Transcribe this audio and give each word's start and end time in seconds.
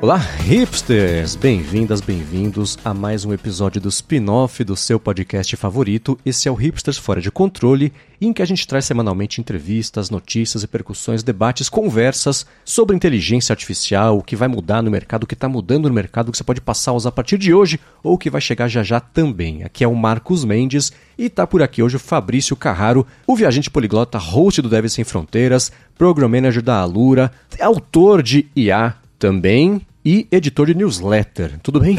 Olá, 0.00 0.16
hipsters! 0.16 1.34
Bem-vindas, 1.34 2.00
bem-vindos 2.00 2.78
a 2.84 2.94
mais 2.94 3.24
um 3.24 3.32
episódio 3.32 3.80
do 3.80 3.88
spin-off 3.88 4.62
do 4.62 4.76
seu 4.76 5.00
podcast 5.00 5.56
favorito. 5.56 6.16
Esse 6.24 6.46
é 6.46 6.52
o 6.52 6.54
Hipsters 6.54 6.96
Fora 6.96 7.20
de 7.20 7.32
Controle, 7.32 7.92
em 8.20 8.32
que 8.32 8.40
a 8.40 8.44
gente 8.44 8.64
traz 8.64 8.84
semanalmente 8.84 9.40
entrevistas, 9.40 10.08
notícias, 10.08 10.62
repercussões, 10.62 11.24
debates, 11.24 11.68
conversas 11.68 12.46
sobre 12.64 12.94
inteligência 12.94 13.52
artificial, 13.52 14.18
o 14.18 14.22
que 14.22 14.36
vai 14.36 14.46
mudar 14.46 14.84
no 14.84 14.90
mercado, 14.90 15.24
o 15.24 15.26
que 15.26 15.34
está 15.34 15.48
mudando 15.48 15.88
no 15.88 15.94
mercado, 15.94 16.28
o 16.28 16.32
que 16.32 16.38
você 16.38 16.44
pode 16.44 16.60
passar 16.60 16.92
a 16.92 16.94
usar 16.94 17.08
a 17.08 17.12
partir 17.12 17.36
de 17.36 17.52
hoje 17.52 17.80
ou 18.00 18.14
o 18.14 18.18
que 18.18 18.30
vai 18.30 18.40
chegar 18.40 18.68
já 18.68 18.84
já 18.84 19.00
também. 19.00 19.64
Aqui 19.64 19.82
é 19.82 19.88
o 19.88 19.96
Marcos 19.96 20.44
Mendes 20.44 20.92
e 21.18 21.24
está 21.24 21.44
por 21.44 21.60
aqui 21.60 21.82
hoje 21.82 21.96
o 21.96 22.00
Fabrício 22.00 22.54
Carraro, 22.54 23.04
o 23.26 23.34
viajante 23.34 23.68
poliglota, 23.68 24.16
host 24.16 24.62
do 24.62 24.68
Deve 24.68 24.88
Sem 24.88 25.02
Fronteiras, 25.02 25.72
Program 25.96 26.28
Manager 26.28 26.62
da 26.62 26.78
Alura, 26.78 27.32
autor 27.60 28.22
de 28.22 28.46
IA 28.54 28.94
também 29.18 29.80
e 30.04 30.26
editor 30.30 30.66
de 30.66 30.74
newsletter. 30.74 31.58
Tudo 31.62 31.80
bem? 31.80 31.98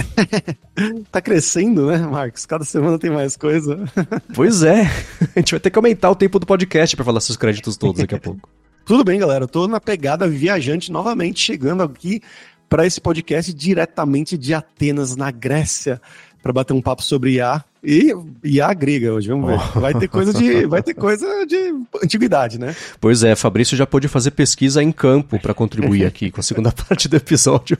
tá 1.12 1.22
crescendo, 1.22 1.88
né, 1.88 1.98
Marcos? 1.98 2.46
Cada 2.46 2.64
semana 2.64 2.98
tem 2.98 3.12
mais 3.12 3.36
coisa. 3.36 3.77
pois 4.34 4.64
é. 4.64 4.90
A 5.36 5.40
gente 5.40 5.52
vai 5.52 5.60
ter 5.60 5.70
que 5.70 5.77
aumentar 5.77 6.10
o 6.10 6.16
tempo 6.16 6.40
do 6.40 6.46
podcast 6.46 6.96
para 6.96 7.05
falar 7.05 7.20
seus 7.20 7.38
créditos 7.38 7.77
todos 7.77 8.02
daqui 8.02 8.16
a 8.16 8.20
pouco. 8.20 8.50
Tudo 8.86 9.04
bem, 9.04 9.20
galera. 9.20 9.43
Eu 9.43 9.48
tô 9.48 9.68
na 9.68 9.80
pegada 9.80 10.27
viajante 10.27 10.91
novamente, 10.91 11.40
chegando 11.40 11.84
aqui 11.84 12.21
para 12.68 12.85
esse 12.85 12.99
podcast 12.99 13.54
diretamente 13.54 14.38
de 14.38 14.54
Atenas, 14.54 15.15
na 15.15 15.30
Grécia, 15.30 16.02
para 16.41 16.54
bater 16.54 16.74
um 16.74 16.82
papo 16.82 17.04
sobre 17.04 17.34
IA 17.34 17.63
e 17.84 18.13
IA 18.44 18.74
grega 18.74 19.13
hoje, 19.13 19.30
vamos 19.30 19.48
ver. 19.48 19.60
Oh. 19.76 19.80
Vai 19.80 19.94
ter 19.94 20.08
coisa 20.08 20.34
de, 20.34 20.66
vai 20.66 20.84
ter 20.84 20.94
coisa 20.94 21.46
de 21.46 21.74
antiguidade, 22.04 22.60
né? 22.60 22.76
Pois 22.99 23.24
é, 23.24 23.36
Fabrício 23.36 23.77
já 23.77 23.88
pôde 23.88 24.08
fazer 24.08 24.32
pesquisa 24.32 24.84
em 24.84 24.91
campo 24.91 25.40
para 25.40 25.54
contribuir 25.54 26.05
aqui 26.05 26.30
com 26.30 26.41
a 26.41 26.44
segunda 26.44 26.71
parte 26.88 27.08
do 27.08 27.16
episódio. 27.16 27.77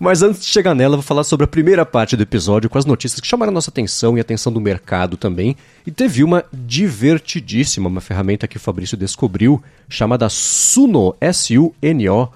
Mas 0.00 0.22
antes 0.22 0.40
de 0.40 0.46
chegar 0.46 0.74
nela, 0.74 0.96
vou 0.96 1.02
falar 1.02 1.24
sobre 1.24 1.44
a 1.44 1.48
primeira 1.48 1.84
parte 1.84 2.16
do 2.16 2.22
episódio 2.22 2.70
com 2.70 2.78
as 2.78 2.86
notícias 2.86 3.20
que 3.20 3.26
chamaram 3.26 3.50
a 3.50 3.54
nossa 3.54 3.70
atenção 3.70 4.16
e 4.16 4.20
a 4.20 4.22
atenção 4.22 4.52
do 4.52 4.60
mercado 4.60 5.16
também. 5.16 5.56
E 5.86 5.90
teve 5.90 6.24
uma 6.24 6.44
divertidíssima, 6.52 7.88
uma 7.88 8.00
ferramenta 8.00 8.48
que 8.48 8.56
o 8.56 8.60
Fabrício 8.60 8.96
descobriu, 8.96 9.62
chamada 9.88 10.28
Suno, 10.30 11.14
S-U-N-O 11.20 12.30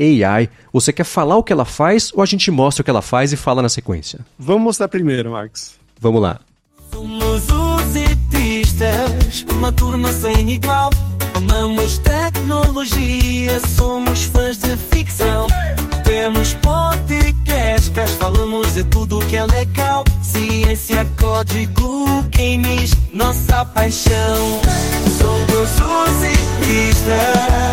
AI. 0.00 0.48
Você 0.72 0.92
quer 0.92 1.04
falar 1.04 1.36
o 1.36 1.42
que 1.42 1.52
ela 1.52 1.64
faz 1.64 2.12
ou 2.12 2.22
a 2.22 2.26
gente 2.26 2.50
mostra 2.50 2.82
o 2.82 2.84
que 2.84 2.90
ela 2.90 3.02
faz 3.02 3.32
e 3.32 3.36
fala 3.36 3.62
na 3.62 3.68
sequência? 3.68 4.20
Vamos 4.36 4.62
mostrar 4.62 4.88
primeiro, 4.88 5.30
Marcos. 5.30 5.85
Vamos 6.00 6.22
lá. 6.22 6.38
Somos 6.92 7.44
os 7.48 7.96
etistas, 7.96 9.44
uma 9.52 9.72
turma 9.72 10.12
sem 10.12 10.50
igual. 10.50 10.90
Amamos 11.34 11.98
tecnologia, 11.98 13.60
somos 13.76 14.24
fãs 14.24 14.58
de 14.58 14.76
ficção. 14.76 15.46
Temos 16.04 16.54
podcasts, 16.54 18.12
falamos 18.18 18.74
de 18.74 18.84
tudo 18.84 19.18
que 19.26 19.36
é 19.36 19.46
legal. 19.46 20.04
Ciência, 20.22 21.06
código, 21.18 22.22
games, 22.30 22.92
nossa 23.12 23.64
paixão. 23.64 24.60
Somos 25.18 25.70
os 25.80 26.22
etistas. 26.22 27.66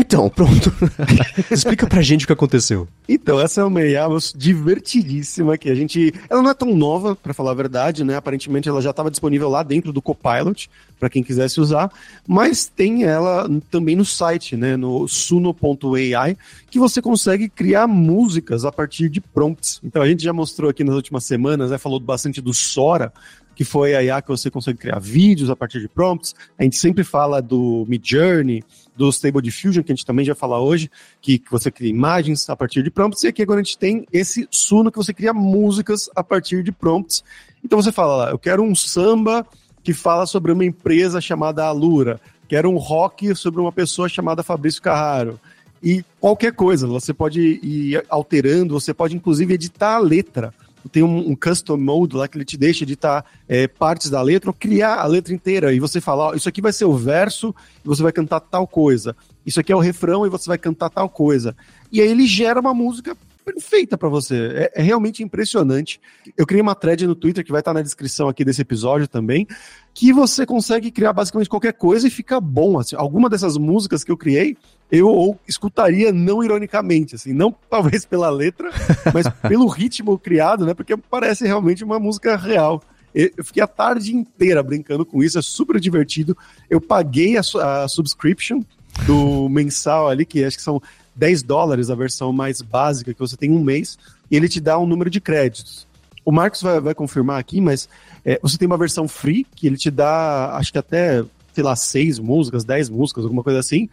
Então, 0.00 0.30
pronto. 0.30 0.72
Explica 1.50 1.84
pra 1.88 2.00
gente 2.02 2.22
o 2.22 2.26
que 2.28 2.32
aconteceu. 2.32 2.86
Então, 3.08 3.40
essa 3.40 3.62
é 3.62 3.64
uma 3.64 3.82
IA 3.82 4.06
divertidíssima 4.36 5.58
que 5.58 5.68
a 5.68 5.74
gente. 5.74 6.14
Ela 6.30 6.40
não 6.40 6.50
é 6.50 6.54
tão 6.54 6.72
nova, 6.72 7.16
para 7.16 7.34
falar 7.34 7.50
a 7.50 7.54
verdade, 7.54 8.04
né? 8.04 8.14
Aparentemente 8.14 8.68
ela 8.68 8.80
já 8.80 8.90
estava 8.90 9.10
disponível 9.10 9.48
lá 9.48 9.64
dentro 9.64 9.92
do 9.92 10.00
Copilot, 10.00 10.70
para 11.00 11.10
quem 11.10 11.20
quisesse 11.20 11.60
usar, 11.60 11.90
mas 12.26 12.66
tem 12.66 13.04
ela 13.04 13.48
também 13.72 13.96
no 13.96 14.04
site, 14.04 14.56
né? 14.56 14.76
No 14.76 15.08
suno.ai, 15.08 16.36
que 16.70 16.78
você 16.78 17.02
consegue 17.02 17.48
criar 17.48 17.88
músicas 17.88 18.64
a 18.64 18.70
partir 18.70 19.08
de 19.08 19.20
prompts. 19.20 19.80
Então 19.82 20.00
a 20.00 20.06
gente 20.08 20.22
já 20.22 20.32
mostrou 20.32 20.70
aqui 20.70 20.84
nas 20.84 20.94
últimas 20.94 21.24
semanas, 21.24 21.72
né? 21.72 21.78
Falou 21.78 21.98
bastante 21.98 22.40
do 22.40 22.54
Sora, 22.54 23.12
que 23.58 23.64
foi 23.64 23.96
a 23.96 24.02
IA 24.04 24.22
que 24.22 24.28
você 24.28 24.48
consegue 24.48 24.78
criar 24.78 25.00
vídeos 25.00 25.50
a 25.50 25.56
partir 25.56 25.80
de 25.80 25.88
prompts. 25.88 26.32
A 26.56 26.62
gente 26.62 26.76
sempre 26.76 27.02
fala 27.02 27.42
do 27.42 27.84
Midjourney, 27.88 28.62
do 28.98 29.08
Stable 29.10 29.40
Diffusion, 29.40 29.84
que 29.84 29.92
a 29.92 29.94
gente 29.94 30.04
também 30.04 30.24
já 30.24 30.34
falar 30.34 30.60
hoje, 30.60 30.90
que, 31.22 31.38
que 31.38 31.50
você 31.50 31.70
cria 31.70 31.88
imagens 31.88 32.50
a 32.50 32.56
partir 32.56 32.82
de 32.82 32.90
prompts, 32.90 33.22
e 33.22 33.28
aqui 33.28 33.42
agora 33.42 33.60
a 33.60 33.62
gente 33.62 33.78
tem 33.78 34.04
esse 34.12 34.48
Suno 34.50 34.90
que 34.90 34.98
você 34.98 35.14
cria 35.14 35.32
músicas 35.32 36.10
a 36.16 36.24
partir 36.24 36.64
de 36.64 36.72
prompts. 36.72 37.22
Então 37.64 37.80
você 37.80 37.92
fala 37.92 38.16
lá, 38.16 38.30
eu 38.30 38.38
quero 38.38 38.62
um 38.62 38.74
samba 38.74 39.46
que 39.84 39.94
fala 39.94 40.26
sobre 40.26 40.50
uma 40.50 40.64
empresa 40.64 41.20
chamada 41.20 41.64
Alura, 41.64 42.20
quero 42.48 42.68
um 42.68 42.76
rock 42.76 43.34
sobre 43.36 43.60
uma 43.60 43.70
pessoa 43.70 44.08
chamada 44.08 44.42
Fabrício 44.42 44.82
Carraro. 44.82 45.38
E 45.80 46.04
qualquer 46.18 46.52
coisa, 46.52 46.88
você 46.88 47.14
pode 47.14 47.40
ir 47.40 48.04
alterando, 48.08 48.78
você 48.78 48.92
pode 48.92 49.14
inclusive 49.14 49.54
editar 49.54 49.94
a 49.94 50.00
letra 50.00 50.52
tem 50.90 51.02
um, 51.02 51.30
um, 51.30 51.34
custom 51.34 51.76
mode 51.76 52.16
lá 52.16 52.28
que 52.28 52.36
ele 52.36 52.44
te 52.44 52.56
deixa 52.56 52.84
editar 52.84 53.24
é, 53.48 53.66
partes 53.66 54.10
da 54.10 54.22
letra 54.22 54.50
ou 54.50 54.54
criar 54.54 54.96
a 54.96 55.06
letra 55.06 55.34
inteira. 55.34 55.72
E 55.72 55.80
você 55.80 56.00
fala, 56.00 56.36
isso 56.36 56.48
aqui 56.48 56.60
vai 56.60 56.72
ser 56.72 56.84
o 56.84 56.96
verso 56.96 57.54
e 57.84 57.88
você 57.88 58.02
vai 58.02 58.12
cantar 58.12 58.40
tal 58.40 58.66
coisa. 58.66 59.16
Isso 59.44 59.60
aqui 59.60 59.72
é 59.72 59.76
o 59.76 59.80
refrão 59.80 60.26
e 60.26 60.30
você 60.30 60.46
vai 60.46 60.58
cantar 60.58 60.90
tal 60.90 61.08
coisa. 61.08 61.56
E 61.90 62.00
aí 62.00 62.08
ele 62.08 62.26
gera 62.26 62.60
uma 62.60 62.74
música 62.74 63.16
perfeita 63.44 63.96
para 63.96 64.08
você. 64.08 64.34
É, 64.54 64.80
é, 64.80 64.82
realmente 64.82 65.22
impressionante. 65.22 66.00
Eu 66.36 66.46
criei 66.46 66.60
uma 66.60 66.74
thread 66.74 67.06
no 67.06 67.14
Twitter 67.14 67.44
que 67.44 67.50
vai 67.50 67.60
estar 67.60 67.72
na 67.72 67.82
descrição 67.82 68.28
aqui 68.28 68.44
desse 68.44 68.60
episódio 68.60 69.08
também, 69.08 69.46
que 69.94 70.12
você 70.12 70.44
consegue 70.44 70.90
criar 70.90 71.12
basicamente 71.12 71.48
qualquer 71.48 71.72
coisa 71.72 72.06
e 72.06 72.10
fica 72.10 72.40
bom. 72.40 72.78
Assim, 72.78 72.94
alguma 72.96 73.30
dessas 73.30 73.56
músicas 73.56 74.04
que 74.04 74.12
eu 74.12 74.16
criei, 74.16 74.56
eu 74.90 75.38
escutaria 75.46 76.12
não 76.12 76.42
ironicamente, 76.42 77.14
assim, 77.14 77.32
não 77.32 77.54
talvez 77.68 78.04
pela 78.04 78.30
letra, 78.30 78.70
mas 79.12 79.26
pelo 79.48 79.66
ritmo 79.66 80.18
criado, 80.18 80.64
né? 80.64 80.74
Porque 80.74 80.96
parece 80.96 81.46
realmente 81.46 81.84
uma 81.84 81.98
música 81.98 82.36
real. 82.36 82.82
Eu 83.14 83.44
fiquei 83.44 83.62
a 83.62 83.66
tarde 83.66 84.14
inteira 84.14 84.62
brincando 84.62 85.04
com 85.04 85.22
isso, 85.22 85.38
é 85.38 85.42
super 85.42 85.80
divertido. 85.80 86.36
Eu 86.68 86.80
paguei 86.80 87.36
a, 87.36 87.40
a 87.40 87.88
subscription 87.88 88.62
do 89.06 89.48
mensal 89.50 90.08
ali, 90.08 90.24
que 90.24 90.44
acho 90.44 90.56
que 90.56 90.62
são 90.62 90.80
10 91.16 91.42
dólares 91.42 91.90
a 91.90 91.94
versão 91.94 92.32
mais 92.32 92.62
básica, 92.62 93.12
que 93.12 93.20
você 93.20 93.36
tem 93.36 93.50
um 93.50 93.62
mês, 93.62 93.98
e 94.30 94.36
ele 94.36 94.48
te 94.48 94.60
dá 94.60 94.78
um 94.78 94.86
número 94.86 95.10
de 95.10 95.20
créditos. 95.20 95.86
O 96.24 96.30
Marcos 96.30 96.62
vai, 96.62 96.80
vai 96.80 96.94
confirmar 96.94 97.40
aqui, 97.40 97.60
mas 97.60 97.88
é, 98.24 98.38
você 98.42 98.58
tem 98.58 98.66
uma 98.66 98.76
versão 98.76 99.08
free, 99.08 99.46
que 99.56 99.66
ele 99.66 99.76
te 99.76 99.90
dá, 99.90 100.54
acho 100.56 100.70
que 100.70 100.78
até, 100.78 101.24
sei 101.54 101.64
lá, 101.64 101.74
6 101.74 102.18
músicas, 102.18 102.64
10 102.64 102.90
músicas, 102.90 103.24
alguma 103.24 103.42
coisa 103.42 103.58
assim. 103.58 103.88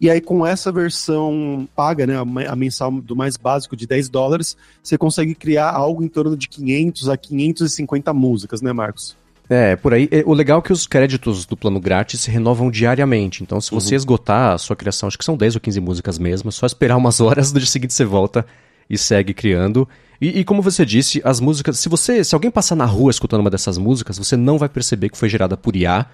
E 0.00 0.08
aí, 0.08 0.20
com 0.20 0.46
essa 0.46 0.70
versão 0.70 1.68
paga, 1.74 2.06
né, 2.06 2.14
a 2.16 2.56
mensal 2.56 2.90
do 2.90 3.16
mais 3.16 3.36
básico 3.36 3.76
de 3.76 3.86
10 3.86 4.08
dólares, 4.08 4.56
você 4.82 4.96
consegue 4.96 5.34
criar 5.34 5.70
algo 5.70 6.04
em 6.04 6.08
torno 6.08 6.36
de 6.36 6.48
500 6.48 7.08
a 7.08 7.16
550 7.16 8.12
músicas, 8.12 8.62
né, 8.62 8.72
Marcos? 8.72 9.16
É, 9.50 9.76
por 9.76 9.94
aí. 9.94 10.08
O 10.26 10.34
legal 10.34 10.58
é 10.58 10.62
que 10.62 10.72
os 10.72 10.86
créditos 10.86 11.46
do 11.46 11.56
plano 11.56 11.80
grátis 11.80 12.20
se 12.20 12.30
renovam 12.30 12.70
diariamente. 12.70 13.42
Então, 13.42 13.60
se 13.60 13.70
você 13.70 13.94
uhum. 13.94 13.96
esgotar 13.96 14.52
a 14.52 14.58
sua 14.58 14.76
criação, 14.76 15.06
acho 15.06 15.18
que 15.18 15.24
são 15.24 15.36
10 15.36 15.54
ou 15.54 15.60
15 15.60 15.80
músicas 15.80 16.18
mesmo, 16.18 16.48
é 16.48 16.52
só 16.52 16.66
esperar 16.66 16.96
umas 16.96 17.18
horas, 17.20 17.52
no 17.52 17.58
dia 17.58 17.68
seguinte 17.68 17.94
você 17.94 18.04
volta 18.04 18.44
e 18.88 18.98
segue 18.98 19.32
criando. 19.32 19.88
E, 20.20 20.40
e, 20.40 20.44
como 20.44 20.60
você 20.60 20.84
disse, 20.84 21.22
as 21.24 21.40
músicas. 21.40 21.78
Se 21.78 21.88
você. 21.88 22.22
Se 22.22 22.34
alguém 22.34 22.50
passar 22.50 22.74
na 22.76 22.84
rua 22.84 23.10
escutando 23.10 23.40
uma 23.40 23.50
dessas 23.50 23.78
músicas, 23.78 24.18
você 24.18 24.36
não 24.36 24.58
vai 24.58 24.68
perceber 24.68 25.08
que 25.08 25.16
foi 25.16 25.28
gerada 25.28 25.56
por 25.56 25.74
IA, 25.74 26.06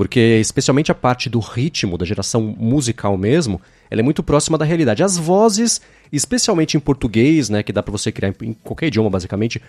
porque 0.00 0.38
especialmente 0.40 0.90
a 0.90 0.94
parte 0.94 1.28
do 1.28 1.38
ritmo, 1.40 1.98
da 1.98 2.06
geração 2.06 2.40
musical 2.58 3.18
mesmo, 3.18 3.60
ela 3.90 4.00
é 4.00 4.02
muito 4.02 4.22
próxima 4.22 4.56
da 4.56 4.64
realidade. 4.64 5.02
As 5.02 5.18
vozes, 5.18 5.78
especialmente 6.10 6.74
em 6.74 6.80
português, 6.80 7.50
né, 7.50 7.62
que 7.62 7.70
dá 7.70 7.82
para 7.82 7.92
você 7.92 8.10
criar 8.10 8.34
em 8.40 8.54
qualquer 8.64 8.86
idioma 8.86 9.10
basicamente, 9.10 9.60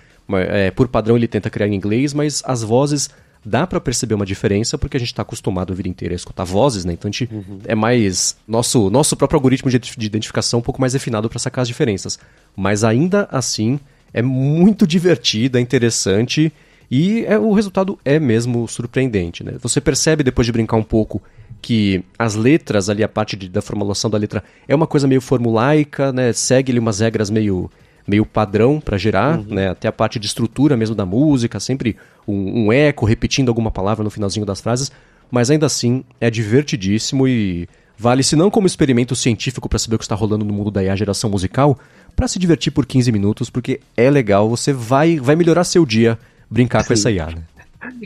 é, 0.48 0.72
por 0.72 0.88
padrão 0.88 1.18
ele 1.18 1.28
tenta 1.28 1.50
criar 1.50 1.68
em 1.68 1.76
inglês, 1.76 2.14
mas 2.14 2.42
as 2.46 2.64
vozes 2.64 3.10
dá 3.44 3.68
para 3.68 3.82
perceber 3.82 4.14
uma 4.14 4.26
diferença 4.26 4.78
porque 4.78 4.96
a 4.96 5.00
gente 5.02 5.12
está 5.12 5.22
acostumado 5.22 5.74
a 5.74 5.76
vida 5.76 5.90
inteira 5.90 6.16
a 6.16 6.16
escutar 6.16 6.46
vozes, 6.46 6.86
né? 6.86 6.94
Então 6.94 7.10
a 7.10 7.12
gente 7.12 7.28
uhum. 7.30 7.60
é 7.66 7.76
mais 7.76 8.38
nosso 8.48 8.90
nosso 8.90 9.18
próprio 9.18 9.36
algoritmo 9.36 9.70
de, 9.70 9.80
de 9.80 10.06
identificação 10.06 10.60
um 10.60 10.64
pouco 10.64 10.80
mais 10.80 10.94
refinado 10.94 11.28
para 11.28 11.40
sacar 11.40 11.64
as 11.64 11.68
diferenças. 11.68 12.18
Mas 12.56 12.86
ainda 12.86 13.28
assim 13.30 13.82
é 14.14 14.22
muito 14.22 14.88
divertido, 14.88 15.58
é 15.58 15.62
interessante 15.62 16.54
e 16.92 17.24
é, 17.26 17.40
o 17.40 17.54
resultado 17.54 17.98
é 18.04 18.20
mesmo 18.20 18.68
surpreendente, 18.68 19.46
né? 19.46 19.54
Você 19.62 19.80
percebe 19.80 20.26
depois 20.26 20.46
de 20.46 20.52
brincar 20.52 20.76
um 20.76 20.84
pouco 20.84 21.22
que 21.62 22.04
as 22.20 22.36
letras 22.36 22.90
ali, 22.90 23.02
a 23.02 23.08
parte 23.08 23.38
de, 23.38 23.48
da 23.48 23.62
formulação 23.62 24.10
da 24.12 24.18
letra 24.18 24.44
é 24.68 24.76
uma 24.76 24.86
coisa 24.86 25.08
meio 25.08 25.22
formulaica, 25.22 26.12
né? 26.12 26.34
Segue 26.34 26.74
ali 26.74 26.80
umas 26.80 27.00
regras 27.00 27.30
meio, 27.30 27.72
meio 28.06 28.26
padrão 28.26 28.82
para 28.82 28.98
gerar, 28.98 29.40
uhum. 29.40 29.46
né? 29.56 29.70
Até 29.70 29.88
a 29.88 29.92
parte 29.92 30.20
de 30.20 30.28
estrutura 30.28 30.76
mesmo 30.76 30.94
da 30.94 31.06
música, 31.06 31.62
sempre 31.62 31.96
um, 32.28 32.66
um, 32.66 32.74
eco 32.74 33.06
repetindo 33.06 33.48
alguma 33.48 33.72
palavra 33.72 34.04
no 34.04 34.10
finalzinho 34.10 34.46
das 34.46 34.60
frases. 34.60 34.92
mas 35.32 35.50
ainda 35.50 35.68
assim 35.68 36.04
é 36.20 36.30
divertidíssimo 36.30 37.26
e 37.26 37.70
vale, 37.98 38.22
se 38.22 38.36
não 38.36 38.52
como 38.52 38.68
experimento 38.68 39.16
científico 39.16 39.70
para 39.70 39.80
saber 39.80 39.96
o 39.96 39.98
que 39.98 40.04
está 40.04 40.16
rolando 40.16 40.44
no 40.44 40.54
mundo 40.54 40.70
da 40.70 40.84
IA 40.84 40.96
geração 40.98 41.30
musical, 41.30 41.80
para 42.18 42.28
se 42.28 42.38
divertir 42.38 42.74
por 42.74 42.86
15 42.86 43.14
minutos, 43.14 43.50
porque 43.50 43.80
é 43.96 44.10
legal, 44.10 44.50
você 44.50 44.74
vai, 44.74 45.22
vai 45.22 45.38
melhorar 45.38 45.64
seu 45.64 45.86
dia 45.86 46.20
brincar 46.52 46.82
Sim. 46.82 46.88
com 46.88 46.94
essa 46.94 47.10
IA. 47.10 47.28
Né? 47.28 47.44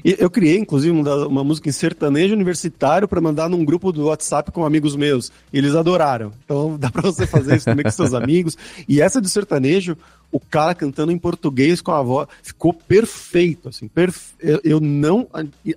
Eu 0.03 0.30
criei, 0.30 0.57
inclusive, 0.57 0.92
uma, 0.92 1.27
uma 1.27 1.44
música 1.44 1.68
em 1.68 1.71
sertanejo 1.71 2.33
universitário 2.33 3.07
para 3.07 3.19
mandar 3.19 3.50
num 3.50 3.65
grupo 3.65 3.92
do 3.92 4.06
WhatsApp 4.06 4.51
com 4.51 4.65
amigos 4.65 4.95
meus. 4.95 5.31
E 5.51 5.57
eles 5.57 5.75
adoraram. 5.75 6.31
Então 6.45 6.77
dá 6.80 6.89
para 6.89 7.01
você 7.01 7.27
fazer 7.27 7.57
isso 7.57 7.65
também 7.65 7.83
com 7.83 7.92
seus 7.92 8.13
amigos. 8.15 8.57
E 8.88 9.01
essa 9.01 9.21
de 9.21 9.30
sertanejo, 9.30 9.97
o 10.31 10.39
cara 10.39 10.75
cantando 10.75 11.12
em 11.12 11.18
português 11.18 11.81
com 11.81 11.92
a 11.92 12.01
voz, 12.01 12.27
ficou 12.42 12.74
perfeito. 12.74 13.69
Assim, 13.69 13.88
perfe... 13.88 14.33
eu, 14.39 14.62
eu 14.63 14.80
não 14.80 15.27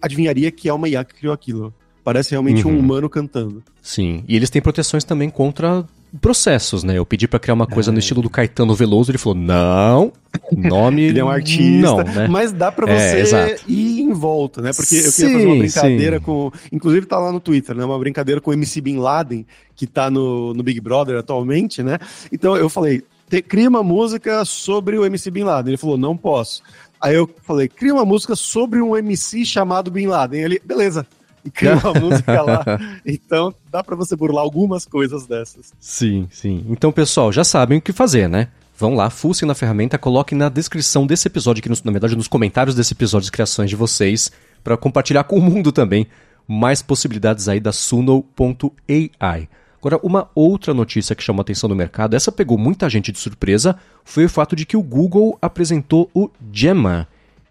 adivinharia 0.00 0.50
que 0.50 0.68
é 0.68 0.72
uma 0.72 0.88
IA 0.88 1.04
que 1.04 1.14
criou 1.14 1.34
aquilo. 1.34 1.74
Parece 2.04 2.30
realmente 2.30 2.64
uhum. 2.64 2.74
um 2.74 2.78
humano 2.78 3.08
cantando. 3.08 3.62
Sim, 3.82 4.24
e 4.26 4.34
eles 4.34 4.48
têm 4.48 4.62
proteções 4.62 5.04
também 5.04 5.28
contra 5.28 5.84
processos, 6.20 6.82
né? 6.82 6.96
Eu 6.96 7.04
pedi 7.04 7.28
para 7.28 7.38
criar 7.38 7.54
uma 7.54 7.66
coisa 7.66 7.90
é. 7.90 7.92
no 7.92 7.98
estilo 7.98 8.22
do 8.22 8.30
Caetano 8.30 8.74
Veloso, 8.74 9.10
ele 9.10 9.18
falou: 9.18 9.38
"Não, 9.38 10.12
nome 10.52 11.02
Ele 11.08 11.18
é 11.18 11.24
um 11.24 11.28
artista, 11.28 11.80
não, 11.80 11.98
né? 11.98 12.28
mas 12.28 12.52
dá 12.52 12.72
para 12.72 12.90
é, 12.90 13.24
você 13.24 13.36
é, 13.36 13.56
ir 13.66 14.00
em 14.00 14.12
volta, 14.12 14.62
né? 14.62 14.70
Porque 14.74 14.94
eu 14.96 15.12
queria 15.12 15.32
fazer 15.32 15.46
uma 15.46 15.56
brincadeira 15.56 16.18
sim. 16.18 16.24
com, 16.24 16.52
inclusive 16.72 17.06
tá 17.06 17.18
lá 17.18 17.30
no 17.30 17.40
Twitter, 17.40 17.76
né? 17.76 17.84
Uma 17.84 17.98
brincadeira 17.98 18.40
com 18.40 18.50
o 18.50 18.54
MC 18.54 18.80
Bin 18.80 18.96
Laden, 18.96 19.46
que 19.76 19.86
tá 19.86 20.10
no, 20.10 20.54
no 20.54 20.62
Big 20.62 20.80
Brother 20.80 21.18
atualmente, 21.18 21.82
né? 21.82 21.98
Então 22.32 22.56
eu 22.56 22.68
falei: 22.68 23.02
"Cria 23.46 23.68
uma 23.68 23.82
música 23.82 24.44
sobre 24.44 24.98
o 24.98 25.04
MC 25.04 25.30
Bin 25.30 25.44
Laden". 25.44 25.70
Ele 25.70 25.76
falou: 25.76 25.98
"Não 25.98 26.16
posso". 26.16 26.62
Aí 27.00 27.14
eu 27.14 27.28
falei: 27.42 27.68
"Cria 27.68 27.92
uma 27.92 28.04
música 28.04 28.34
sobre 28.34 28.80
um 28.80 28.96
MC 28.96 29.44
chamado 29.44 29.90
Bin 29.90 30.06
Laden". 30.06 30.40
Ele: 30.40 30.62
"Beleza" 30.64 31.06
e 31.48 31.50
cria 31.50 31.76
uma 31.76 31.92
música 31.94 32.42
lá. 32.42 32.64
Então, 33.04 33.54
dá 33.70 33.82
para 33.82 33.96
você 33.96 34.14
burlar 34.14 34.42
algumas 34.42 34.84
coisas 34.84 35.26
dessas. 35.26 35.72
Sim, 35.80 36.28
sim. 36.30 36.64
Então, 36.68 36.92
pessoal, 36.92 37.32
já 37.32 37.42
sabem 37.42 37.78
o 37.78 37.82
que 37.82 37.92
fazer, 37.92 38.28
né? 38.28 38.48
Vão 38.76 38.94
lá, 38.94 39.10
fucem 39.10 39.48
na 39.48 39.54
ferramenta, 39.54 39.98
coloquem 39.98 40.38
na 40.38 40.48
descrição 40.48 41.04
desse 41.04 41.26
episódio, 41.26 41.60
aqui 41.60 41.84
na 41.84 41.90
verdade 41.90 42.14
nos 42.14 42.28
comentários 42.28 42.76
desse 42.76 42.94
episódio, 42.94 43.24
as 43.24 43.30
criações 43.30 43.68
de 43.68 43.74
vocês, 43.74 44.30
para 44.62 44.76
compartilhar 44.76 45.24
com 45.24 45.36
o 45.36 45.42
mundo 45.42 45.72
também 45.72 46.06
mais 46.46 46.80
possibilidades 46.80 47.48
aí 47.48 47.58
da 47.58 47.72
Suno.ai. 47.72 49.48
Agora, 49.80 49.98
uma 50.02 50.28
outra 50.34 50.72
notícia 50.72 51.14
que 51.14 51.22
chamou 51.22 51.40
a 51.40 51.42
atenção 51.42 51.68
no 51.68 51.74
mercado, 51.74 52.14
essa 52.14 52.32
pegou 52.32 52.58
muita 52.58 52.88
gente 52.88 53.12
de 53.12 53.18
surpresa, 53.18 53.76
foi 54.04 54.24
o 54.24 54.28
fato 54.28 54.56
de 54.56 54.64
que 54.64 54.76
o 54.76 54.82
Google 54.82 55.36
apresentou 55.40 56.10
o 56.14 56.30
Gemma, 56.52 57.06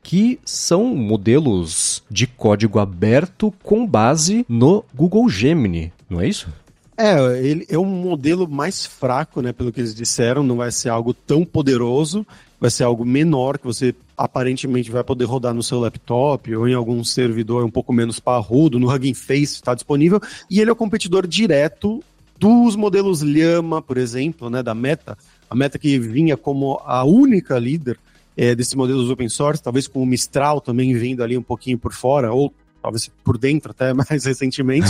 que 0.07 0.39
são 0.45 0.95
modelos 0.95 2.01
de 2.09 2.25
código 2.25 2.79
aberto 2.79 3.53
com 3.61 3.85
base 3.85 4.45
no 4.47 4.81
Google 4.95 5.27
Gemini, 5.27 5.91
não 6.09 6.21
é 6.21 6.29
isso? 6.29 6.47
É, 6.95 7.17
ele 7.45 7.65
é 7.69 7.77
um 7.77 7.83
modelo 7.83 8.47
mais 8.47 8.85
fraco, 8.85 9.41
né? 9.41 9.51
Pelo 9.51 9.69
que 9.69 9.81
eles 9.81 9.93
disseram, 9.93 10.43
não 10.43 10.55
vai 10.55 10.71
ser 10.71 10.87
algo 10.87 11.13
tão 11.13 11.43
poderoso, 11.43 12.25
vai 12.57 12.71
ser 12.71 12.85
algo 12.85 13.03
menor 13.03 13.57
que 13.57 13.65
você 13.65 13.93
aparentemente 14.17 14.89
vai 14.89 15.03
poder 15.03 15.25
rodar 15.25 15.53
no 15.53 15.61
seu 15.61 15.77
laptop 15.77 16.55
ou 16.55 16.69
em 16.69 16.73
algum 16.73 17.03
servidor 17.03 17.65
um 17.65 17.69
pouco 17.69 17.91
menos 17.91 18.17
parrudo, 18.17 18.79
no 18.79 18.89
Hugging 18.89 19.13
Face 19.13 19.55
está 19.55 19.73
disponível, 19.73 20.21
e 20.49 20.61
ele 20.61 20.69
é 20.69 20.73
o 20.73 20.77
competidor 20.77 21.27
direto 21.27 22.01
dos 22.39 22.77
modelos 22.77 23.21
Llama, 23.21 23.81
por 23.81 23.97
exemplo, 23.97 24.49
né, 24.49 24.63
da 24.63 24.73
Meta, 24.73 25.17
a 25.49 25.53
Meta 25.53 25.77
que 25.77 25.99
vinha 25.99 26.37
como 26.37 26.81
a 26.85 27.03
única 27.03 27.59
líder 27.59 27.99
é, 28.37 28.53
desses 28.53 28.75
modelos 28.75 29.09
open 29.09 29.27
source, 29.27 29.61
talvez 29.61 29.87
com 29.87 30.01
o 30.01 30.05
Mistral 30.05 30.61
também 30.61 30.95
vindo 30.95 31.23
ali 31.23 31.35
um 31.35 31.41
pouquinho 31.41 31.77
por 31.77 31.91
fora, 31.91 32.31
ou 32.31 32.53
talvez 32.81 33.09
por 33.23 33.37
dentro 33.37 33.71
até 33.71 33.91
mais 33.95 34.23
recentemente. 34.23 34.87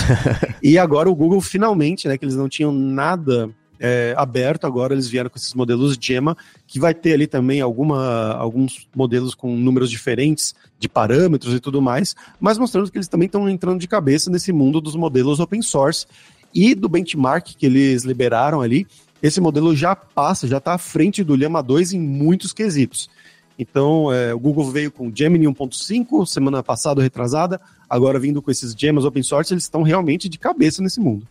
e 0.61 0.77
agora 0.77 1.09
o 1.09 1.15
Google 1.15 1.39
finalmente, 1.39 2.07
né, 2.07 2.17
que 2.17 2.25
eles 2.25 2.35
não 2.35 2.49
tinham 2.49 2.73
nada 2.73 3.49
é, 3.79 4.13
aberto, 4.17 4.65
agora 4.65 4.93
eles 4.93 5.07
vieram 5.07 5.29
com 5.29 5.37
esses 5.37 5.53
modelos 5.53 5.97
Gemma, 5.99 6.35
que 6.67 6.79
vai 6.79 6.93
ter 6.93 7.13
ali 7.13 7.27
também 7.27 7.61
alguma, 7.61 8.33
alguns 8.33 8.87
modelos 8.95 9.33
com 9.33 9.55
números 9.55 9.89
diferentes 9.89 10.53
de 10.79 10.89
parâmetros 10.89 11.53
e 11.53 11.59
tudo 11.59 11.81
mais, 11.81 12.15
mas 12.39 12.57
mostrando 12.57 12.91
que 12.91 12.97
eles 12.97 13.07
também 13.07 13.27
estão 13.27 13.47
entrando 13.49 13.79
de 13.79 13.87
cabeça 13.87 14.29
nesse 14.29 14.51
mundo 14.51 14.81
dos 14.81 14.95
modelos 14.95 15.39
open 15.39 15.61
source 15.61 16.05
e 16.53 16.75
do 16.75 16.89
benchmark 16.89 17.55
que 17.55 17.65
eles 17.65 18.03
liberaram 18.03 18.61
ali. 18.61 18.87
Esse 19.21 19.41
modelo 19.41 19.75
já 19.75 19.95
passa, 19.95 20.47
já 20.47 20.57
está 20.57 20.73
à 20.73 20.77
frente 20.77 21.23
do 21.23 21.35
Llama 21.35 21.61
2 21.63 21.93
em 21.93 21.99
muitos 21.99 22.53
quesitos. 22.53 23.09
Então, 23.57 24.13
é, 24.13 24.33
o 24.33 24.39
Google 24.39 24.69
veio 24.69 24.91
com 24.91 25.11
Gemini 25.13 25.47
1.5 25.47 26.25
semana 26.25 26.61
passada, 26.61 27.01
retrasada, 27.01 27.59
agora 27.89 28.19
vindo 28.19 28.41
com 28.41 28.51
esses 28.51 28.73
gemas 28.73 29.03
open 29.03 29.23
source, 29.23 29.53
eles 29.53 29.63
estão 29.63 29.81
realmente 29.81 30.29
de 30.29 30.37
cabeça 30.37 30.81
nesse 30.81 30.99
mundo. 30.99 31.27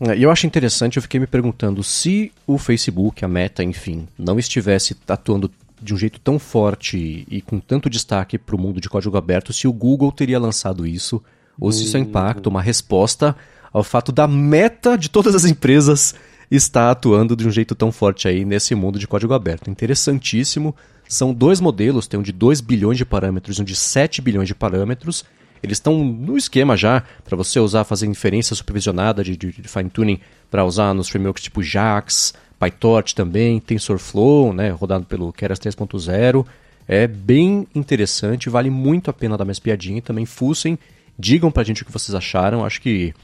É, 0.00 0.16
e 0.16 0.22
eu 0.22 0.30
acho 0.30 0.46
interessante, 0.46 0.96
eu 0.96 1.02
fiquei 1.02 1.20
me 1.20 1.26
perguntando 1.26 1.82
se 1.82 2.32
o 2.46 2.58
Facebook, 2.58 3.24
a 3.24 3.28
Meta, 3.28 3.62
enfim, 3.62 4.06
não 4.18 4.38
estivesse 4.38 4.96
atuando 5.06 5.50
de 5.80 5.94
um 5.94 5.96
jeito 5.96 6.18
tão 6.18 6.38
forte 6.38 7.24
e 7.30 7.40
com 7.40 7.60
tanto 7.60 7.88
destaque 7.88 8.36
para 8.38 8.56
o 8.56 8.58
mundo 8.58 8.80
de 8.80 8.88
código 8.88 9.16
aberto, 9.16 9.52
se 9.52 9.68
o 9.68 9.72
Google 9.72 10.10
teria 10.10 10.38
lançado 10.38 10.86
isso, 10.86 11.22
ou 11.60 11.72
se 11.72 11.84
isso 11.84 11.96
é 11.96 12.00
impacto, 12.00 12.48
uma 12.48 12.62
resposta 12.62 13.36
ao 13.72 13.82
fato 13.82 14.12
da 14.12 14.26
meta 14.26 14.96
de 14.96 15.08
todas 15.08 15.34
as 15.34 15.44
empresas 15.44 16.14
estar 16.50 16.90
atuando 16.90 17.36
de 17.36 17.46
um 17.46 17.50
jeito 17.50 17.74
tão 17.74 17.92
forte 17.92 18.26
aí 18.26 18.44
nesse 18.44 18.74
mundo 18.74 18.98
de 18.98 19.06
código 19.06 19.34
aberto. 19.34 19.70
Interessantíssimo. 19.70 20.74
São 21.08 21.32
dois 21.32 21.58
modelos, 21.58 22.06
tem 22.06 22.20
um 22.20 22.22
de 22.22 22.32
2 22.32 22.60
bilhões 22.60 22.98
de 22.98 23.04
parâmetros 23.06 23.56
e 23.56 23.62
um 23.62 23.64
de 23.64 23.74
7 23.74 24.20
bilhões 24.20 24.46
de 24.46 24.54
parâmetros. 24.54 25.24
Eles 25.62 25.78
estão 25.78 26.04
no 26.04 26.36
esquema 26.36 26.76
já 26.76 27.02
para 27.24 27.34
você 27.36 27.58
usar, 27.58 27.84
fazer 27.84 28.06
inferência 28.06 28.54
supervisionada 28.54 29.24
de, 29.24 29.36
de, 29.36 29.50
de 29.50 29.68
fine-tuning 29.68 30.20
para 30.50 30.64
usar 30.64 30.92
nos 30.92 31.08
frameworks 31.08 31.42
tipo 31.42 31.62
JAX, 31.62 32.34
PyTorch 32.60 33.14
também, 33.14 33.58
TensorFlow, 33.58 34.52
né, 34.52 34.68
rodado 34.70 35.06
pelo 35.06 35.32
Keras 35.32 35.58
3.0. 35.58 36.44
É 36.86 37.06
bem 37.06 37.66
interessante, 37.74 38.50
vale 38.50 38.70
muito 38.70 39.10
a 39.10 39.12
pena 39.12 39.36
dar 39.36 39.44
uma 39.44 39.52
espiadinha 39.52 40.02
também 40.02 40.26
fussem, 40.26 40.78
digam 41.18 41.50
pra 41.50 41.64
gente 41.64 41.82
o 41.82 41.86
que 41.86 41.92
vocês 41.92 42.14
acharam. 42.14 42.64
Acho 42.64 42.82
que 42.82 43.14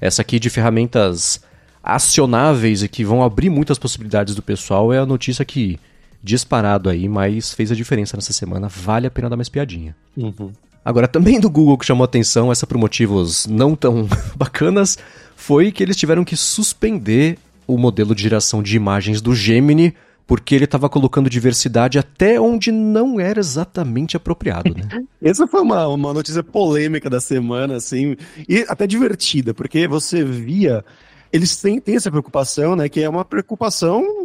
essa 0.00 0.22
aqui 0.22 0.38
de 0.38 0.48
ferramentas 0.48 1.42
acionáveis 1.82 2.82
e 2.82 2.88
que 2.88 3.04
vão 3.04 3.22
abrir 3.22 3.50
muitas 3.50 3.78
possibilidades 3.78 4.34
do 4.34 4.42
pessoal 4.42 4.92
é 4.92 4.98
a 4.98 5.06
notícia 5.06 5.44
que 5.44 5.78
disparado 6.24 6.88
aí, 6.88 7.06
mas 7.06 7.52
fez 7.52 7.70
a 7.70 7.74
diferença 7.74 8.16
nessa 8.16 8.32
semana. 8.32 8.66
Vale 8.66 9.06
a 9.06 9.10
pena 9.10 9.28
dar 9.28 9.36
uma 9.36 9.42
espiadinha. 9.42 9.94
Uhum. 10.16 10.50
Agora, 10.82 11.06
também 11.06 11.38
do 11.38 11.50
Google 11.50 11.76
que 11.76 11.84
chamou 11.84 12.04
atenção, 12.04 12.50
essa 12.50 12.66
por 12.66 12.78
motivos 12.78 13.46
não 13.46 13.76
tão 13.76 14.08
bacanas, 14.34 14.96
foi 15.36 15.70
que 15.70 15.82
eles 15.82 15.96
tiveram 15.96 16.24
que 16.24 16.34
suspender 16.36 17.38
o 17.66 17.76
modelo 17.76 18.14
de 18.14 18.22
geração 18.22 18.62
de 18.62 18.74
imagens 18.74 19.20
do 19.20 19.34
Gemini 19.34 19.94
porque 20.26 20.54
ele 20.54 20.64
estava 20.64 20.88
colocando 20.88 21.28
diversidade 21.28 21.98
até 21.98 22.40
onde 22.40 22.72
não 22.72 23.20
era 23.20 23.38
exatamente 23.38 24.16
apropriado, 24.16 24.74
né? 24.74 25.04
Essa 25.20 25.46
foi 25.46 25.60
uma, 25.60 25.86
uma 25.86 26.14
notícia 26.14 26.42
polêmica 26.42 27.10
da 27.10 27.20
semana, 27.20 27.76
assim, 27.76 28.16
e 28.48 28.64
até 28.66 28.86
divertida, 28.86 29.52
porque 29.52 29.86
você 29.86 30.24
via 30.24 30.82
eles 31.30 31.56
têm, 31.56 31.80
têm 31.80 31.96
essa 31.96 32.12
preocupação, 32.12 32.76
né, 32.76 32.88
que 32.88 33.02
é 33.02 33.08
uma 33.08 33.24
preocupação 33.24 34.23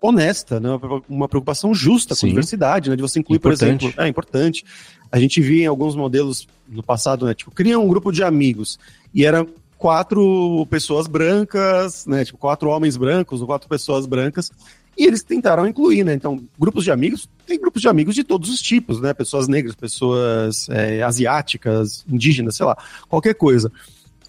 honesta, 0.00 0.58
né, 0.58 0.68
uma 1.08 1.28
preocupação 1.28 1.74
justa 1.74 2.14
com 2.16 2.26
a 2.26 2.28
diversidade, 2.28 2.90
né, 2.90 2.96
de 2.96 3.02
você 3.02 3.20
incluir, 3.20 3.38
importante. 3.38 3.78
por 3.78 3.86
exemplo, 3.86 4.02
é 4.02 4.08
importante. 4.08 4.64
A 5.10 5.18
gente 5.18 5.40
via 5.40 5.64
em 5.64 5.66
alguns 5.66 5.94
modelos 5.94 6.46
no 6.68 6.82
passado, 6.82 7.26
né, 7.26 7.34
tipo, 7.34 7.50
cria 7.50 7.78
um 7.78 7.88
grupo 7.88 8.12
de 8.12 8.22
amigos. 8.22 8.78
E 9.14 9.24
era 9.24 9.46
quatro 9.78 10.66
pessoas 10.68 11.06
brancas, 11.06 12.06
né, 12.06 12.24
tipo, 12.24 12.38
quatro 12.38 12.68
homens 12.68 12.96
brancos 12.96 13.40
ou 13.40 13.46
quatro 13.46 13.68
pessoas 13.68 14.06
brancas, 14.06 14.50
e 14.96 15.06
eles 15.06 15.22
tentaram 15.22 15.66
incluir, 15.66 16.04
né, 16.04 16.12
então, 16.12 16.42
grupos 16.58 16.84
de 16.84 16.90
amigos, 16.90 17.28
tem 17.46 17.58
grupos 17.58 17.80
de 17.80 17.88
amigos 17.88 18.14
de 18.14 18.22
todos 18.22 18.50
os 18.50 18.60
tipos, 18.60 19.00
né, 19.00 19.14
pessoas 19.14 19.48
negras, 19.48 19.74
pessoas 19.74 20.68
é, 20.68 21.02
asiáticas, 21.02 22.04
indígenas, 22.08 22.56
sei 22.56 22.66
lá, 22.66 22.76
qualquer 23.08 23.34
coisa. 23.34 23.72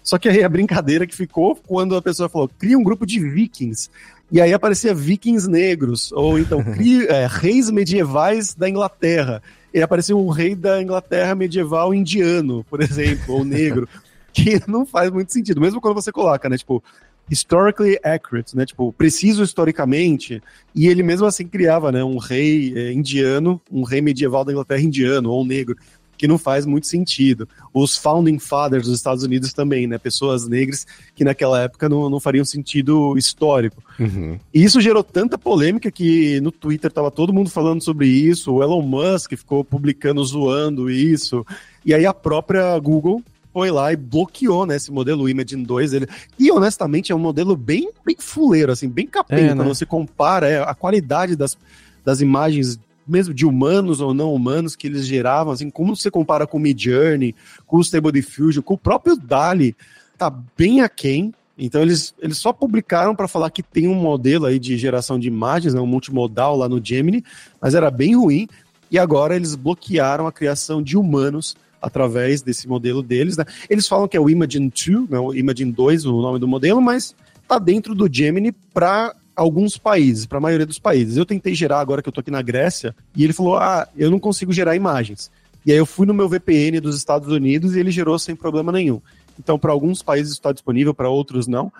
Só 0.02 0.18
que 0.18 0.28
aí 0.28 0.42
a 0.42 0.48
brincadeira 0.48 1.06
que 1.06 1.14
ficou 1.14 1.54
quando 1.54 1.94
a 1.94 2.02
pessoa 2.02 2.28
falou, 2.28 2.50
cria 2.58 2.76
um 2.76 2.82
grupo 2.82 3.06
de 3.06 3.20
vikings. 3.20 3.88
E 4.32 4.40
aí 4.40 4.54
aparecia 4.54 4.94
vikings 4.94 5.46
negros, 5.46 6.10
ou 6.12 6.38
então 6.38 6.60
é, 7.08 7.26
reis 7.30 7.70
medievais 7.70 8.54
da 8.54 8.66
Inglaterra. 8.66 9.42
E 9.74 9.82
aparecia 9.82 10.16
um 10.16 10.30
rei 10.30 10.54
da 10.54 10.82
Inglaterra 10.82 11.34
medieval 11.34 11.94
indiano, 11.94 12.64
por 12.64 12.82
exemplo, 12.82 13.34
ou 13.34 13.44
negro. 13.44 13.86
que 14.32 14.60
não 14.66 14.86
faz 14.86 15.10
muito 15.10 15.30
sentido. 15.32 15.60
Mesmo 15.60 15.80
quando 15.80 15.94
você 15.94 16.10
coloca, 16.10 16.48
né? 16.48 16.56
Tipo, 16.56 16.82
historically 17.30 17.98
accurate, 18.02 18.56
né? 18.56 18.64
Tipo, 18.64 18.90
preciso 18.92 19.42
historicamente. 19.42 20.42
E 20.74 20.88
ele 20.88 21.02
mesmo 21.02 21.26
assim 21.26 21.46
criava, 21.46 21.92
né? 21.92 22.02
Um 22.02 22.16
rei 22.16 22.72
é, 22.74 22.92
indiano, 22.92 23.60
um 23.70 23.82
rei 23.82 24.00
medieval 24.00 24.44
da 24.44 24.52
Inglaterra 24.52 24.80
indiano, 24.80 25.30
ou 25.30 25.44
negro 25.44 25.76
que 26.22 26.28
não 26.28 26.38
faz 26.38 26.64
muito 26.64 26.86
sentido. 26.86 27.48
Os 27.74 27.96
founding 27.96 28.38
fathers 28.38 28.86
dos 28.86 28.94
Estados 28.94 29.24
Unidos 29.24 29.52
também, 29.52 29.88
né? 29.88 29.98
Pessoas 29.98 30.46
negras 30.46 30.86
que 31.16 31.24
naquela 31.24 31.62
época 31.62 31.88
não, 31.88 32.08
não 32.08 32.20
fariam 32.20 32.44
sentido 32.44 33.18
histórico. 33.18 33.82
Uhum. 33.98 34.38
E 34.54 34.62
isso 34.62 34.80
gerou 34.80 35.02
tanta 35.02 35.36
polêmica 35.36 35.90
que 35.90 36.40
no 36.40 36.52
Twitter 36.52 36.92
tava 36.92 37.10
todo 37.10 37.32
mundo 37.32 37.50
falando 37.50 37.82
sobre 37.82 38.06
isso, 38.06 38.52
o 38.52 38.62
Elon 38.62 38.82
Musk 38.82 39.32
ficou 39.32 39.64
publicando, 39.64 40.24
zoando 40.24 40.88
isso. 40.88 41.44
E 41.84 41.92
aí 41.92 42.06
a 42.06 42.14
própria 42.14 42.78
Google 42.78 43.20
foi 43.52 43.72
lá 43.72 43.92
e 43.92 43.96
bloqueou, 43.96 44.64
né, 44.64 44.76
esse 44.76 44.92
modelo 44.92 45.28
Imagine 45.28 45.66
2. 45.66 45.92
Ele, 45.92 46.06
e 46.38 46.52
honestamente 46.52 47.10
é 47.10 47.16
um 47.16 47.18
modelo 47.18 47.56
bem, 47.56 47.90
bem 48.06 48.14
fuleiro, 48.16 48.70
assim, 48.70 48.88
bem 48.88 49.08
capeta. 49.08 49.42
É, 49.42 49.48
né? 49.48 49.56
Quando 49.56 49.74
você 49.74 49.84
compara 49.84 50.48
é, 50.48 50.62
a 50.62 50.72
qualidade 50.72 51.34
das, 51.34 51.58
das 52.04 52.20
imagens 52.20 52.78
mesmo 53.06 53.34
de 53.34 53.44
humanos 53.44 54.00
ou 54.00 54.14
não 54.14 54.34
humanos 54.34 54.76
que 54.76 54.86
eles 54.86 55.06
geravam, 55.06 55.52
assim, 55.52 55.70
como 55.70 55.96
você 55.96 56.10
compara 56.10 56.46
com 56.46 56.56
o 56.56 56.60
Midjourney, 56.60 57.34
com 57.66 57.76
o 57.76 57.80
Stable 57.80 58.12
Diffusion, 58.12 58.62
com 58.62 58.74
o 58.74 58.78
próprio 58.78 59.16
DALI, 59.16 59.76
tá 60.16 60.30
bem 60.56 60.80
aquém. 60.80 61.34
Então 61.58 61.82
eles, 61.82 62.14
eles 62.20 62.38
só 62.38 62.52
publicaram 62.52 63.14
para 63.14 63.28
falar 63.28 63.50
que 63.50 63.62
tem 63.62 63.86
um 63.86 63.94
modelo 63.94 64.46
aí 64.46 64.58
de 64.58 64.76
geração 64.76 65.18
de 65.18 65.28
imagens, 65.28 65.74
né, 65.74 65.80
um 65.80 65.86
multimodal 65.86 66.56
lá 66.56 66.68
no 66.68 66.82
Gemini, 66.82 67.24
mas 67.60 67.74
era 67.74 67.90
bem 67.90 68.16
ruim. 68.16 68.48
E 68.90 68.98
agora 68.98 69.36
eles 69.36 69.54
bloquearam 69.54 70.26
a 70.26 70.32
criação 70.32 70.82
de 70.82 70.96
humanos 70.96 71.56
através 71.80 72.42
desse 72.42 72.68
modelo 72.68 73.02
deles. 73.02 73.36
Né? 73.36 73.44
Eles 73.68 73.88
falam 73.88 74.06
que 74.06 74.16
é 74.16 74.20
o 74.20 74.30
Imagen 74.30 74.68
2, 74.68 75.08
né, 75.08 75.18
o 75.18 75.34
Imagen 75.34 75.70
2, 75.70 76.06
o 76.06 76.20
nome 76.20 76.38
do 76.38 76.46
modelo, 76.46 76.80
mas 76.80 77.14
está 77.42 77.58
dentro 77.58 77.94
do 77.94 78.08
Gemini 78.10 78.52
para 78.52 79.14
alguns 79.34 79.76
países, 79.78 80.26
para 80.26 80.38
a 80.38 80.40
maioria 80.40 80.66
dos 80.66 80.78
países. 80.78 81.16
Eu 81.16 81.26
tentei 81.26 81.54
gerar 81.54 81.80
agora 81.80 82.02
que 82.02 82.08
eu 82.08 82.10
estou 82.10 82.20
aqui 82.20 82.30
na 82.30 82.42
Grécia 82.42 82.94
e 83.16 83.24
ele 83.24 83.32
falou: 83.32 83.56
"Ah, 83.56 83.88
eu 83.96 84.10
não 84.10 84.18
consigo 84.18 84.52
gerar 84.52 84.76
imagens". 84.76 85.30
E 85.64 85.72
aí 85.72 85.78
eu 85.78 85.86
fui 85.86 86.06
no 86.06 86.14
meu 86.14 86.28
VPN 86.28 86.80
dos 86.80 86.96
Estados 86.96 87.28
Unidos 87.28 87.74
e 87.74 87.80
ele 87.80 87.90
gerou 87.90 88.18
sem 88.18 88.34
problema 88.34 88.72
nenhum. 88.72 89.00
Então, 89.38 89.58
para 89.58 89.72
alguns 89.72 90.02
países 90.02 90.32
está 90.32 90.52
disponível, 90.52 90.92
para 90.92 91.08
outros 91.08 91.46
não. 91.46 91.72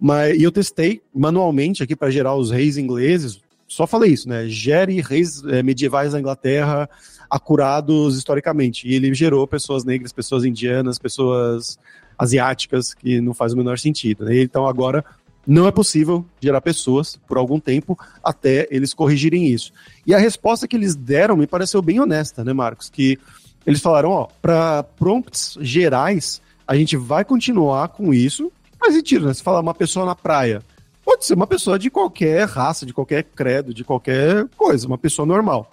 Mas 0.00 0.38
e 0.38 0.42
eu 0.42 0.52
testei 0.52 1.00
manualmente 1.14 1.82
aqui 1.82 1.94
para 1.94 2.10
gerar 2.10 2.34
os 2.34 2.50
reis 2.50 2.76
ingleses. 2.76 3.40
Só 3.68 3.86
falei 3.86 4.12
isso, 4.12 4.28
né? 4.28 4.46
Gere 4.48 5.00
reis 5.00 5.42
é, 5.44 5.62
medievais 5.62 6.12
da 6.12 6.20
Inglaterra 6.20 6.88
acurados 7.30 8.16
historicamente. 8.16 8.88
E 8.88 8.94
ele 8.94 9.12
gerou 9.14 9.46
pessoas 9.46 9.84
negras, 9.84 10.12
pessoas 10.12 10.44
indianas, 10.44 10.98
pessoas 10.98 11.78
asiáticas, 12.18 12.94
que 12.94 13.20
não 13.20 13.34
faz 13.34 13.52
o 13.52 13.56
menor 13.56 13.78
sentido. 13.78 14.24
Né? 14.24 14.42
Então 14.42 14.66
agora 14.66 15.04
não 15.46 15.66
é 15.66 15.70
possível 15.70 16.24
gerar 16.40 16.60
pessoas 16.60 17.18
por 17.28 17.36
algum 17.36 17.60
tempo 17.60 17.98
até 18.22 18.66
eles 18.70 18.92
corrigirem 18.92 19.46
isso. 19.46 19.72
E 20.04 20.14
a 20.14 20.18
resposta 20.18 20.66
que 20.66 20.74
eles 20.76 20.96
deram 20.96 21.36
me 21.36 21.46
pareceu 21.46 21.80
bem 21.80 22.00
honesta, 22.00 22.42
né, 22.42 22.52
Marcos? 22.52 22.90
Que 22.90 23.18
eles 23.64 23.80
falaram, 23.80 24.10
ó, 24.10 24.28
para 24.42 24.82
prompts 24.82 25.56
gerais, 25.60 26.40
a 26.66 26.74
gente 26.74 26.96
vai 26.96 27.24
continuar 27.24 27.88
com 27.88 28.12
isso. 28.12 28.50
Faz 28.78 28.94
sentido, 28.94 29.26
né? 29.26 29.34
Se 29.34 29.42
falar 29.42 29.60
uma 29.60 29.74
pessoa 29.74 30.04
na 30.04 30.14
praia, 30.14 30.62
pode 31.04 31.24
ser 31.24 31.34
uma 31.34 31.46
pessoa 31.46 31.78
de 31.78 31.90
qualquer 31.90 32.46
raça, 32.48 32.84
de 32.84 32.92
qualquer 32.92 33.22
credo, 33.22 33.72
de 33.72 33.84
qualquer 33.84 34.46
coisa, 34.56 34.86
uma 34.86 34.98
pessoa 34.98 35.24
normal. 35.24 35.70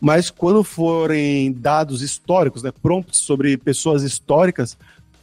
Mas 0.00 0.30
quando 0.30 0.62
forem 0.62 1.52
dados 1.52 2.02
históricos, 2.02 2.62
né, 2.62 2.70
prompts 2.70 3.18
sobre 3.18 3.56
pessoas 3.56 4.02
históricas, 4.02 4.76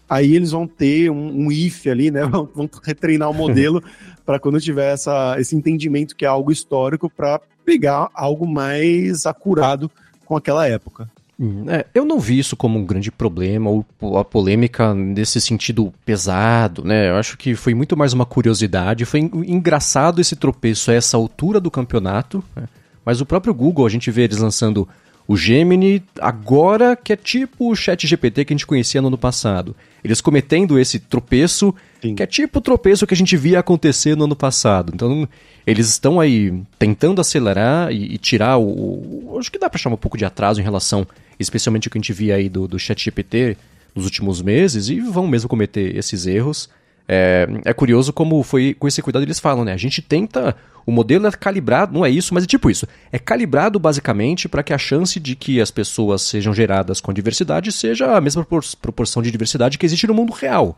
aí 0.09 0.35
eles 0.35 0.51
vão 0.51 0.67
ter 0.67 1.09
um, 1.09 1.45
um 1.45 1.51
if 1.51 1.87
ali, 1.87 2.11
né? 2.11 2.25
Vão, 2.33 2.49
vão 2.53 2.69
retreinar 2.83 3.29
o 3.29 3.33
modelo 3.33 3.83
para 4.25 4.39
quando 4.39 4.59
tiver 4.59 4.93
essa, 4.93 5.35
esse 5.39 5.55
entendimento 5.55 6.15
que 6.15 6.25
é 6.25 6.27
algo 6.27 6.51
histórico 6.51 7.09
para 7.09 7.41
pegar 7.65 8.09
algo 8.13 8.47
mais 8.47 9.25
acurado 9.25 9.89
com 10.25 10.35
aquela 10.35 10.67
época. 10.67 11.09
Hum, 11.39 11.65
é, 11.67 11.85
eu 11.93 12.05
não 12.05 12.19
vi 12.19 12.37
isso 12.37 12.55
como 12.55 12.77
um 12.77 12.85
grande 12.85 13.11
problema 13.11 13.69
ou 13.69 14.17
a 14.17 14.23
polêmica 14.23 14.93
nesse 14.93 15.41
sentido 15.41 15.93
pesado, 16.05 16.83
né? 16.83 17.09
Eu 17.09 17.15
acho 17.15 17.37
que 17.37 17.55
foi 17.55 17.73
muito 17.73 17.97
mais 17.97 18.13
uma 18.13 18.25
curiosidade. 18.25 19.05
Foi 19.05 19.19
engraçado 19.19 20.21
esse 20.21 20.35
tropeço 20.35 20.91
a 20.91 20.93
essa 20.93 21.17
altura 21.17 21.59
do 21.59 21.71
campeonato, 21.71 22.43
né? 22.55 22.63
mas 23.03 23.19
o 23.19 23.25
próprio 23.25 23.53
Google, 23.53 23.85
a 23.85 23.89
gente 23.89 24.11
vê 24.11 24.23
eles 24.23 24.37
lançando 24.37 24.87
o 25.27 25.37
Gemini 25.37 26.03
agora, 26.19 26.95
que 26.95 27.13
é 27.13 27.15
tipo 27.15 27.71
o 27.71 27.75
chat 27.75 28.05
GPT 28.05 28.45
que 28.45 28.53
a 28.53 28.55
gente 28.55 28.67
conhecia 28.67 29.01
no 29.01 29.07
ano 29.07 29.17
passado. 29.17 29.75
Eles 30.03 30.19
cometendo 30.19 30.77
esse 30.77 30.99
tropeço, 30.99 31.73
Sim. 32.01 32.15
que 32.15 32.23
é 32.23 32.27
tipo 32.27 32.59
o 32.59 32.61
tropeço 32.61 33.07
que 33.07 33.13
a 33.13 33.17
gente 33.17 33.37
via 33.37 33.59
acontecer 33.59 34.17
no 34.17 34.25
ano 34.25 34.35
passado. 34.35 34.91
Então, 34.93 35.27
eles 35.65 35.87
estão 35.87 36.19
aí 36.19 36.53
tentando 36.77 37.21
acelerar 37.21 37.91
e, 37.91 38.15
e 38.15 38.17
tirar 38.17 38.57
o, 38.57 38.65
o, 38.65 39.37
Acho 39.39 39.51
que 39.51 39.57
dá 39.57 39.69
para 39.69 39.79
chamar 39.79 39.95
um 39.95 39.99
pouco 39.99 40.17
de 40.17 40.25
atraso 40.25 40.59
em 40.59 40.63
relação, 40.63 41.07
especialmente 41.39 41.87
o 41.87 41.91
que 41.91 41.97
a 41.97 42.01
gente 42.01 42.11
via 42.11 42.35
aí 42.35 42.49
do, 42.49 42.67
do 42.67 42.77
chat 42.77 43.01
GPT 43.01 43.57
nos 43.95 44.05
últimos 44.05 44.41
meses, 44.41 44.89
e 44.89 44.99
vão 44.99 45.27
mesmo 45.27 45.47
cometer 45.47 45.95
esses 45.95 46.25
erros. 46.25 46.69
É, 47.07 47.47
é 47.65 47.73
curioso 47.73 48.13
como 48.13 48.41
foi 48.43 48.73
com 48.73 48.87
esse 48.87 49.01
cuidado 49.01 49.23
eles 49.23 49.39
falam, 49.39 49.65
né? 49.65 49.73
A 49.73 49.77
gente 49.77 50.01
tenta 50.01 50.55
o 50.85 50.91
modelo 50.91 51.27
é 51.27 51.31
calibrado, 51.31 51.93
não 51.93 52.05
é 52.05 52.09
isso, 52.09 52.33
mas 52.33 52.43
é 52.43 52.47
tipo 52.47 52.69
isso. 52.69 52.85
É 53.11 53.17
calibrado 53.17 53.79
basicamente 53.79 54.49
para 54.49 54.63
que 54.63 54.73
a 54.73 54.77
chance 54.77 55.19
de 55.19 55.35
que 55.35 55.61
as 55.61 55.71
pessoas 55.71 56.21
sejam 56.21 56.53
geradas 56.53 56.99
com 56.99 57.13
diversidade 57.13 57.71
seja 57.71 58.17
a 58.17 58.21
mesma 58.21 58.45
proporção 58.81 59.21
de 59.21 59.31
diversidade 59.31 59.77
que 59.77 59.85
existe 59.85 60.07
no 60.07 60.13
mundo 60.13 60.33
real. 60.33 60.77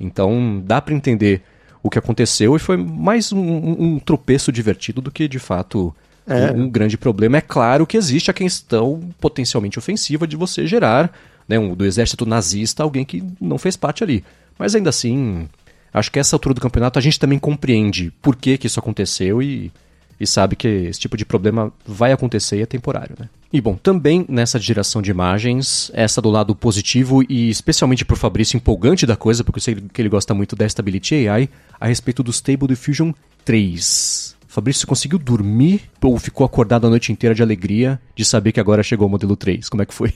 Então 0.00 0.60
dá 0.64 0.80
para 0.80 0.94
entender 0.94 1.42
o 1.82 1.90
que 1.90 1.98
aconteceu 1.98 2.56
e 2.56 2.58
foi 2.58 2.76
mais 2.76 3.32
um, 3.32 3.38
um, 3.38 3.98
tropeço 3.98 4.50
divertido 4.50 5.00
do 5.00 5.10
que 5.10 5.28
de 5.28 5.38
fato 5.38 5.94
é. 6.26 6.50
um, 6.50 6.62
um, 6.62 6.68
grande 6.68 6.96
problema. 6.96 7.36
É 7.36 7.40
claro 7.40 7.86
que 7.86 7.96
existe 7.96 8.30
a 8.30 8.34
questão 8.34 9.00
potencialmente 9.20 9.78
ofensiva 9.78 10.26
de 10.26 10.36
você 10.36 10.66
gerar 10.66 11.12
né, 11.46 11.58
um, 11.58 11.74
do 11.74 11.84
exército 11.84 12.26
nazista 12.26 12.82
alguém 12.82 13.04
que 13.04 13.22
não 13.40 13.58
fez 13.58 13.76
parte 13.76 14.02
ali. 14.02 14.24
Mas 14.58 14.74
ainda 14.74 14.90
assim, 14.90 15.48
acho 15.94 16.10
que 16.10 16.18
essa 16.18 16.34
altura 16.34 16.54
do 16.54 16.60
campeonato 16.60 16.98
a 16.98 17.02
gente 17.02 17.18
também 17.18 17.38
compreende 17.38 18.12
por 18.20 18.34
que, 18.34 18.58
que 18.58 18.66
isso 18.66 18.80
aconteceu 18.80 19.40
e, 19.40 19.72
e 20.18 20.26
sabe 20.26 20.56
que 20.56 20.66
esse 20.66 20.98
tipo 20.98 21.16
de 21.16 21.24
problema 21.24 21.72
vai 21.86 22.12
acontecer 22.12 22.58
e 22.58 22.62
é 22.62 22.66
temporário, 22.66 23.14
né? 23.18 23.28
E 23.52 23.60
bom, 23.60 23.76
também 23.76 24.26
nessa 24.28 24.58
geração 24.58 25.00
de 25.00 25.12
imagens, 25.12 25.88
essa 25.94 26.20
do 26.20 26.28
lado 26.28 26.56
positivo 26.56 27.22
e 27.28 27.48
especialmente 27.48 28.04
pro 28.04 28.16
Fabrício 28.16 28.56
empolgante 28.56 29.06
da 29.06 29.16
coisa, 29.16 29.44
porque 29.44 29.58
eu 29.58 29.62
sei 29.62 29.76
que 29.76 30.02
ele 30.02 30.08
gosta 30.08 30.34
muito 30.34 30.56
da 30.56 30.68
Stability 30.68 31.28
AI, 31.28 31.48
a 31.78 31.86
respeito 31.86 32.20
do 32.20 32.32
Stable 32.32 32.66
Diffusion 32.66 33.12
3. 33.44 34.33
Fabrício 34.54 34.86
conseguiu 34.86 35.18
dormir 35.18 35.82
ou 36.00 36.16
ficou 36.16 36.46
acordado 36.46 36.86
a 36.86 36.90
noite 36.90 37.10
inteira 37.10 37.34
de 37.34 37.42
alegria 37.42 38.00
de 38.14 38.24
saber 38.24 38.52
que 38.52 38.60
agora 38.60 38.84
chegou 38.84 39.08
o 39.08 39.10
modelo 39.10 39.34
3? 39.34 39.68
Como 39.68 39.82
é 39.82 39.84
que 39.84 39.92
foi? 39.92 40.14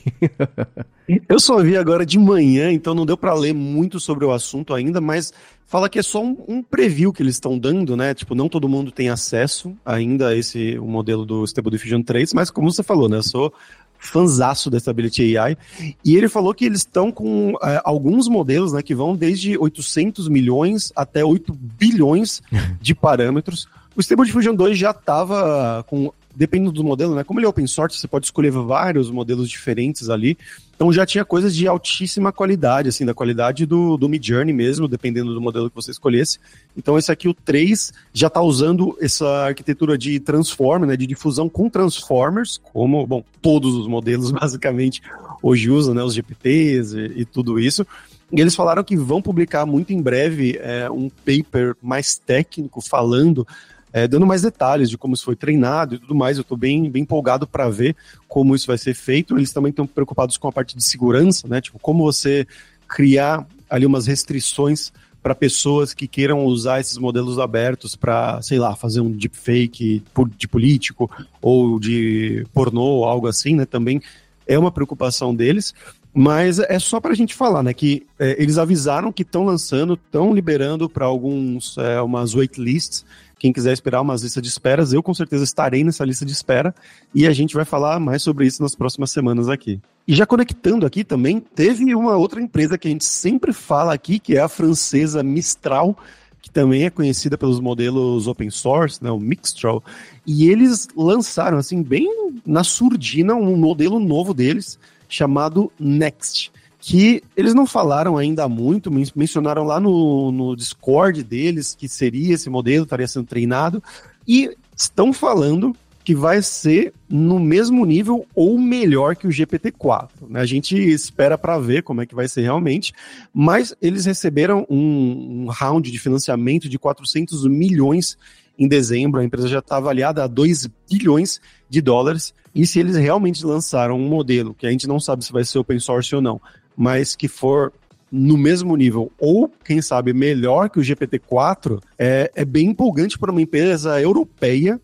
eu 1.28 1.40
só 1.40 1.60
vi 1.60 1.76
agora 1.76 2.06
de 2.06 2.20
manhã, 2.20 2.70
então 2.70 2.94
não 2.94 3.04
deu 3.04 3.16
para 3.16 3.34
ler 3.34 3.52
muito 3.52 3.98
sobre 3.98 4.24
o 4.24 4.30
assunto 4.30 4.72
ainda, 4.72 5.00
mas 5.00 5.32
fala 5.66 5.88
que 5.88 5.98
é 5.98 6.04
só 6.04 6.22
um, 6.22 6.36
um 6.46 6.62
preview 6.62 7.12
que 7.12 7.20
eles 7.20 7.34
estão 7.34 7.58
dando, 7.58 7.96
né? 7.96 8.14
Tipo, 8.14 8.36
não 8.36 8.48
todo 8.48 8.68
mundo 8.68 8.92
tem 8.92 9.08
acesso 9.08 9.76
ainda 9.84 10.28
a 10.28 10.36
esse 10.36 10.78
o 10.78 10.86
modelo 10.86 11.26
do 11.26 11.44
Stable 11.44 11.72
Diffusion 11.72 12.02
3, 12.02 12.32
mas 12.32 12.48
como 12.48 12.70
você 12.70 12.84
falou, 12.84 13.08
né? 13.08 13.16
Eu 13.16 13.24
sou 13.24 13.52
fanzaço 13.98 14.70
da 14.70 14.78
Stability 14.78 15.36
AI, 15.36 15.56
e 16.04 16.16
ele 16.16 16.28
falou 16.28 16.54
que 16.54 16.64
eles 16.64 16.82
estão 16.82 17.10
com 17.10 17.54
é, 17.60 17.80
alguns 17.84 18.28
modelos, 18.28 18.72
né, 18.72 18.80
que 18.80 18.94
vão 18.94 19.16
desde 19.16 19.58
800 19.58 20.28
milhões 20.28 20.92
até 20.94 21.24
8 21.24 21.52
bilhões 21.52 22.40
de 22.80 22.94
parâmetros, 22.94 23.66
o 23.98 24.00
Stable 24.00 24.26
Diffusion 24.26 24.54
2 24.54 24.78
já 24.78 24.92
estava 24.92 25.84
com 25.88 26.12
dependendo 26.36 26.70
do 26.70 26.84
modelo, 26.84 27.16
né? 27.16 27.24
Como 27.24 27.40
ele 27.40 27.46
é 27.46 27.48
open 27.48 27.66
source, 27.66 27.98
você 27.98 28.06
pode 28.06 28.26
escolher 28.26 28.52
vários 28.52 29.10
modelos 29.10 29.50
diferentes 29.50 30.08
ali. 30.08 30.38
Então 30.76 30.92
já 30.92 31.04
tinha 31.04 31.24
coisas 31.24 31.52
de 31.52 31.66
altíssima 31.66 32.32
qualidade, 32.32 32.88
assim, 32.88 33.04
da 33.04 33.12
qualidade 33.12 33.66
do, 33.66 33.96
do 33.96 34.08
Midjourney 34.08 34.54
mesmo, 34.54 34.86
dependendo 34.86 35.34
do 35.34 35.40
modelo 35.40 35.68
que 35.68 35.74
você 35.74 35.90
escolhesse. 35.90 36.38
Então 36.76 36.96
esse 36.96 37.10
aqui, 37.10 37.26
o 37.26 37.34
3, 37.34 37.92
já 38.12 38.28
está 38.28 38.40
usando 38.40 38.96
essa 39.00 39.26
arquitetura 39.46 39.98
de 39.98 40.20
transformer, 40.20 40.88
né? 40.88 40.96
De 40.96 41.08
difusão 41.08 41.48
com 41.48 41.68
transformers, 41.68 42.60
como, 42.72 43.04
bom, 43.04 43.24
todos 43.42 43.74
os 43.74 43.88
modelos 43.88 44.30
basicamente 44.30 45.02
hoje 45.42 45.68
usam, 45.68 45.92
né? 45.92 46.04
Os 46.04 46.14
GPTs 46.14 46.96
e, 46.96 47.22
e 47.22 47.24
tudo 47.24 47.58
isso. 47.58 47.84
E 48.30 48.40
eles 48.40 48.54
falaram 48.54 48.84
que 48.84 48.96
vão 48.96 49.22
publicar 49.22 49.64
muito 49.64 49.92
em 49.92 50.02
breve 50.02 50.58
é, 50.62 50.88
um 50.90 51.08
paper 51.08 51.74
mais 51.82 52.18
técnico 52.18 52.80
falando 52.80 53.46
é, 53.92 54.06
dando 54.06 54.26
mais 54.26 54.42
detalhes 54.42 54.90
de 54.90 54.98
como 54.98 55.14
isso 55.14 55.24
foi 55.24 55.36
treinado 55.36 55.94
e 55.94 55.98
tudo 55.98 56.14
mais. 56.14 56.36
Eu 56.36 56.42
estou 56.42 56.56
bem, 56.56 56.90
bem 56.90 57.02
empolgado 57.02 57.46
para 57.46 57.68
ver 57.68 57.96
como 58.26 58.54
isso 58.54 58.66
vai 58.66 58.78
ser 58.78 58.94
feito. 58.94 59.36
Eles 59.36 59.52
também 59.52 59.70
estão 59.70 59.86
preocupados 59.86 60.36
com 60.36 60.48
a 60.48 60.52
parte 60.52 60.76
de 60.76 60.84
segurança, 60.84 61.48
né? 61.48 61.60
Tipo, 61.60 61.78
como 61.78 62.04
você 62.04 62.46
criar 62.86 63.46
ali 63.68 63.86
umas 63.86 64.06
restrições 64.06 64.92
para 65.22 65.34
pessoas 65.34 65.92
que 65.92 66.06
queiram 66.06 66.44
usar 66.44 66.80
esses 66.80 66.96
modelos 66.96 67.38
abertos 67.38 67.96
para, 67.96 68.40
sei 68.40 68.58
lá, 68.58 68.74
fazer 68.76 69.00
um 69.00 69.10
deepfake 69.10 70.02
de 70.36 70.48
político 70.48 71.10
ou 71.42 71.78
de 71.78 72.46
pornô, 72.54 73.04
algo 73.04 73.26
assim, 73.26 73.54
né? 73.54 73.66
Também 73.66 74.00
é 74.46 74.58
uma 74.58 74.70
preocupação 74.70 75.34
deles. 75.34 75.74
Mas 76.14 76.58
é 76.58 76.78
só 76.78 77.00
para 77.00 77.12
a 77.12 77.14
gente 77.14 77.34
falar, 77.34 77.62
né? 77.62 77.74
Que 77.74 78.06
é, 78.18 78.42
eles 78.42 78.58
avisaram 78.58 79.12
que 79.12 79.22
estão 79.22 79.44
lançando, 79.44 79.94
estão 79.94 80.34
liberando 80.34 80.88
para 80.88 81.04
alguns 81.04 81.76
é, 81.78 82.00
umas 82.00 82.32
waitlists 82.32 83.04
quem 83.38 83.52
quiser 83.52 83.72
esperar 83.72 84.00
umas 84.00 84.22
listas 84.22 84.42
de 84.42 84.48
esperas, 84.48 84.92
eu 84.92 85.02
com 85.02 85.14
certeza 85.14 85.44
estarei 85.44 85.84
nessa 85.84 86.04
lista 86.04 86.26
de 86.26 86.32
espera 86.32 86.74
e 87.14 87.26
a 87.26 87.32
gente 87.32 87.54
vai 87.54 87.64
falar 87.64 88.00
mais 88.00 88.22
sobre 88.22 88.46
isso 88.46 88.62
nas 88.62 88.74
próximas 88.74 89.10
semanas 89.10 89.48
aqui. 89.48 89.80
E 90.06 90.14
já 90.14 90.26
conectando 90.26 90.84
aqui 90.84 91.04
também, 91.04 91.38
teve 91.38 91.94
uma 91.94 92.16
outra 92.16 92.40
empresa 92.40 92.76
que 92.76 92.88
a 92.88 92.90
gente 92.90 93.04
sempre 93.04 93.52
fala 93.52 93.92
aqui, 93.92 94.18
que 94.18 94.36
é 94.36 94.40
a 94.40 94.48
francesa 94.48 95.22
Mistral, 95.22 95.96
que 96.40 96.50
também 96.50 96.84
é 96.84 96.90
conhecida 96.90 97.36
pelos 97.36 97.60
modelos 97.60 98.26
open 98.26 98.50
source, 98.50 99.02
né, 99.02 99.10
o 99.10 99.18
Mixtral, 99.18 99.84
e 100.26 100.48
eles 100.48 100.88
lançaram, 100.96 101.58
assim, 101.58 101.82
bem 101.82 102.08
na 102.46 102.64
surdina, 102.64 103.34
um 103.34 103.56
modelo 103.56 104.00
novo 104.00 104.32
deles, 104.32 104.78
chamado 105.08 105.70
Next. 105.78 106.50
Que 106.80 107.22
eles 107.36 107.54
não 107.54 107.66
falaram 107.66 108.16
ainda 108.16 108.48
muito, 108.48 108.90
mencionaram 109.14 109.64
lá 109.64 109.80
no, 109.80 110.30
no 110.30 110.56
Discord 110.56 111.22
deles 111.22 111.74
que 111.74 111.88
seria 111.88 112.34
esse 112.34 112.48
modelo, 112.48 112.84
estaria 112.84 113.08
sendo 113.08 113.26
treinado, 113.26 113.82
e 114.26 114.56
estão 114.76 115.12
falando 115.12 115.74
que 116.08 116.14
vai 116.14 116.40
ser 116.40 116.94
no 117.06 117.38
mesmo 117.38 117.84
nível 117.84 118.26
ou 118.34 118.58
melhor 118.58 119.14
que 119.14 119.26
o 119.26 119.30
GPT-4. 119.30 120.08
Né? 120.30 120.40
A 120.40 120.46
gente 120.46 120.74
espera 120.74 121.36
para 121.36 121.58
ver 121.58 121.82
como 121.82 122.00
é 122.00 122.06
que 122.06 122.14
vai 122.14 122.26
ser 122.26 122.40
realmente, 122.40 122.94
mas 123.34 123.74
eles 123.82 124.06
receberam 124.06 124.66
um, 124.70 125.44
um 125.44 125.46
round 125.50 125.90
de 125.90 125.98
financiamento 125.98 126.66
de 126.66 126.78
400 126.78 127.46
milhões 127.46 128.16
em 128.58 128.66
dezembro, 128.66 129.20
a 129.20 129.24
empresa 129.24 129.48
já 129.48 129.58
está 129.58 129.76
avaliada 129.76 130.24
a 130.24 130.26
2 130.26 130.68
bilhões 130.90 131.40
de 131.68 131.80
dólares, 131.80 132.34
e 132.54 132.66
se 132.66 132.80
eles 132.80 132.96
realmente 132.96 133.44
lançaram 133.44 133.96
um 133.96 134.08
modelo, 134.08 134.54
que 134.54 134.66
a 134.66 134.70
gente 134.70 134.88
não 134.88 134.98
sabe 134.98 135.24
se 135.24 135.30
vai 135.30 135.44
ser 135.44 135.58
open 135.58 135.78
source 135.78 136.14
ou 136.14 136.22
não, 136.22 136.40
mas 136.78 137.16
que 137.16 137.26
for 137.26 137.72
no 138.10 138.38
mesmo 138.38 138.74
nível, 138.76 139.12
ou 139.18 139.52
quem 139.64 139.82
sabe 139.82 140.12
melhor 140.14 140.70
que 140.70 140.78
o 140.78 140.82
GPT-4, 140.82 141.82
é, 141.98 142.30
é 142.34 142.44
bem 142.44 142.68
empolgante 142.68 143.18
para 143.18 143.30
uma 143.30 143.42
empresa 143.42 144.00
europeia 144.00 144.80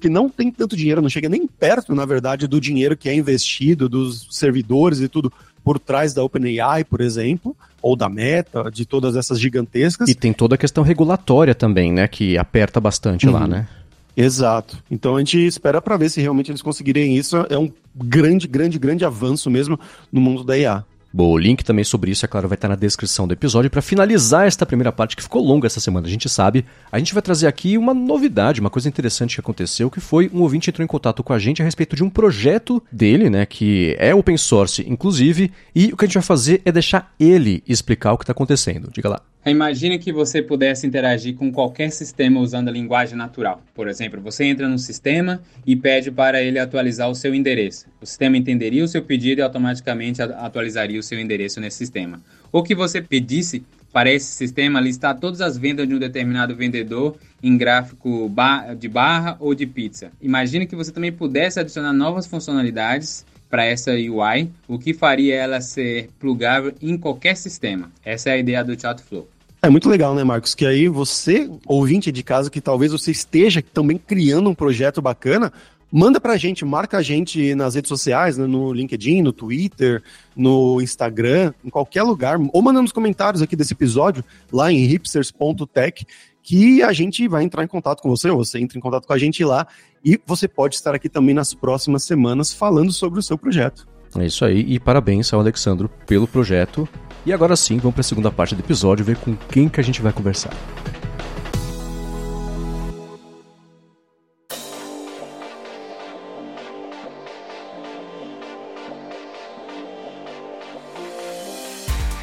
que 0.00 0.08
não 0.08 0.28
tem 0.28 0.50
tanto 0.50 0.76
dinheiro, 0.76 1.00
não 1.00 1.08
chega 1.08 1.28
nem 1.28 1.46
perto, 1.46 1.94
na 1.94 2.04
verdade, 2.04 2.46
do 2.46 2.60
dinheiro 2.60 2.96
que 2.96 3.08
é 3.08 3.14
investido, 3.14 3.88
dos 3.88 4.26
servidores 4.30 5.00
e 5.00 5.08
tudo 5.08 5.32
por 5.64 5.78
trás 5.78 6.12
da 6.12 6.22
OpenAI, 6.22 6.84
por 6.84 7.00
exemplo, 7.00 7.56
ou 7.80 7.94
da 7.94 8.08
Meta, 8.08 8.68
de 8.70 8.84
todas 8.84 9.14
essas 9.14 9.40
gigantescas. 9.40 10.08
E 10.08 10.14
tem 10.14 10.32
toda 10.32 10.56
a 10.56 10.58
questão 10.58 10.82
regulatória 10.82 11.54
também, 11.54 11.92
né, 11.92 12.08
que 12.08 12.36
aperta 12.36 12.80
bastante 12.80 13.26
uhum. 13.26 13.32
lá, 13.32 13.46
né? 13.46 13.68
Exato. 14.16 14.76
Então 14.90 15.16
a 15.16 15.18
gente 15.20 15.38
espera 15.38 15.80
para 15.80 15.96
ver 15.96 16.10
se 16.10 16.20
realmente 16.20 16.50
eles 16.50 16.60
conseguirem 16.60 17.16
isso. 17.16 17.36
É 17.48 17.56
um 17.56 17.72
grande, 17.94 18.46
grande, 18.46 18.78
grande 18.78 19.04
avanço 19.04 19.50
mesmo 19.50 19.78
no 20.12 20.20
mundo 20.20 20.44
da 20.44 20.58
IA. 20.58 20.84
Bom, 21.12 21.30
o 21.30 21.36
link 21.36 21.62
também 21.62 21.84
sobre 21.84 22.10
isso, 22.10 22.24
é 22.24 22.28
claro, 22.28 22.48
vai 22.48 22.56
estar 22.56 22.68
na 22.68 22.74
descrição 22.74 23.28
do 23.28 23.34
episódio. 23.34 23.70
Para 23.70 23.82
finalizar 23.82 24.46
esta 24.46 24.64
primeira 24.64 24.90
parte, 24.90 25.14
que 25.14 25.22
ficou 25.22 25.42
longa 25.42 25.66
essa 25.66 25.78
semana, 25.78 26.06
a 26.06 26.10
gente 26.10 26.28
sabe, 26.28 26.64
a 26.90 26.98
gente 26.98 27.12
vai 27.12 27.22
trazer 27.22 27.46
aqui 27.46 27.76
uma 27.76 27.92
novidade, 27.92 28.60
uma 28.60 28.70
coisa 28.70 28.88
interessante 28.88 29.34
que 29.34 29.40
aconteceu, 29.40 29.90
que 29.90 30.00
foi 30.00 30.30
um 30.32 30.40
ouvinte 30.40 30.70
entrou 30.70 30.84
em 30.84 30.88
contato 30.88 31.22
com 31.22 31.34
a 31.34 31.38
gente 31.38 31.60
a 31.60 31.64
respeito 31.64 31.94
de 31.94 32.02
um 32.02 32.08
projeto 32.08 32.82
dele, 32.90 33.28
né, 33.28 33.44
que 33.44 33.94
é 33.98 34.14
open 34.14 34.38
source, 34.38 34.84
inclusive, 34.88 35.52
e 35.74 35.92
o 35.92 35.96
que 35.96 36.04
a 36.04 36.08
gente 36.08 36.14
vai 36.14 36.22
fazer 36.22 36.62
é 36.64 36.72
deixar 36.72 37.12
ele 37.20 37.62
explicar 37.68 38.12
o 38.12 38.18
que 38.18 38.24
está 38.24 38.32
acontecendo. 38.32 38.90
Diga 38.90 39.10
lá. 39.10 39.31
Imagine 39.44 39.98
que 39.98 40.12
você 40.12 40.40
pudesse 40.40 40.86
interagir 40.86 41.34
com 41.34 41.50
qualquer 41.50 41.90
sistema 41.90 42.38
usando 42.38 42.68
a 42.68 42.70
linguagem 42.70 43.16
natural. 43.16 43.60
Por 43.74 43.88
exemplo, 43.88 44.20
você 44.20 44.44
entra 44.44 44.68
no 44.68 44.78
sistema 44.78 45.42
e 45.66 45.74
pede 45.74 46.12
para 46.12 46.40
ele 46.40 46.60
atualizar 46.60 47.10
o 47.10 47.14
seu 47.14 47.34
endereço. 47.34 47.86
O 48.00 48.06
sistema 48.06 48.36
entenderia 48.36 48.84
o 48.84 48.88
seu 48.88 49.02
pedido 49.02 49.40
e 49.40 49.42
automaticamente 49.42 50.22
atualizaria 50.22 51.00
o 51.00 51.02
seu 51.02 51.18
endereço 51.18 51.60
nesse 51.60 51.78
sistema. 51.78 52.22
Ou 52.52 52.62
que 52.62 52.72
você 52.72 53.02
pedisse 53.02 53.64
para 53.92 54.12
esse 54.12 54.32
sistema 54.32 54.80
listar 54.80 55.18
todas 55.18 55.40
as 55.40 55.58
vendas 55.58 55.88
de 55.88 55.94
um 55.94 55.98
determinado 55.98 56.54
vendedor 56.54 57.16
em 57.42 57.58
gráfico 57.58 58.32
de 58.78 58.88
barra 58.88 59.36
ou 59.40 59.56
de 59.56 59.66
pizza. 59.66 60.12
Imagine 60.22 60.66
que 60.66 60.76
você 60.76 60.92
também 60.92 61.10
pudesse 61.10 61.58
adicionar 61.58 61.92
novas 61.92 62.28
funcionalidades 62.28 63.26
para 63.52 63.66
essa 63.66 63.90
UI, 63.90 64.50
o 64.66 64.78
que 64.78 64.94
faria 64.94 65.34
ela 65.34 65.60
ser 65.60 66.08
plugável 66.18 66.72
em 66.80 66.96
qualquer 66.96 67.36
sistema. 67.36 67.92
Essa 68.02 68.30
é 68.30 68.32
a 68.32 68.38
ideia 68.38 68.64
do 68.64 68.80
Chatflow. 68.80 69.28
É 69.60 69.68
muito 69.68 69.90
legal, 69.90 70.14
né, 70.14 70.24
Marcos? 70.24 70.54
Que 70.54 70.64
aí 70.64 70.88
você, 70.88 71.50
ouvinte 71.66 72.10
de 72.10 72.22
casa, 72.22 72.48
que 72.48 72.62
talvez 72.62 72.92
você 72.92 73.10
esteja 73.10 73.62
também 73.62 73.98
criando 73.98 74.48
um 74.48 74.54
projeto 74.54 75.02
bacana, 75.02 75.52
manda 75.92 76.18
pra 76.18 76.38
gente, 76.38 76.64
marca 76.64 76.96
a 76.96 77.02
gente 77.02 77.54
nas 77.54 77.74
redes 77.74 77.90
sociais, 77.90 78.38
né, 78.38 78.46
no 78.46 78.72
LinkedIn, 78.72 79.20
no 79.20 79.34
Twitter, 79.34 80.02
no 80.34 80.80
Instagram, 80.80 81.52
em 81.62 81.68
qualquer 81.68 82.04
lugar, 82.04 82.38
ou 82.54 82.62
manda 82.62 82.80
nos 82.80 82.90
comentários 82.90 83.42
aqui 83.42 83.54
desse 83.54 83.74
episódio, 83.74 84.24
lá 84.50 84.72
em 84.72 84.78
hipsters.tech, 84.86 86.06
que 86.42 86.82
a 86.82 86.92
gente 86.92 87.26
vai 87.28 87.44
entrar 87.44 87.62
em 87.62 87.68
contato 87.68 88.02
com 88.02 88.10
você, 88.10 88.28
ou 88.28 88.44
você 88.44 88.58
entra 88.58 88.76
em 88.76 88.80
contato 88.80 89.06
com 89.06 89.12
a 89.12 89.18
gente 89.18 89.44
lá, 89.44 89.66
e 90.04 90.20
você 90.26 90.48
pode 90.48 90.74
estar 90.74 90.94
aqui 90.94 91.08
também 91.08 91.34
nas 91.34 91.54
próximas 91.54 92.02
semanas 92.02 92.52
falando 92.52 92.92
sobre 92.92 93.20
o 93.20 93.22
seu 93.22 93.38
projeto. 93.38 93.86
É 94.18 94.26
isso 94.26 94.44
aí, 94.44 94.60
e 94.60 94.78
parabéns 94.78 95.32
ao 95.32 95.40
Alexandro 95.40 95.88
pelo 96.06 96.26
projeto. 96.26 96.88
E 97.24 97.32
agora 97.32 97.56
sim, 97.56 97.78
vamos 97.78 97.94
para 97.94 98.00
a 98.00 98.04
segunda 98.04 98.30
parte 98.30 98.54
do 98.54 98.60
episódio 98.60 99.04
ver 99.04 99.16
com 99.16 99.34
quem 99.36 99.68
que 99.68 99.80
a 99.80 99.84
gente 99.84 100.02
vai 100.02 100.12
conversar. 100.12 100.52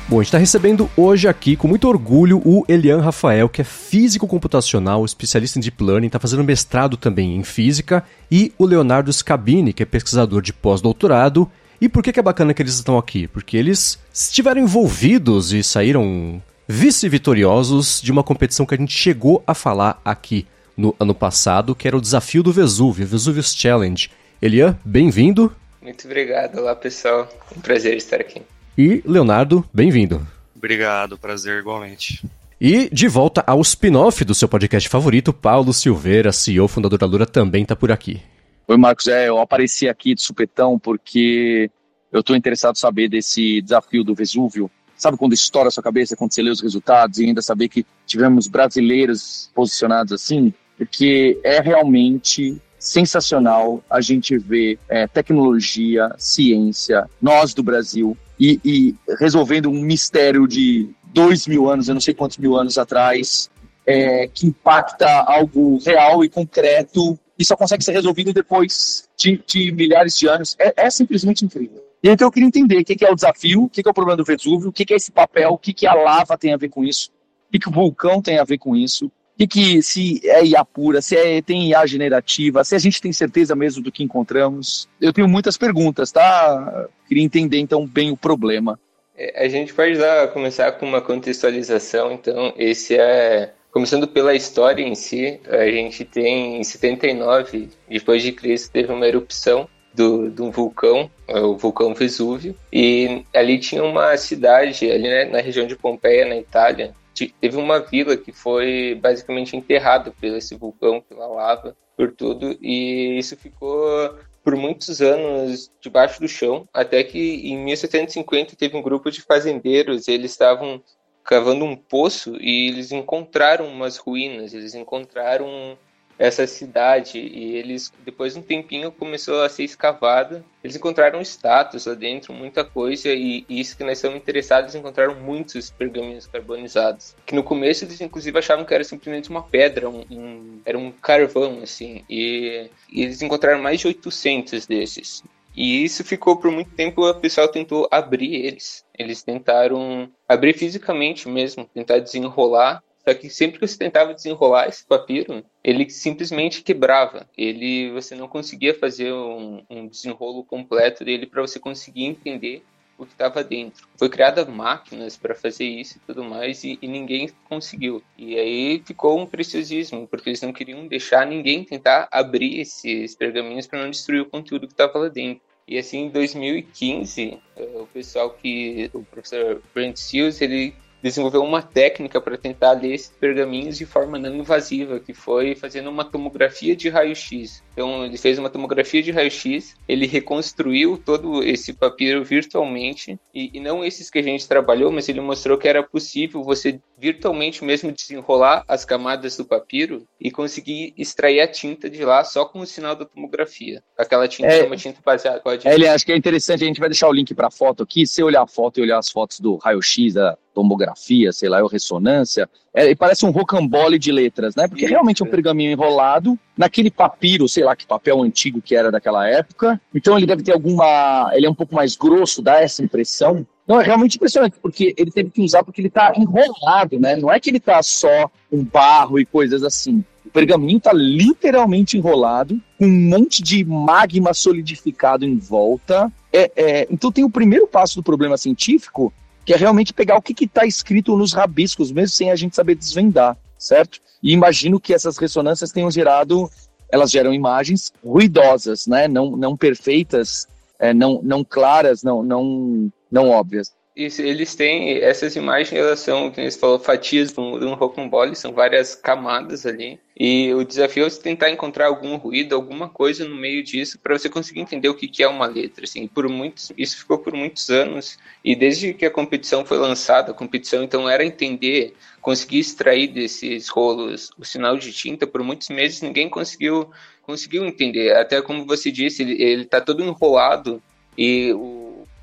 Bom, 0.09 0.15
a 0.15 0.23
gente 0.23 0.29
está 0.29 0.39
recebendo 0.39 0.89
hoje 0.97 1.27
aqui, 1.27 1.55
com 1.55 1.67
muito 1.67 1.87
orgulho, 1.87 2.41
o 2.43 2.65
Elian 2.67 2.99
Rafael, 2.99 3.47
que 3.47 3.61
é 3.61 3.63
físico 3.63 4.25
computacional, 4.25 5.05
especialista 5.05 5.59
em 5.59 5.61
Deep 5.61 5.83
Learning, 5.83 6.07
está 6.07 6.17
fazendo 6.17 6.43
mestrado 6.43 6.97
também 6.97 7.35
em 7.35 7.43
física, 7.43 8.03
e 8.31 8.51
o 8.57 8.65
Leonardo 8.65 9.13
Scabini, 9.13 9.71
que 9.71 9.83
é 9.83 9.85
pesquisador 9.85 10.41
de 10.41 10.51
pós-doutorado. 10.51 11.47
E 11.79 11.87
por 11.87 12.01
que, 12.01 12.11
que 12.11 12.19
é 12.19 12.23
bacana 12.23 12.55
que 12.55 12.61
eles 12.63 12.73
estão 12.73 12.97
aqui? 12.97 13.27
Porque 13.27 13.55
eles 13.55 13.99
estiveram 14.11 14.59
envolvidos 14.59 15.53
e 15.53 15.61
saíram 15.61 16.41
vice-vitoriosos 16.67 18.01
de 18.01 18.11
uma 18.11 18.23
competição 18.23 18.65
que 18.65 18.73
a 18.73 18.77
gente 18.77 18.97
chegou 18.97 19.43
a 19.45 19.53
falar 19.53 20.01
aqui 20.03 20.47
no 20.75 20.95
ano 20.99 21.13
passado, 21.13 21.75
que 21.75 21.87
era 21.87 21.95
o 21.95 22.01
desafio 22.01 22.41
do 22.41 22.51
Vesúvio, 22.51 23.05
Vesuvius 23.05 23.53
Challenge. 23.55 24.09
Elian, 24.41 24.75
bem-vindo. 24.83 25.55
Muito 25.79 26.07
obrigado. 26.07 26.57
Olá, 26.57 26.75
pessoal. 26.75 27.29
Um 27.55 27.61
prazer 27.61 27.95
estar 27.95 28.19
aqui. 28.19 28.41
E 28.81 29.03
Leonardo, 29.05 29.65
bem-vindo. 29.73 30.25
Obrigado, 30.55 31.17
prazer 31.17 31.59
igualmente. 31.59 32.25
E 32.61 32.89
de 32.89 33.09
volta 33.09 33.43
ao 33.45 33.59
spin-off 33.59 34.23
do 34.23 34.33
seu 34.33 34.47
podcast 34.47 34.87
favorito, 34.87 35.33
Paulo 35.33 35.73
Silveira, 35.73 36.31
CEO, 36.31 36.65
fundador 36.65 36.97
da 36.97 37.05
Lura, 37.05 37.25
também 37.25 37.63
está 37.63 37.75
por 37.75 37.91
aqui. 37.91 38.21
Oi, 38.69 38.77
Marcos. 38.77 39.09
É, 39.09 39.27
eu 39.27 39.37
apareci 39.37 39.89
aqui 39.89 40.15
de 40.15 40.21
supetão 40.21 40.79
porque 40.79 41.69
eu 42.09 42.21
estou 42.21 42.37
interessado 42.37 42.77
em 42.77 42.79
saber 42.79 43.09
desse 43.09 43.61
desafio 43.61 44.01
do 44.01 44.15
Vesúvio. 44.15 44.71
Sabe 44.95 45.17
quando 45.17 45.33
estoura 45.33 45.67
a 45.67 45.71
sua 45.71 45.83
cabeça, 45.83 46.15
quando 46.15 46.33
você 46.33 46.41
lê 46.41 46.49
os 46.49 46.61
resultados 46.61 47.19
e 47.19 47.25
ainda 47.25 47.41
saber 47.41 47.67
que 47.67 47.85
tivemos 48.05 48.47
brasileiros 48.47 49.51
posicionados 49.53 50.13
assim? 50.13 50.53
Porque 50.77 51.37
é 51.43 51.59
realmente 51.59 52.55
sensacional 52.79 53.83
a 53.89 53.99
gente 53.99 54.37
ver 54.37 54.79
é, 54.87 55.05
tecnologia, 55.05 56.15
ciência, 56.17 57.09
nós 57.21 57.53
do 57.53 57.61
Brasil, 57.61 58.17
e, 58.39 58.59
e 58.63 58.95
resolvendo 59.19 59.69
um 59.69 59.81
mistério 59.81 60.47
de 60.47 60.89
dois 61.13 61.47
mil 61.47 61.69
anos, 61.69 61.87
eu 61.87 61.93
não 61.93 62.01
sei 62.01 62.13
quantos 62.13 62.37
mil 62.37 62.55
anos 62.55 62.77
atrás, 62.77 63.49
é, 63.85 64.27
que 64.27 64.47
impacta 64.47 65.07
algo 65.27 65.79
real 65.79 66.23
e 66.23 66.29
concreto 66.29 67.19
e 67.37 67.45
só 67.45 67.55
consegue 67.55 67.83
ser 67.83 67.93
resolvido 67.93 68.33
depois 68.33 69.09
de, 69.17 69.41
de 69.47 69.71
milhares 69.71 70.17
de 70.17 70.27
anos. 70.27 70.55
É, 70.59 70.85
é, 70.85 70.89
simplesmente 70.89 71.43
incrível. 71.43 71.83
E 72.03 72.09
então 72.09 72.27
eu 72.27 72.31
queria 72.31 72.47
entender 72.47 72.77
o 72.77 72.85
que, 72.85 73.03
é 73.03 73.11
o 73.11 73.15
desafio, 73.15 73.63
o 73.63 73.69
que, 73.69 73.81
é 73.85 73.89
o 73.89 73.93
problema 73.93 74.17
do 74.17 74.23
Vesúvio, 74.23 74.69
o 74.69 74.71
que, 74.71 74.93
é 74.93 74.95
esse 74.95 75.11
papel, 75.11 75.51
o 75.51 75.57
que, 75.57 75.85
a 75.85 75.93
lava 75.93 76.37
tem 76.37 76.53
a 76.53 76.57
ver 76.57 76.69
com 76.69 76.83
isso, 76.83 77.09
o 77.53 77.59
que, 77.59 77.67
o 77.67 77.71
vulcão 77.71 78.21
tem 78.21 78.39
a 78.39 78.43
ver 78.43 78.57
com 78.57 78.75
isso, 78.75 79.11
e 79.39 79.47
que 79.47 79.81
se 79.81 80.19
é 80.25 80.43
IA 80.43 80.65
pura, 80.65 81.01
se 81.01 81.15
é, 81.15 81.41
tem 81.41 81.69
IA 81.69 81.85
generativa, 81.87 82.63
se 82.63 82.75
a 82.75 82.79
gente 82.79 83.01
tem 83.01 83.13
certeza 83.13 83.55
mesmo 83.55 83.81
do 83.81 83.91
que 83.91 84.03
encontramos. 84.03 84.89
Eu 84.99 85.13
tenho 85.13 85.29
muitas 85.29 85.57
perguntas, 85.57 86.11
tá? 86.11 86.87
Queria 87.07 87.23
entender 87.23 87.57
então 87.57 87.87
bem 87.87 88.11
o 88.11 88.17
problema. 88.17 88.77
É, 89.17 89.45
a 89.45 89.47
gente 89.47 89.73
pode 89.73 89.97
dar, 89.97 90.27
começar 90.27 90.73
com 90.73 90.85
uma 90.85 91.01
contextualização, 91.01 92.11
então 92.11 92.53
esse 92.57 92.95
é 92.95 93.53
Começando 93.71 94.07
pela 94.07 94.33
história 94.33 94.81
em 94.81 94.95
si, 94.95 95.39
a 95.47 95.69
gente 95.69 96.03
tem 96.03 96.59
em 96.59 96.63
79 96.63 97.69
depois 97.87 98.23
de 98.23 98.31
Cristo 98.31 98.71
teve 98.71 98.91
uma 98.91 99.07
erupção 99.07 99.69
do, 99.93 100.29
de 100.29 100.41
um 100.41 100.49
vulcão, 100.49 101.09
é, 101.27 101.39
o 101.39 101.55
vulcão 101.55 101.93
Vesúvio, 101.93 102.55
e 102.73 103.23
ali 103.33 103.59
tinha 103.59 103.83
uma 103.83 104.17
cidade 104.17 104.89
ali 104.89 105.03
né, 105.03 105.25
na 105.25 105.39
região 105.39 105.67
de 105.67 105.75
Pompeia, 105.75 106.27
na 106.27 106.37
Itália, 106.37 106.95
teve 107.27 107.57
uma 107.57 107.79
vila 107.79 108.17
que 108.17 108.31
foi 108.31 108.97
basicamente 109.01 109.55
enterrada 109.55 110.11
por 110.11 110.25
esse 110.25 110.55
vulcão, 110.55 111.01
pela 111.01 111.27
lava, 111.27 111.75
por 111.95 112.11
tudo, 112.11 112.57
e 112.61 113.17
isso 113.17 113.35
ficou 113.35 114.17
por 114.43 114.55
muitos 114.55 115.01
anos 115.01 115.71
debaixo 115.81 116.19
do 116.19 116.27
chão, 116.27 116.67
até 116.73 117.03
que 117.03 117.51
em 117.51 117.57
1750 117.57 118.55
teve 118.55 118.75
um 118.77 118.81
grupo 118.81 119.11
de 119.11 119.21
fazendeiros, 119.21 120.07
eles 120.07 120.31
estavam 120.31 120.81
cavando 121.23 121.65
um 121.65 121.75
poço 121.75 122.35
e 122.39 122.69
eles 122.69 122.91
encontraram 122.91 123.67
umas 123.67 123.97
ruínas, 123.97 124.53
eles 124.53 124.73
encontraram 124.73 125.77
essa 126.19 126.45
cidade 126.45 127.17
e 127.17 127.55
eles 127.55 127.91
depois 128.03 128.33
de 128.33 128.39
um 128.39 128.43
tempinho 128.43 128.91
começou 128.91 129.41
a 129.41 129.47
ser 129.47 129.63
escavada 129.63 130.43
eles 130.61 130.75
encontraram 130.75 131.21
estátuas 131.21 131.85
lá 131.85 131.93
dentro 131.93 132.33
muita 132.33 132.65
coisa 132.65 133.07
e, 133.07 133.45
e 133.47 133.61
isso 133.61 133.77
que 133.77 133.83
nós 133.85 133.97
estamos 133.97 134.17
interessados 134.17 134.75
encontraram 134.75 135.15
muitos 135.15 135.71
pergaminhos 135.71 136.27
carbonizados 136.27 137.15
que 137.25 137.33
no 137.33 137.41
começo 137.41 137.85
eles 137.85 138.01
inclusive 138.01 138.37
achavam 138.37 138.65
que 138.65 138.73
era 138.73 138.83
simplesmente 138.83 139.29
uma 139.29 139.41
pedra 139.41 139.89
um, 139.89 140.03
um 140.11 140.59
era 140.65 140.77
um 140.77 140.91
carvão 140.91 141.61
assim 141.63 142.03
e, 142.09 142.69
e, 142.91 143.01
eles 143.01 143.21
encontraram 143.21 143.61
mais 143.61 143.79
de 143.79 143.87
800 143.87 144.67
desses 144.67 145.23
E 145.55 145.83
isso 145.83 146.03
ficou 146.03 146.37
por 146.37 146.51
muito 146.51 146.71
tempo, 146.71 147.05
o 147.05 147.15
pessoal 147.15 147.47
tentou 147.47 147.87
abrir 147.91 148.33
eles. 148.45 148.85
Eles 148.97 149.23
tentaram 149.23 150.09
abrir 150.27 150.53
fisicamente 150.53 151.27
mesmo, 151.27 151.65
tentar 151.73 151.99
desenrolar. 151.99 152.83
Só 153.07 153.13
que 153.13 153.29
sempre 153.29 153.59
que 153.59 153.67
você 153.67 153.77
tentava 153.77 154.13
desenrolar 154.13 154.67
esse 154.67 154.85
papiro, 154.85 155.43
ele 155.63 155.89
simplesmente 155.89 156.61
quebrava. 156.61 157.27
Ele, 157.37 157.91
você 157.91 158.15
não 158.15 158.27
conseguia 158.27 158.73
fazer 158.73 159.13
um, 159.13 159.63
um 159.69 159.87
desenrolo 159.87 160.43
completo 160.43 161.03
dele 161.03 161.25
para 161.25 161.41
você 161.41 161.59
conseguir 161.59 162.05
entender 162.05 162.63
o 162.99 163.05
que 163.05 163.13
estava 163.13 163.43
dentro. 163.43 163.87
Foi 163.97 164.09
criada 164.09 164.45
máquinas 164.45 165.15
para 165.15 165.33
fazer 165.33 165.63
isso 165.63 165.97
e 165.97 166.01
tudo 166.01 166.23
mais 166.23 166.63
e, 166.65 166.77
e, 166.81 166.87
ninguém 166.87 167.29
conseguiu. 167.47 168.03
E 168.17 168.37
aí 168.37 168.83
ficou 168.85 169.17
um 169.17 169.25
preciosismo, 169.25 170.05
porque 170.05 170.29
eles 170.29 170.41
não 170.41 170.51
queriam 170.51 170.85
deixar 170.85 171.25
ninguém 171.25 171.63
tentar 171.63 172.09
abrir 172.11 172.59
esses 172.59 173.15
pergaminhos 173.15 173.65
para 173.65 173.81
não 173.81 173.89
destruir 173.89 174.21
o 174.21 174.29
conteúdo 174.29 174.67
que 174.67 174.73
estava 174.73 174.99
lá 174.99 175.07
dentro. 175.07 175.41
E 175.65 175.77
assim, 175.77 176.05
em 176.05 176.09
2015, 176.09 177.39
eh, 177.55 177.63
o 177.75 177.85
pessoal 177.87 178.31
que 178.31 178.89
o 178.91 179.03
professor 179.03 179.61
Brent 179.73 179.97
Seals, 179.97 180.41
ele 180.41 180.73
desenvolveu 181.01 181.43
uma 181.43 181.61
técnica 181.61 182.19
para 182.19 182.37
tentar 182.37 182.73
ler 182.73 182.93
esses 182.93 183.09
pergaminhos 183.09 183.77
de 183.77 183.85
forma 183.85 184.17
não 184.19 184.35
invasiva, 184.35 184.99
que 184.99 185.13
foi 185.13 185.55
fazendo 185.55 185.89
uma 185.89 186.03
tomografia 186.03 186.75
de 186.75 186.89
raio-x. 186.89 187.63
Então, 187.73 188.05
ele 188.05 188.17
fez 188.17 188.37
uma 188.37 188.49
tomografia 188.49 189.01
de 189.01 189.11
raio-x, 189.11 189.75
ele 189.87 190.05
reconstruiu 190.05 190.97
todo 190.97 191.43
esse 191.43 191.73
papiro 191.73 192.23
virtualmente, 192.23 193.19
e, 193.33 193.51
e, 193.53 193.59
não 193.59 193.83
esses 193.83 194.09
que 194.09 194.19
a 194.19 194.23
gente 194.23 194.47
trabalhou, 194.47 194.91
mas 194.91 195.07
ele 195.07 195.21
mostrou 195.21 195.57
que 195.57 195.67
era 195.67 195.81
possível 195.81 196.43
você 196.43 196.79
virtualmente 196.97 197.63
mesmo 197.63 197.91
desenrolar 197.91 198.63
as 198.67 198.83
camadas 198.83 199.37
do 199.37 199.45
papiro 199.45 200.05
e 200.19 200.29
conseguir 200.29 200.93
extrair 200.97 201.39
a 201.39 201.47
tinta 201.47 201.89
de 201.89 202.03
lá 202.03 202.23
só 202.25 202.43
com 202.43 202.59
o 202.59 202.65
sinal 202.65 202.95
da 202.95 203.05
tomografia. 203.05 203.81
Aquela 203.97 204.27
tinta 204.27 204.49
é, 204.49 204.63
uma 204.63 204.75
tinta 204.75 204.99
baseada. 205.03 205.39
Pode... 205.39 205.65
É, 205.65 205.73
ele 205.73 205.87
acho 205.87 206.05
que 206.05 206.11
é 206.11 206.17
interessante, 206.17 206.63
a 206.63 206.67
gente 206.67 206.79
vai 206.79 206.89
deixar 206.89 207.07
o 207.07 207.13
link 207.13 207.33
para 207.33 207.47
a 207.47 207.51
foto 207.51 207.83
aqui. 207.83 208.05
Se 208.05 208.21
olhar 208.21 208.41
a 208.41 208.47
foto 208.47 208.79
e 208.79 208.83
olhar 208.83 208.99
as 208.99 209.09
fotos 209.09 209.39
do 209.39 209.55
raio-x, 209.55 210.13
da 210.13 210.37
tomografia, 210.53 211.31
sei 211.31 211.49
lá, 211.49 211.61
ou 211.61 211.67
ressonância, 211.67 212.49
é, 212.73 212.93
parece 212.95 213.25
um 213.25 213.31
rocambole 213.31 213.97
de 213.97 214.11
letras, 214.11 214.55
né? 214.55 214.67
Porque 214.67 214.85
realmente 214.85 215.21
é 215.21 215.25
um 215.25 215.29
pergaminho 215.29 215.71
enrolado 215.71 216.37
naquele 216.57 216.91
papiro, 216.91 217.47
sei 217.47 217.63
lá 217.63 217.75
que 217.75 217.85
papel 217.85 218.21
antigo 218.21 218.61
que 218.61 218.75
era 218.75 218.91
daquela 218.91 219.27
época. 219.27 219.79
Então 219.93 220.17
ele 220.17 220.25
deve 220.25 220.43
ter 220.43 220.53
alguma. 220.53 221.31
Ele 221.33 221.45
é 221.45 221.49
um 221.49 221.55
pouco 221.55 221.75
mais 221.75 221.95
grosso, 221.95 222.41
dá 222.41 222.61
essa 222.61 222.83
impressão. 222.83 223.45
Não, 223.67 223.79
é 223.79 223.83
realmente 223.83 224.15
impressionante, 224.15 224.57
porque 224.59 224.95
ele 224.97 225.11
teve 225.11 225.29
que 225.29 225.41
usar 225.41 225.63
porque 225.63 225.79
ele 225.79 225.89
está 225.89 226.11
enrolado, 226.15 226.99
né? 226.99 227.15
Não 227.15 227.31
é 227.31 227.39
que 227.39 227.51
ele 227.51 227.57
está 227.57 227.81
só 227.83 228.29
um 228.51 228.63
barro 228.63 229.19
e 229.19 229.25
coisas 229.25 229.63
assim. 229.63 230.03
O 230.25 230.29
pergaminho 230.31 230.77
está 230.77 230.91
literalmente 230.91 231.97
enrolado, 231.97 232.59
com 232.77 232.85
um 232.85 233.09
monte 233.09 233.43
de 233.43 233.63
magma 233.63 234.33
solidificado 234.33 235.23
em 235.23 235.37
volta. 235.37 236.11
É, 236.33 236.51
é, 236.55 236.87
então 236.89 237.11
tem 237.11 237.23
o 237.23 237.29
primeiro 237.29 237.67
passo 237.67 237.95
do 237.95 238.03
problema 238.03 238.37
científico, 238.37 239.13
que 239.49 239.53
é 239.53 239.57
realmente 239.57 239.95
pegar 239.95 240.15
o 240.15 240.21
que 240.21 240.45
está 240.45 240.63
escrito 240.63 241.17
nos 241.17 241.33
rabiscos, 241.33 241.91
mesmo 241.91 242.15
sem 242.15 242.29
a 242.29 242.35
gente 242.35 242.55
saber 242.55 242.75
desvendar, 242.75 243.35
certo? 243.57 243.99
E 244.21 244.31
imagino 244.31 244.79
que 244.79 244.93
essas 244.93 245.17
ressonâncias 245.17 245.71
tenham 245.71 245.89
gerado, 245.89 246.47
elas 246.87 247.09
geram 247.09 247.33
imagens 247.33 247.91
ruidosas, 248.05 248.85
né? 248.85 249.07
Não, 249.07 249.35
não 249.35 249.57
perfeitas, 249.57 250.47
é, 250.77 250.93
não, 250.93 251.19
não 251.23 251.43
claras, 251.43 252.03
não, 252.03 252.21
não, 252.21 252.91
não 253.11 253.31
óbvias. 253.31 253.73
Eles 253.99 254.55
têm 254.55 254.99
essas 254.99 255.35
imagens, 255.35 255.73
elas 255.73 255.99
são, 255.99 256.31
como 256.31 256.49
você 256.49 256.57
falou, 256.57 256.79
fatias 256.79 257.33
de 257.33 257.39
um, 257.39 257.59
de 257.59 257.65
um 257.65 257.73
rocambole, 257.73 258.33
são 258.33 258.53
várias 258.53 258.95
camadas 258.95 259.65
ali. 259.65 259.99
E 260.17 260.53
o 260.53 260.63
desafio 260.63 261.05
é 261.05 261.09
você 261.09 261.21
tentar 261.21 261.49
encontrar 261.49 261.87
algum 261.87 262.15
ruído, 262.15 262.55
alguma 262.55 262.87
coisa 262.87 263.27
no 263.27 263.35
meio 263.35 263.61
disso, 263.61 263.99
para 263.99 264.17
você 264.17 264.29
conseguir 264.29 264.61
entender 264.61 264.87
o 264.87 264.93
que, 264.93 265.07
que 265.07 265.21
é 265.21 265.27
uma 265.27 265.45
letra. 265.45 265.83
Assim, 265.83 266.07
por 266.07 266.29
muitos, 266.29 266.71
isso 266.77 266.97
ficou 266.97 267.17
por 267.17 267.33
muitos 267.33 267.69
anos. 267.69 268.17
E 268.43 268.55
desde 268.55 268.93
que 268.93 269.05
a 269.05 269.11
competição 269.11 269.65
foi 269.65 269.77
lançada, 269.77 270.31
a 270.31 270.35
competição 270.35 270.81
então 270.81 271.09
era 271.09 271.25
entender, 271.25 271.93
conseguir 272.21 272.59
extrair 272.59 273.07
desses 273.07 273.67
rolos 273.67 274.31
o 274.37 274.45
sinal 274.45 274.77
de 274.77 274.93
tinta. 274.93 275.27
Por 275.27 275.43
muitos 275.43 275.69
meses 275.69 276.01
ninguém 276.01 276.29
conseguiu 276.29 276.89
conseguiu 277.23 277.65
entender. 277.65 278.15
Até 278.15 278.41
como 278.41 278.65
você 278.65 278.91
disse, 278.91 279.21
ele 279.21 279.61
está 279.61 279.79
todo 279.79 280.03
enrolado 280.03 280.81
e 281.17 281.53
o 281.53 281.78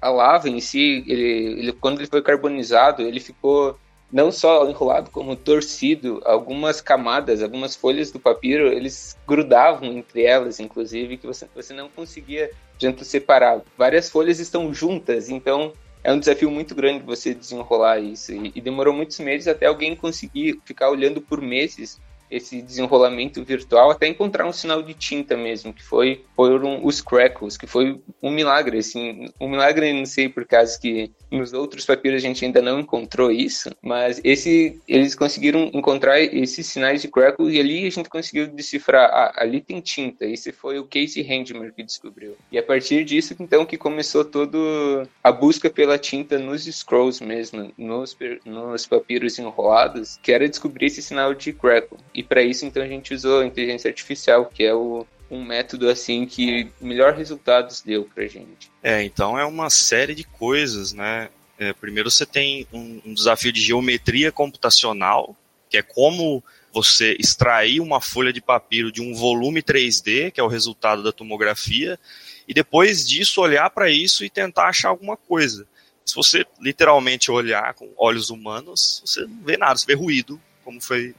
a 0.06 0.10
lava 0.10 0.48
em 0.48 0.60
si, 0.60 1.04
ele, 1.08 1.60
ele, 1.60 1.72
quando 1.72 1.98
ele 1.98 2.06
foi 2.06 2.22
carbonizado, 2.22 3.02
ele 3.02 3.18
ficou 3.18 3.76
não 4.12 4.30
só 4.30 4.68
enrolado 4.68 5.10
como 5.10 5.34
torcido. 5.34 6.22
Algumas 6.24 6.80
camadas, 6.80 7.42
algumas 7.42 7.74
folhas 7.74 8.12
do 8.12 8.20
papiro, 8.20 8.68
eles 8.68 9.16
grudavam 9.26 9.92
entre 9.92 10.22
elas, 10.22 10.60
inclusive, 10.60 11.16
que 11.16 11.26
você, 11.26 11.48
você 11.52 11.74
não 11.74 11.88
conseguia 11.88 12.52
janto 12.78 13.04
separar. 13.04 13.62
Várias 13.76 14.08
folhas 14.08 14.38
estão 14.38 14.72
juntas, 14.72 15.28
então 15.28 15.72
é 16.04 16.12
um 16.12 16.20
desafio 16.20 16.52
muito 16.52 16.72
grande 16.72 17.04
você 17.04 17.34
desenrolar 17.34 17.98
isso. 17.98 18.32
E, 18.32 18.52
e 18.54 18.60
demorou 18.60 18.94
muitos 18.94 19.18
meses 19.18 19.48
até 19.48 19.66
alguém 19.66 19.96
conseguir 19.96 20.60
ficar 20.64 20.88
olhando 20.88 21.20
por 21.20 21.40
meses 21.40 22.00
esse 22.30 22.60
desenrolamento 22.60 23.42
virtual 23.44 23.90
até 23.90 24.06
encontrar 24.06 24.46
um 24.46 24.52
sinal 24.52 24.82
de 24.82 24.94
tinta 24.94 25.36
mesmo, 25.36 25.72
que 25.72 25.82
foi 25.82 26.24
foram 26.34 26.84
os 26.84 27.00
crackles, 27.00 27.56
que 27.56 27.66
foi 27.66 28.00
um 28.22 28.30
milagre, 28.30 28.78
assim, 28.78 29.30
um 29.40 29.48
milagre 29.48 29.92
não 29.92 30.06
sei 30.06 30.28
por 30.28 30.44
causa 30.46 30.78
que 30.78 31.10
nos 31.36 31.52
outros 31.52 31.84
papiros 31.84 32.22
a 32.22 32.26
gente 32.26 32.44
ainda 32.44 32.62
não 32.62 32.80
encontrou 32.80 33.30
isso, 33.30 33.70
mas 33.82 34.20
esse 34.24 34.80
eles 34.88 35.14
conseguiram 35.14 35.70
encontrar 35.72 36.20
esses 36.20 36.66
sinais 36.66 37.02
de 37.02 37.08
crackle 37.08 37.50
e 37.50 37.60
ali 37.60 37.86
a 37.86 37.90
gente 37.90 38.08
conseguiu 38.08 38.46
decifrar, 38.48 39.08
ah, 39.10 39.32
ali 39.36 39.60
tem 39.60 39.80
tinta. 39.80 40.24
Esse 40.24 40.52
foi 40.52 40.78
o 40.78 40.84
Casey 40.84 41.22
Handmer 41.22 41.72
que 41.72 41.82
descobriu. 41.82 42.36
E 42.50 42.58
a 42.58 42.62
partir 42.62 43.04
disso 43.04 43.34
então 43.38 43.64
que 43.64 43.76
começou 43.76 44.24
todo 44.24 45.06
a 45.22 45.32
busca 45.32 45.68
pela 45.70 45.98
tinta 45.98 46.38
nos 46.38 46.64
scrolls 46.64 47.22
mesmo, 47.22 47.72
nos 47.76 48.16
nos 48.44 48.86
papiros 48.86 49.38
enrolados, 49.38 50.18
que 50.22 50.32
era 50.32 50.48
descobrir 50.48 50.86
esse 50.86 51.02
sinal 51.02 51.34
de 51.34 51.52
crackle. 51.52 51.98
E 52.14 52.22
para 52.22 52.42
isso, 52.42 52.64
então, 52.64 52.82
a 52.82 52.88
gente 52.88 53.14
usou 53.14 53.40
a 53.40 53.46
inteligência 53.46 53.88
artificial, 53.88 54.46
que 54.46 54.64
é 54.64 54.74
o, 54.74 55.06
um 55.30 55.44
método 55.44 55.88
assim 55.88 56.26
que 56.26 56.70
melhor 56.80 57.14
resultados 57.14 57.80
deu 57.80 58.04
pra 58.14 58.26
gente. 58.26 58.70
É, 58.82 59.02
então 59.02 59.38
é 59.38 59.44
uma 59.44 59.70
série 59.70 60.14
de 60.14 60.24
coisas, 60.24 60.92
né? 60.92 61.28
É, 61.58 61.72
primeiro 61.72 62.10
você 62.10 62.26
tem 62.26 62.66
um, 62.72 63.00
um, 63.04 63.14
desafio 63.14 63.52
de 63.52 63.60
geometria 63.60 64.30
computacional, 64.30 65.34
que 65.70 65.78
é 65.78 65.82
como 65.82 66.44
você 66.72 67.16
extrair 67.18 67.80
uma 67.80 68.00
folha 68.00 68.32
de 68.32 68.42
papiro 68.42 68.92
de 68.92 69.00
um 69.00 69.14
volume 69.14 69.62
3D, 69.62 70.30
que 70.30 70.40
é 70.40 70.42
o 70.42 70.48
resultado 70.48 71.02
da 71.02 71.12
tomografia, 71.12 71.98
e 72.46 72.52
depois 72.52 73.06
disso 73.08 73.40
olhar 73.40 73.70
para 73.70 73.90
isso 73.90 74.24
e 74.24 74.30
tentar 74.30 74.68
achar 74.68 74.90
alguma 74.90 75.16
coisa. 75.16 75.66
Se 76.04 76.14
você 76.14 76.46
literalmente 76.60 77.30
olhar 77.30 77.74
com 77.74 77.88
olhos 77.96 78.30
humanos, 78.30 79.02
você 79.04 79.22
não 79.22 79.42
vê 79.42 79.56
nada, 79.56 79.76
você 79.76 79.86
vê 79.86 79.94
ruído, 79.94 80.40
como 80.62 80.80
foi 80.80 81.14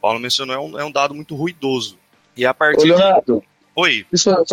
Paulo 0.00 0.20
mencionou, 0.20 0.54
é 0.54 0.58
um, 0.58 0.80
é 0.80 0.84
um 0.84 0.92
dado 0.92 1.14
muito 1.14 1.34
ruidoso. 1.34 1.98
E 2.38 2.46
a 2.46 2.54
partir. 2.54 2.92
Ô, 2.92 2.96
Leonardo, 2.96 3.40
de... 3.40 3.48
Oi. 3.74 4.06
Eu 4.10 4.18
só. 4.18 4.44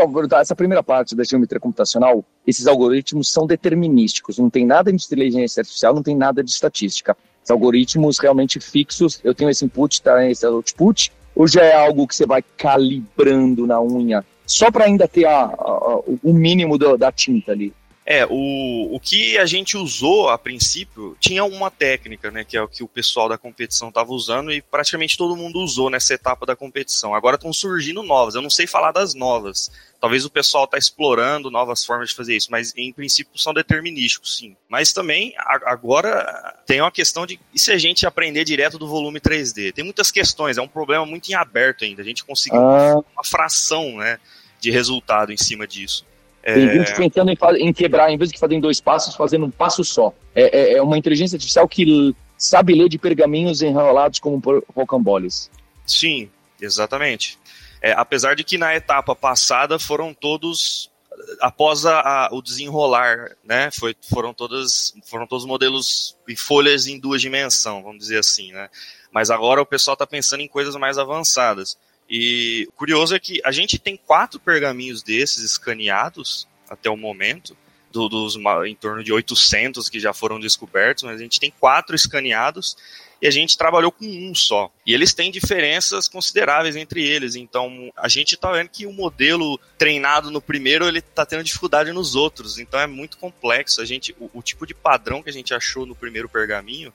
Essa 0.42 0.56
primeira 0.56 0.84
parte 0.84 1.16
da 1.16 1.24
geometria 1.24 1.60
computacional, 1.60 2.26
esses 2.46 2.66
algoritmos 2.66 3.32
são 3.32 3.46
determinísticos. 3.46 4.40
Não 4.40 4.50
tem 4.50 4.66
nada 4.66 4.92
de 4.92 5.04
inteligência 5.04 5.62
artificial, 5.62 5.94
não 5.94 6.04
tem 6.04 6.16
nada 6.16 6.44
de 6.44 6.50
estatística. 6.50 7.16
Os 7.44 7.52
algoritmos 7.52 8.18
realmente 8.18 8.60
fixos. 8.60 9.22
Eu 9.24 9.36
tenho 9.36 9.52
esse 9.52 9.64
input, 9.64 10.02
tá, 10.02 10.28
esse 10.28 10.46
output. 10.46 11.12
Ou 11.36 11.48
já 11.48 11.64
é 11.64 11.76
algo 11.76 12.08
que 12.08 12.16
você 12.16 12.26
vai 12.26 12.42
calibrando 12.42 13.68
na 13.68 13.82
unha, 13.82 14.24
só 14.46 14.72
para 14.72 14.86
ainda 14.86 15.08
ter 15.08 15.26
a, 15.26 15.44
a, 15.44 16.00
o 16.24 16.34
mínimo 16.34 16.78
do, 16.78 16.98
da 16.98 17.12
tinta 17.12 17.52
ali? 17.52 17.74
É, 18.08 18.24
o, 18.30 18.96
o 18.96 19.00
que 19.00 19.36
a 19.36 19.48
gente 19.48 19.76
usou 19.76 20.30
a 20.30 20.38
princípio 20.38 21.18
tinha 21.20 21.44
uma 21.44 21.72
técnica, 21.72 22.30
né, 22.30 22.44
que 22.44 22.56
é 22.56 22.62
o 22.62 22.68
que 22.68 22.84
o 22.84 22.88
pessoal 22.88 23.28
da 23.28 23.36
competição 23.36 23.90
estava 23.90 24.12
usando 24.12 24.52
e 24.52 24.62
praticamente 24.62 25.18
todo 25.18 25.36
mundo 25.36 25.60
usou 25.60 25.90
nessa 25.90 26.14
etapa 26.14 26.46
da 26.46 26.56
competição. 26.56 27.16
Agora 27.16 27.36
estão 27.36 27.52
surgindo 27.52 28.04
novas, 28.04 28.36
eu 28.36 28.44
não 28.44 28.50
sei 28.50 28.68
falar 28.68 28.92
das 28.92 29.16
novas. 29.16 29.72
Talvez 30.00 30.24
o 30.24 30.30
pessoal 30.30 30.66
está 30.66 30.78
explorando 30.78 31.50
novas 31.50 31.84
formas 31.84 32.10
de 32.10 32.16
fazer 32.16 32.36
isso, 32.36 32.52
mas 32.52 32.72
em 32.78 32.94
princípio 32.94 33.40
são 33.40 33.52
determinísticos, 33.56 34.38
sim. 34.38 34.56
Mas 34.70 34.94
também 34.94 35.34
agora 35.38 36.56
tem 36.68 36.82
uma 36.82 36.92
questão 36.92 37.26
de 37.26 37.40
e 37.52 37.58
se 37.58 37.72
a 37.72 37.78
gente 37.80 38.06
aprender 38.06 38.44
direto 38.44 38.78
do 38.78 38.88
volume 38.88 39.20
3D? 39.20 39.74
Tem 39.74 39.84
muitas 39.84 40.12
questões, 40.12 40.60
é 40.60 40.62
um 40.62 40.68
problema 40.68 41.08
muito 41.08 41.30
em 41.30 41.34
aberto 41.34 41.84
ainda. 41.84 42.04
A 42.04 42.06
gente 42.06 42.24
conseguiu 42.24 42.60
ah. 42.60 43.04
uma 43.16 43.24
fração, 43.24 43.98
né, 43.98 44.20
de 44.60 44.70
resultado 44.70 45.34
em 45.34 45.38
cima 45.38 45.66
disso. 45.66 46.06
Tem 46.54 46.72
gente 46.72 46.92
é. 46.92 46.96
pensando 46.96 47.32
em, 47.32 47.68
em, 47.68 47.74
quebrar, 47.74 48.12
em 48.12 48.18
vez 48.18 48.32
de 48.32 48.38
fazer 48.38 48.56
em 48.56 48.60
dois 48.60 48.80
passos, 48.80 49.16
fazendo 49.16 49.46
um 49.46 49.52
passo 49.52 49.84
só. 49.84 50.14
É, 50.36 50.74
é, 50.74 50.74
é 50.74 50.82
uma 50.82 50.98
inteligência 50.98 51.36
artificial 51.36 51.68
que 51.68 52.16
sabe 52.38 52.76
ler 52.76 52.88
de 52.88 53.00
pergaminhos 53.00 53.62
enrolados 53.62 54.20
como 54.20 54.42
rocamboles. 54.76 55.50
Sim, 55.86 56.30
exatamente. 56.62 57.40
É, 57.82 57.94
apesar 57.94 58.36
de 58.36 58.44
que 58.44 58.58
na 58.58 58.76
etapa 58.76 59.16
passada 59.16 59.80
foram 59.80 60.14
todos 60.14 60.92
após 61.40 61.86
a, 61.86 62.00
a, 62.00 62.30
o 62.32 62.42
desenrolar, 62.42 63.36
né, 63.44 63.70
foi, 63.72 63.96
foram 64.10 64.34
todas 64.34 64.94
foram 65.06 65.26
todos 65.26 65.46
modelos 65.46 66.16
e 66.28 66.36
folhas 66.36 66.88
em 66.88 67.00
duas 67.00 67.22
dimensões, 67.22 67.84
vamos 67.84 68.00
dizer 68.00 68.20
assim, 68.20 68.52
né. 68.52 68.70
Mas 69.12 69.30
agora 69.30 69.62
o 69.62 69.66
pessoal 69.66 69.94
está 69.94 70.06
pensando 70.06 70.42
em 70.42 70.48
coisas 70.48 70.76
mais 70.76 70.98
avançadas. 70.98 71.78
E 72.10 72.68
o 72.70 72.72
curioso 72.74 73.16
é 73.16 73.20
que 73.20 73.42
a 73.44 73.52
gente 73.52 73.80
tem 73.80 73.98
quatro 73.98 74.40
pergaminhos 74.40 75.02
desses 75.02 75.44
escaneados 75.44 76.48
até 76.70 76.90
o 76.90 76.98
momento, 76.98 77.56
do, 77.92 78.10
dos 78.10 78.36
em 78.68 78.76
torno 78.76 79.04
de 79.04 79.12
800 79.14 79.88
que 79.90 80.00
já 80.00 80.14
foram 80.14 80.40
descobertos, 80.40 81.04
mas 81.04 81.20
a 81.20 81.24
gente 81.24 81.40
tem 81.40 81.52
quatro 81.52 81.96
escaneados 81.96 82.76
e 83.22 83.28
a 83.28 83.32
gente 83.32 83.58
trabalhou 83.58 83.92
com 83.92 84.06
um 84.06 84.36
só. 84.36 84.70
E 84.86 84.94
eles 84.94 85.14
têm 85.14 85.32
diferenças 85.32 86.08
consideráveis 86.08 86.76
entre 86.76 87.02
eles. 87.02 87.36
Então, 87.36 87.90
a 87.96 88.10
gente 88.10 88.36
está 88.36 88.52
vendo 88.52 88.70
que 88.70 88.86
o 88.86 88.92
modelo 88.92 89.58
treinado 89.78 90.30
no 90.30 90.42
primeiro, 90.42 90.86
ele 90.86 91.00
está 91.00 91.26
tendo 91.26 91.44
dificuldade 91.44 91.92
nos 91.94 92.14
outros. 92.14 92.60
Então, 92.60 92.80
é 92.80 92.86
muito 92.86 93.18
complexo. 93.18 93.82
A 93.82 93.86
gente, 93.86 94.14
o, 94.20 94.30
o 94.34 94.44
tipo 94.44 94.68
de 94.68 94.74
padrão 94.74 95.24
que 95.24 95.30
a 95.30 95.34
gente 95.34 95.54
achou 95.54 95.86
no 95.86 95.96
primeiro 95.96 96.28
pergaminho, 96.28 96.94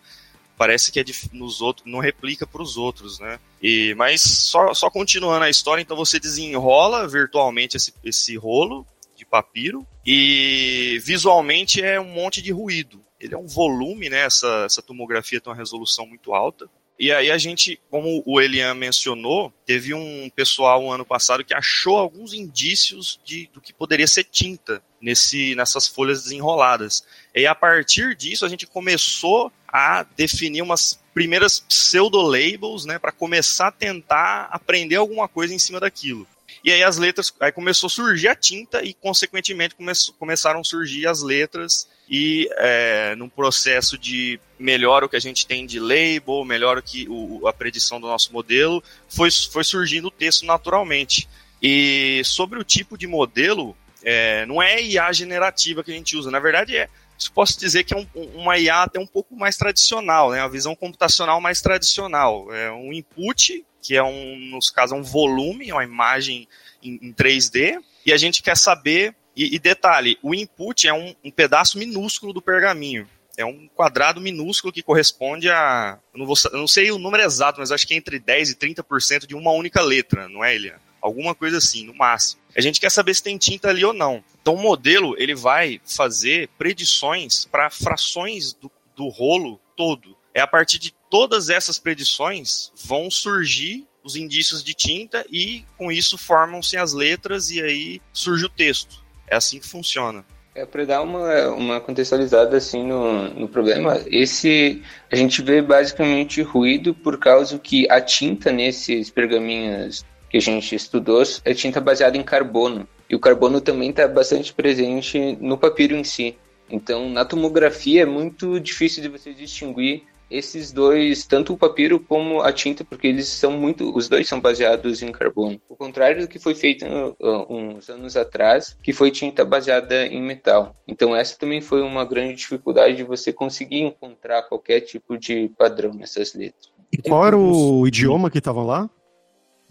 parece 0.58 0.92
que 0.92 1.00
é 1.00 1.04
nos 1.32 1.62
outros, 1.62 1.90
não 1.90 2.00
replica 2.00 2.46
para 2.46 2.62
os 2.62 2.76
outros, 2.76 3.18
né? 3.18 3.40
E, 3.62 3.94
mas 3.94 4.22
só, 4.22 4.72
só 4.72 4.90
continuando 4.90 5.44
a 5.44 5.50
história, 5.50 5.82
então 5.82 5.96
você 5.96 6.18
desenrola 6.18 7.06
virtualmente 7.06 7.76
esse, 7.76 7.92
esse 8.02 8.36
rolo 8.36 8.86
de 9.14 9.26
papiro 9.26 9.86
e 10.04 10.98
visualmente 11.04 11.82
é 11.82 12.00
um 12.00 12.08
monte 12.08 12.40
de 12.40 12.50
ruído 12.52 13.00
ele 13.20 13.34
é 13.34 13.38
um 13.38 13.46
volume, 13.46 14.08
né? 14.08 14.24
Essa, 14.24 14.64
essa 14.64 14.82
tomografia 14.82 15.40
tem 15.40 15.52
uma 15.52 15.56
resolução 15.56 16.06
muito 16.06 16.32
alta. 16.32 16.68
E 17.00 17.10
aí 17.10 17.30
a 17.30 17.38
gente, 17.38 17.80
como 17.90 18.22
o 18.26 18.38
Elian 18.38 18.74
mencionou, 18.74 19.50
teve 19.64 19.94
um 19.94 20.28
pessoal 20.36 20.92
ano 20.92 21.02
passado 21.02 21.42
que 21.42 21.54
achou 21.54 21.96
alguns 21.96 22.34
indícios 22.34 23.18
de, 23.24 23.48
do 23.54 23.60
que 23.60 23.72
poderia 23.72 24.06
ser 24.06 24.24
tinta 24.24 24.82
nesse, 25.00 25.54
nessas 25.54 25.88
folhas 25.88 26.24
desenroladas. 26.24 27.02
E 27.34 27.46
a 27.46 27.54
partir 27.54 28.14
disso 28.14 28.44
a 28.44 28.50
gente 28.50 28.66
começou 28.66 29.50
a 29.66 30.04
definir 30.14 30.60
umas 30.60 31.00
primeiras 31.14 31.60
pseudo-labels, 31.60 32.84
né, 32.84 32.98
para 32.98 33.12
começar 33.12 33.68
a 33.68 33.72
tentar 33.72 34.48
aprender 34.50 34.96
alguma 34.96 35.26
coisa 35.26 35.54
em 35.54 35.58
cima 35.58 35.80
daquilo. 35.80 36.26
E 36.62 36.70
aí 36.70 36.82
as 36.82 36.98
letras, 36.98 37.32
aí 37.40 37.50
começou 37.50 37.86
a 37.86 37.90
surgir 37.90 38.28
a 38.28 38.34
tinta 38.34 38.82
e 38.82 38.92
consequentemente 38.92 39.74
come, 39.74 39.92
começaram 40.18 40.60
a 40.60 40.64
surgir 40.64 41.06
as 41.06 41.22
letras 41.22 41.88
e 42.08 42.48
é, 42.58 43.14
num 43.16 43.28
processo 43.28 43.96
de 43.96 44.38
melhor 44.58 45.02
o 45.02 45.08
que 45.08 45.16
a 45.16 45.20
gente 45.20 45.46
tem 45.46 45.64
de 45.64 45.80
label, 45.80 46.44
melhor 46.44 46.78
o 46.78 46.82
que 46.82 47.06
o, 47.08 47.46
a 47.46 47.52
predição 47.52 48.00
do 48.00 48.06
nosso 48.06 48.32
modelo, 48.32 48.82
foi, 49.08 49.30
foi 49.30 49.64
surgindo 49.64 50.08
o 50.08 50.10
texto 50.10 50.44
naturalmente. 50.44 51.28
E 51.62 52.22
sobre 52.24 52.58
o 52.58 52.64
tipo 52.64 52.98
de 52.98 53.06
modelo, 53.06 53.76
é, 54.02 54.44
não 54.46 54.62
é 54.62 54.82
IA 54.82 55.12
generativa 55.12 55.84
que 55.84 55.90
a 55.90 55.94
gente 55.94 56.16
usa, 56.16 56.30
na 56.30 56.40
verdade 56.40 56.76
é 56.76 56.88
posso 57.28 57.58
dizer 57.58 57.84
que 57.84 57.92
é 57.92 57.96
um, 57.98 58.06
uma 58.34 58.56
IA 58.56 58.84
até 58.84 58.98
um 58.98 59.06
pouco 59.06 59.36
mais 59.36 59.56
tradicional, 59.56 60.30
né? 60.30 60.40
Uma 60.40 60.48
visão 60.48 60.74
computacional 60.74 61.38
mais 61.38 61.60
tradicional. 61.60 62.50
É 62.54 62.72
um 62.72 62.92
input, 62.92 63.62
que 63.82 63.96
é 63.96 64.02
um, 64.02 64.36
nos 64.50 64.70
casos, 64.70 64.96
um 64.96 65.02
volume, 65.02 65.72
uma 65.72 65.84
imagem 65.84 66.46
em, 66.82 66.98
em 67.02 67.12
3D, 67.12 67.78
e 68.04 68.12
a 68.12 68.16
gente 68.16 68.42
quer 68.42 68.56
saber 68.56 69.14
e, 69.36 69.54
e 69.54 69.58
detalhe, 69.58 70.18
o 70.22 70.34
input 70.34 70.86
é 70.86 70.92
um, 70.92 71.14
um, 71.24 71.30
pedaço 71.30 71.78
minúsculo 71.78 72.32
do 72.32 72.42
pergaminho. 72.42 73.08
É 73.36 73.44
um 73.44 73.68
quadrado 73.68 74.20
minúsculo 74.20 74.72
que 74.72 74.82
corresponde 74.82 75.48
a. 75.48 75.98
Eu 76.12 76.18
não, 76.18 76.26
vou, 76.26 76.36
eu 76.52 76.58
não 76.58 76.68
sei 76.68 76.90
o 76.90 76.98
número 76.98 77.22
exato, 77.22 77.60
mas 77.60 77.72
acho 77.72 77.86
que 77.86 77.94
é 77.94 77.96
entre 77.96 78.20
10% 78.20 78.50
e 78.50 78.54
30% 78.54 79.26
de 79.26 79.34
uma 79.34 79.52
única 79.52 79.80
letra, 79.80 80.28
não 80.28 80.44
é, 80.44 80.54
Elian? 80.54 80.78
Alguma 81.00 81.34
coisa 81.34 81.56
assim, 81.56 81.84
no 81.86 81.94
máximo. 81.94 82.42
A 82.54 82.60
gente 82.60 82.80
quer 82.80 82.90
saber 82.90 83.14
se 83.14 83.22
tem 83.22 83.38
tinta 83.38 83.68
ali 83.70 83.84
ou 83.84 83.94
não. 83.94 84.22
Então 84.42 84.54
o 84.54 84.60
modelo 84.60 85.14
ele 85.16 85.34
vai 85.34 85.80
fazer 85.86 86.48
predições 86.58 87.46
para 87.46 87.70
frações 87.70 88.52
do, 88.52 88.70
do 88.94 89.08
rolo 89.08 89.58
todo. 89.74 90.14
É 90.34 90.42
a 90.42 90.46
partir 90.46 90.78
de 90.78 90.92
todas 91.10 91.50
essas 91.50 91.78
predições 91.78 92.72
vão 92.84 93.10
surgir 93.10 93.86
os 94.02 94.16
indícios 94.16 94.64
de 94.64 94.72
tinta 94.72 95.26
e 95.30 95.64
com 95.76 95.92
isso 95.92 96.16
formam-se 96.16 96.76
as 96.76 96.92
letras 96.92 97.50
e 97.50 97.60
aí 97.60 98.00
surge 98.12 98.46
o 98.46 98.48
texto. 98.48 99.04
É 99.28 99.36
assim 99.36 99.58
que 99.58 99.68
funciona. 99.68 100.24
É 100.54 100.64
para 100.64 100.84
dar 100.84 101.02
uma, 101.02 101.48
uma 101.50 101.80
contextualizada 101.80 102.56
assim 102.56 102.84
no, 102.84 103.28
no 103.34 103.48
problema, 103.48 104.00
esse 104.06 104.82
a 105.10 105.16
gente 105.16 105.42
vê 105.42 105.62
basicamente 105.62 106.42
ruído 106.42 106.92
por 106.94 107.18
causa 107.18 107.58
que 107.58 107.88
a 107.90 108.00
tinta 108.00 108.50
nesses 108.50 109.10
pergaminhos 109.10 110.04
que 110.28 110.38
a 110.38 110.40
gente 110.40 110.74
estudou 110.74 111.22
é 111.44 111.54
tinta 111.54 111.80
baseada 111.80 112.16
em 112.16 112.22
carbono. 112.22 112.88
E 113.08 113.14
o 113.14 113.20
carbono 113.20 113.60
também 113.60 113.90
está 113.90 114.06
bastante 114.06 114.52
presente 114.52 115.36
no 115.40 115.58
papiro 115.58 115.96
em 115.96 116.04
si. 116.04 116.36
Então, 116.68 117.08
na 117.08 117.24
tomografia 117.24 118.02
é 118.02 118.06
muito 118.06 118.60
difícil 118.60 119.02
de 119.02 119.08
você 119.08 119.34
distinguir 119.34 120.04
esses 120.30 120.70
dois, 120.72 121.26
tanto 121.26 121.52
o 121.52 121.58
papiro 121.58 121.98
como 121.98 122.40
a 122.40 122.52
tinta, 122.52 122.84
porque 122.84 123.06
eles 123.06 123.26
são 123.26 123.52
muito, 123.52 123.94
os 123.96 124.08
dois 124.08 124.28
são 124.28 124.40
baseados 124.40 125.02
em 125.02 125.10
carbono. 125.10 125.60
O 125.68 125.74
contrário 125.74 126.22
do 126.22 126.28
que 126.28 126.38
foi 126.38 126.54
feito 126.54 126.84
uh, 126.86 127.46
uns 127.52 127.90
anos 127.90 128.16
atrás, 128.16 128.76
que 128.82 128.92
foi 128.92 129.10
tinta 129.10 129.44
baseada 129.44 130.06
em 130.06 130.22
metal. 130.22 130.76
Então 130.86 131.14
essa 131.14 131.38
também 131.38 131.60
foi 131.60 131.82
uma 131.82 132.04
grande 132.04 132.34
dificuldade 132.34 132.96
de 132.96 133.04
você 133.04 133.32
conseguir 133.32 133.80
encontrar 133.80 134.42
qualquer 134.42 134.80
tipo 134.80 135.18
de 135.18 135.50
padrão 135.58 135.92
nessas 135.92 136.34
letras. 136.34 136.70
E 136.92 136.98
qual 136.98 137.26
era 137.26 137.36
o 137.36 137.86
idioma 137.86 138.30
que 138.30 138.38
estava 138.38 138.62
lá? 138.62 138.88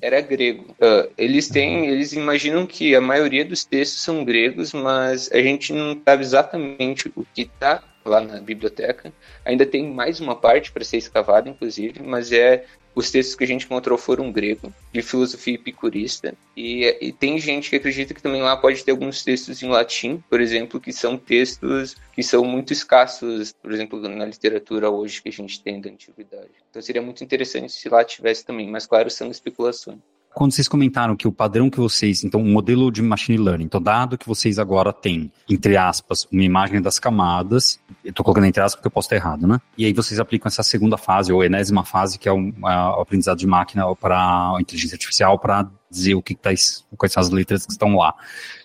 era 0.01 0.21
grego. 0.21 0.71
Uh, 0.73 1.11
eles 1.17 1.49
têm, 1.49 1.87
eles 1.87 2.13
imaginam 2.13 2.65
que 2.65 2.95
a 2.95 3.01
maioria 3.01 3.43
dos 3.43 3.65
textos 3.65 4.01
são 4.01 4.23
gregos, 4.23 4.73
mas 4.73 5.29
a 5.31 5.41
gente 5.41 5.73
não 5.73 5.99
sabe 6.05 6.23
exatamente 6.23 7.11
o 7.15 7.25
que 7.33 7.41
está 7.41 7.83
lá 8.05 8.21
na 8.21 8.39
biblioteca. 8.39 9.11
Ainda 9.45 9.65
tem 9.65 9.91
mais 9.91 10.19
uma 10.19 10.35
parte 10.35 10.71
para 10.71 10.83
ser 10.83 10.97
escavada, 10.97 11.49
inclusive, 11.49 12.01
mas 12.01 12.31
é 12.31 12.65
os 12.95 13.11
textos 13.11 13.35
que 13.35 13.43
a 13.43 13.47
gente 13.47 13.65
encontrou 13.65 13.97
foram 13.97 14.31
grego, 14.31 14.73
de 14.91 15.01
filosofia 15.01 15.55
epicurista, 15.55 16.35
e, 16.57 16.85
e, 16.99 17.13
tem 17.13 17.39
gente 17.39 17.69
que 17.69 17.75
acredita 17.75 18.13
que 18.13 18.21
também 18.21 18.41
lá 18.41 18.57
pode 18.57 18.83
ter 18.83 18.91
alguns 18.91 19.23
textos 19.23 19.61
em 19.63 19.69
latim, 19.69 20.21
por 20.29 20.41
exemplo, 20.41 20.81
que 20.81 20.91
são 20.91 21.17
textos 21.17 21.95
que 22.13 22.23
são 22.23 22.43
muito 22.43 22.73
escassos, 22.73 23.53
por 23.53 23.71
exemplo, 23.71 23.99
na 24.01 24.25
literatura 24.25 24.89
hoje 24.89 25.21
que 25.21 25.29
a 25.29 25.31
gente 25.31 25.61
tem 25.61 25.79
da 25.79 25.89
antiguidade. 25.89 26.49
Então 26.69 26.81
seria 26.81 27.01
muito 27.01 27.23
interessante 27.23 27.71
se 27.71 27.87
lá 27.87 28.03
tivesse 28.03 28.45
também, 28.45 28.69
mas 28.69 28.85
claro, 28.85 29.09
são 29.09 29.31
especulações 29.31 29.99
quando 30.33 30.53
vocês 30.53 30.67
comentaram 30.67 31.15
que 31.15 31.27
o 31.27 31.31
padrão 31.31 31.69
que 31.69 31.79
vocês, 31.79 32.23
então, 32.23 32.41
o 32.41 32.45
modelo 32.45 32.91
de 32.91 33.01
machine 33.01 33.37
learning, 33.37 33.65
então, 33.65 33.81
dado 33.81 34.17
que 34.17 34.27
vocês 34.27 34.59
agora 34.59 34.93
têm, 34.93 35.31
entre 35.49 35.75
aspas, 35.75 36.27
uma 36.31 36.43
imagem 36.43 36.81
das 36.81 36.99
camadas, 36.99 37.79
eu 38.03 38.11
estou 38.11 38.23
colocando 38.23 38.45
entre 38.45 38.61
aspas 38.61 38.75
porque 38.75 38.87
eu 38.87 38.91
posso 38.91 39.07
estar 39.07 39.15
errado, 39.15 39.47
né? 39.47 39.59
E 39.77 39.85
aí 39.85 39.93
vocês 39.93 40.19
aplicam 40.19 40.47
essa 40.47 40.63
segunda 40.63 40.97
fase, 40.97 41.33
ou 41.33 41.43
enésima 41.43 41.83
fase, 41.83 42.17
que 42.17 42.29
é 42.29 42.31
o, 42.31 42.53
aprendizado 43.01 43.37
de 43.37 43.47
máquina 43.47 43.95
para 43.95 44.55
inteligência 44.59 44.95
artificial, 44.95 45.37
para 45.39 45.67
dizer 45.89 46.13
o 46.13 46.21
que 46.21 46.35
tá, 46.35 46.51
quais 46.95 47.11
são 47.11 47.21
as 47.21 47.29
letras 47.29 47.65
que 47.65 47.71
estão 47.71 47.95
lá. 47.95 48.13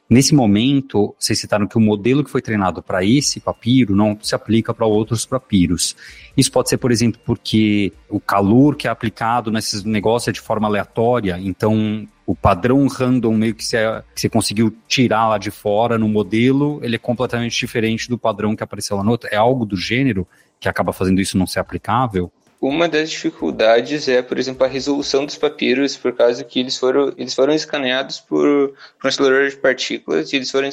Nesse 0.09 0.35
momento, 0.35 1.15
vocês 1.19 1.39
citaram 1.39 1.67
que 1.67 1.79
o 1.79 1.81
modelo 1.81 2.23
que 2.23 2.31
foi 2.31 2.43
treinado 2.43 2.83
para 2.83 3.03
esse 3.03 3.41
papiro 3.41 3.97
não 3.97 4.19
se 4.21 4.35
aplica 4.35 4.75
para 4.75 4.85
outros 4.85 5.25
papiros. 5.25 5.97
Isso 6.37 6.53
pode 6.53 6.69
ser, 6.69 6.77
por 6.77 6.93
exemplo, 6.93 7.19
porque 7.25 7.91
o 8.09 8.21
calor 8.21 8.77
que 8.77 8.87
é 8.87 8.91
aplicado 8.91 9.51
nesses 9.51 9.83
negócios 9.83 10.29
é 10.29 10.33
de 10.33 10.41
forma 10.41 10.69
aleatória, 10.69 11.39
então 11.41 12.07
o 12.27 12.35
padrão 12.35 12.87
random 12.87 13.33
meio 13.35 13.55
que 13.55 13.65
você, 13.65 13.79
que 14.15 14.21
você 14.21 14.29
conseguiu 14.29 14.75
tirar 14.87 15.29
lá 15.29 15.39
de 15.39 15.51
fora 15.51 15.99
no 15.99 16.09
modelo, 16.09 16.81
ele 16.83 16.97
é 16.97 16.99
completamente 16.99 17.59
diferente 17.59 18.09
do 18.09 18.19
padrão 18.19 18.55
que 18.55 18.63
apareceu 18.63 18.97
lá 18.97 19.05
no 19.05 19.11
outro. 19.11 19.29
É 19.33 19.37
algo 19.37 19.65
do 19.65 19.77
gênero 19.77 20.27
que 20.61 20.69
acaba 20.69 20.93
fazendo 20.93 21.21
isso 21.21 21.37
não 21.37 21.47
ser 21.47 21.61
aplicável? 21.61 22.31
Uma 22.67 22.89
das 22.89 23.11
dificuldades 23.11 24.09
é, 24.09 24.23
por 24.23 24.39
exemplo, 24.39 24.65
a 24.65 24.67
resolução 24.67 25.27
dos 25.27 25.37
papiros, 25.37 25.99
por 25.99 26.15
causa 26.15 26.43
que 26.43 26.59
eles 26.59 26.79
foram, 26.79 27.13
eles 27.19 27.35
foram 27.35 27.53
escaneados 27.53 28.21
por, 28.21 28.75
por 28.99 29.05
um 29.05 29.09
acelerador 29.09 29.51
de 29.51 29.57
partículas 29.59 30.33
e 30.33 30.37
eles 30.37 30.51
foram 30.51 30.67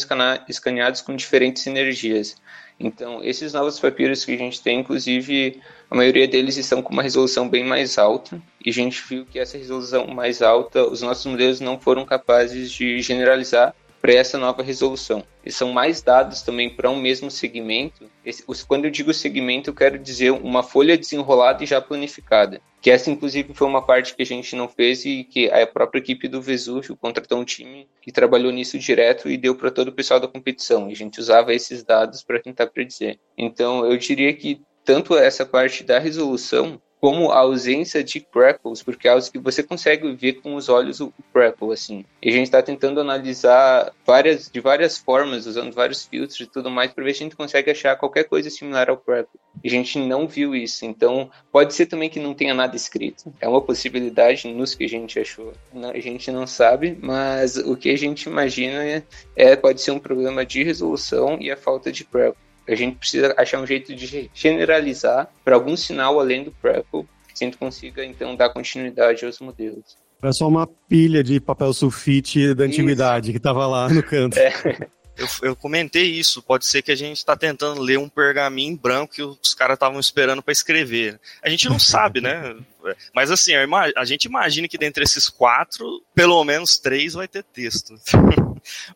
escaneados 0.47 1.01
com 1.01 1.13
diferentes 1.13 1.67
energias. 1.67 2.37
Então, 2.79 3.21
esses 3.21 3.51
novos 3.51 3.77
papiros 3.77 4.23
que 4.23 4.33
a 4.33 4.37
gente 4.37 4.61
tem, 4.61 4.79
inclusive, 4.79 5.59
a 5.89 5.95
maioria 5.95 6.29
deles 6.29 6.55
estão 6.55 6.81
com 6.81 6.93
uma 6.93 7.03
resolução 7.03 7.49
bem 7.49 7.65
mais 7.65 7.97
alta, 7.97 8.41
e 8.63 8.69
a 8.69 8.73
gente 8.73 9.03
viu 9.09 9.25
que 9.25 9.37
essa 9.37 9.57
resolução 9.57 10.07
mais 10.07 10.41
alta, 10.41 10.87
os 10.87 11.01
nossos 11.01 11.25
modelos 11.25 11.59
não 11.59 11.77
foram 11.77 12.05
capazes 12.05 12.71
de 12.71 13.01
generalizar 13.01 13.75
para 14.01 14.13
essa 14.13 14.37
nova 14.37 14.63
resolução. 14.63 15.23
E 15.45 15.51
são 15.51 15.71
mais 15.71 16.01
dados 16.01 16.41
também 16.41 16.69
para 16.69 16.89
um 16.89 16.99
mesmo 16.99 17.29
segmento. 17.29 18.09
Esse, 18.25 18.43
quando 18.65 18.85
eu 18.85 18.91
digo 18.91 19.13
segmento, 19.13 19.69
eu 19.69 19.73
quero 19.73 19.99
dizer 19.99 20.31
uma 20.31 20.63
folha 20.63 20.97
desenrolada 20.97 21.63
e 21.63 21.67
já 21.67 21.79
planificada. 21.79 22.59
Que 22.81 22.89
essa, 22.89 23.11
inclusive, 23.11 23.53
foi 23.53 23.67
uma 23.67 23.81
parte 23.81 24.15
que 24.15 24.23
a 24.23 24.25
gente 24.25 24.55
não 24.55 24.67
fez 24.67 25.05
e 25.05 25.23
que 25.23 25.49
a 25.51 25.67
própria 25.67 25.99
equipe 25.99 26.27
do 26.27 26.41
Vesúvio 26.41 26.97
contratou 26.97 27.39
um 27.39 27.45
time 27.45 27.87
que 28.01 28.11
trabalhou 28.11 28.51
nisso 28.51 28.79
direto 28.79 29.29
e 29.29 29.37
deu 29.37 29.55
para 29.55 29.69
todo 29.69 29.89
o 29.89 29.93
pessoal 29.93 30.19
da 30.19 30.27
competição. 30.27 30.89
E 30.89 30.93
a 30.93 30.95
gente 30.95 31.19
usava 31.19 31.53
esses 31.53 31.83
dados 31.83 32.23
para 32.23 32.41
tentar 32.41 32.67
predizer. 32.67 33.19
Então, 33.37 33.85
eu 33.85 33.97
diria 33.97 34.33
que 34.33 34.61
tanto 34.83 35.15
essa 35.15 35.45
parte 35.45 35.83
da 35.83 35.99
resolução 35.99 36.81
como 37.01 37.31
a 37.31 37.39
ausência 37.39 38.03
de 38.03 38.19
crackles, 38.19 38.83
porque 38.83 39.07
é 39.07 39.11
algo 39.11 39.31
que 39.31 39.39
você 39.39 39.63
consegue 39.63 40.13
ver 40.13 40.33
com 40.33 40.53
os 40.53 40.69
olhos 40.69 41.01
o 41.01 41.11
crackle, 41.33 41.73
assim. 41.73 42.05
E 42.21 42.29
a 42.29 42.31
gente 42.31 42.43
está 42.43 42.61
tentando 42.61 43.01
analisar 43.01 43.91
várias, 44.05 44.47
de 44.51 44.59
várias 44.59 44.99
formas, 44.99 45.47
usando 45.47 45.73
vários 45.73 46.05
filtros 46.05 46.39
e 46.39 46.45
tudo 46.45 46.69
mais, 46.69 46.91
para 46.93 47.03
ver 47.03 47.15
se 47.15 47.23
a 47.23 47.25
gente 47.25 47.35
consegue 47.35 47.71
achar 47.71 47.95
qualquer 47.95 48.25
coisa 48.25 48.51
similar 48.51 48.87
ao 48.87 48.97
crackle. 48.97 49.39
a 49.65 49.67
gente 49.67 49.97
não 49.97 50.27
viu 50.27 50.55
isso. 50.55 50.85
Então, 50.85 51.31
pode 51.51 51.73
ser 51.73 51.87
também 51.87 52.07
que 52.07 52.19
não 52.19 52.35
tenha 52.35 52.53
nada 52.53 52.75
escrito. 52.75 53.33
É 53.41 53.47
uma 53.47 53.61
possibilidade 53.61 54.47
nos 54.47 54.75
que 54.75 54.83
a 54.83 54.89
gente 54.89 55.19
achou. 55.19 55.53
A 55.73 55.99
gente 55.99 56.31
não 56.31 56.45
sabe, 56.45 56.95
mas 57.01 57.57
o 57.57 57.75
que 57.75 57.89
a 57.89 57.97
gente 57.97 58.29
imagina 58.29 58.85
é, 58.85 59.03
é 59.35 59.55
pode 59.55 59.81
ser 59.81 59.89
um 59.89 59.99
problema 59.99 60.45
de 60.45 60.63
resolução 60.63 61.39
e 61.41 61.49
a 61.49 61.57
falta 61.57 61.91
de 61.91 62.03
prep. 62.03 62.37
A 62.73 62.77
gente 62.77 62.97
precisa 62.97 63.33
achar 63.37 63.59
um 63.59 63.67
jeito 63.67 63.95
de 63.95 64.29
generalizar 64.33 65.29
para 65.43 65.55
algum 65.55 65.75
sinal 65.75 66.19
além 66.19 66.43
do 66.43 66.51
PREPL, 66.51 67.01
que 67.27 67.43
a 67.43 67.45
gente 67.45 67.57
consiga 67.57 68.03
então 68.05 68.35
dar 68.35 68.49
continuidade 68.49 69.25
aos 69.25 69.39
modelos. 69.39 69.97
Era 70.21 70.33
só 70.33 70.47
uma 70.47 70.67
pilha 70.67 71.23
de 71.23 71.39
papel 71.39 71.73
sulfite 71.73 72.53
da 72.53 72.65
antiguidade 72.65 73.27
Isso. 73.27 73.31
que 73.31 73.37
estava 73.37 73.65
lá 73.65 73.89
no 73.89 74.03
canto. 74.03 74.37
É. 74.37 74.87
Eu, 75.17 75.27
eu, 75.49 75.55
comentei 75.55 76.05
isso. 76.05 76.41
Pode 76.41 76.65
ser 76.65 76.81
que 76.81 76.91
a 76.91 76.95
gente 76.95 77.17
está 77.17 77.35
tentando 77.35 77.81
ler 77.81 77.99
um 77.99 78.09
pergaminho 78.09 78.77
branco 78.77 79.13
que 79.13 79.21
os 79.21 79.53
caras 79.53 79.75
estavam 79.75 79.99
esperando 79.99 80.41
para 80.41 80.51
escrever. 80.51 81.19
A 81.43 81.49
gente 81.49 81.69
não 81.69 81.77
sabe, 81.77 82.21
né? 82.21 82.55
Mas 83.13 83.29
assim, 83.29 83.51
a 83.95 84.05
gente 84.05 84.25
imagina 84.25 84.67
que 84.67 84.77
dentre 84.77 85.03
esses 85.03 85.29
quatro, 85.29 86.01
pelo 86.15 86.43
menos 86.43 86.79
três 86.79 87.13
vai 87.13 87.27
ter 87.27 87.43
texto. 87.43 87.93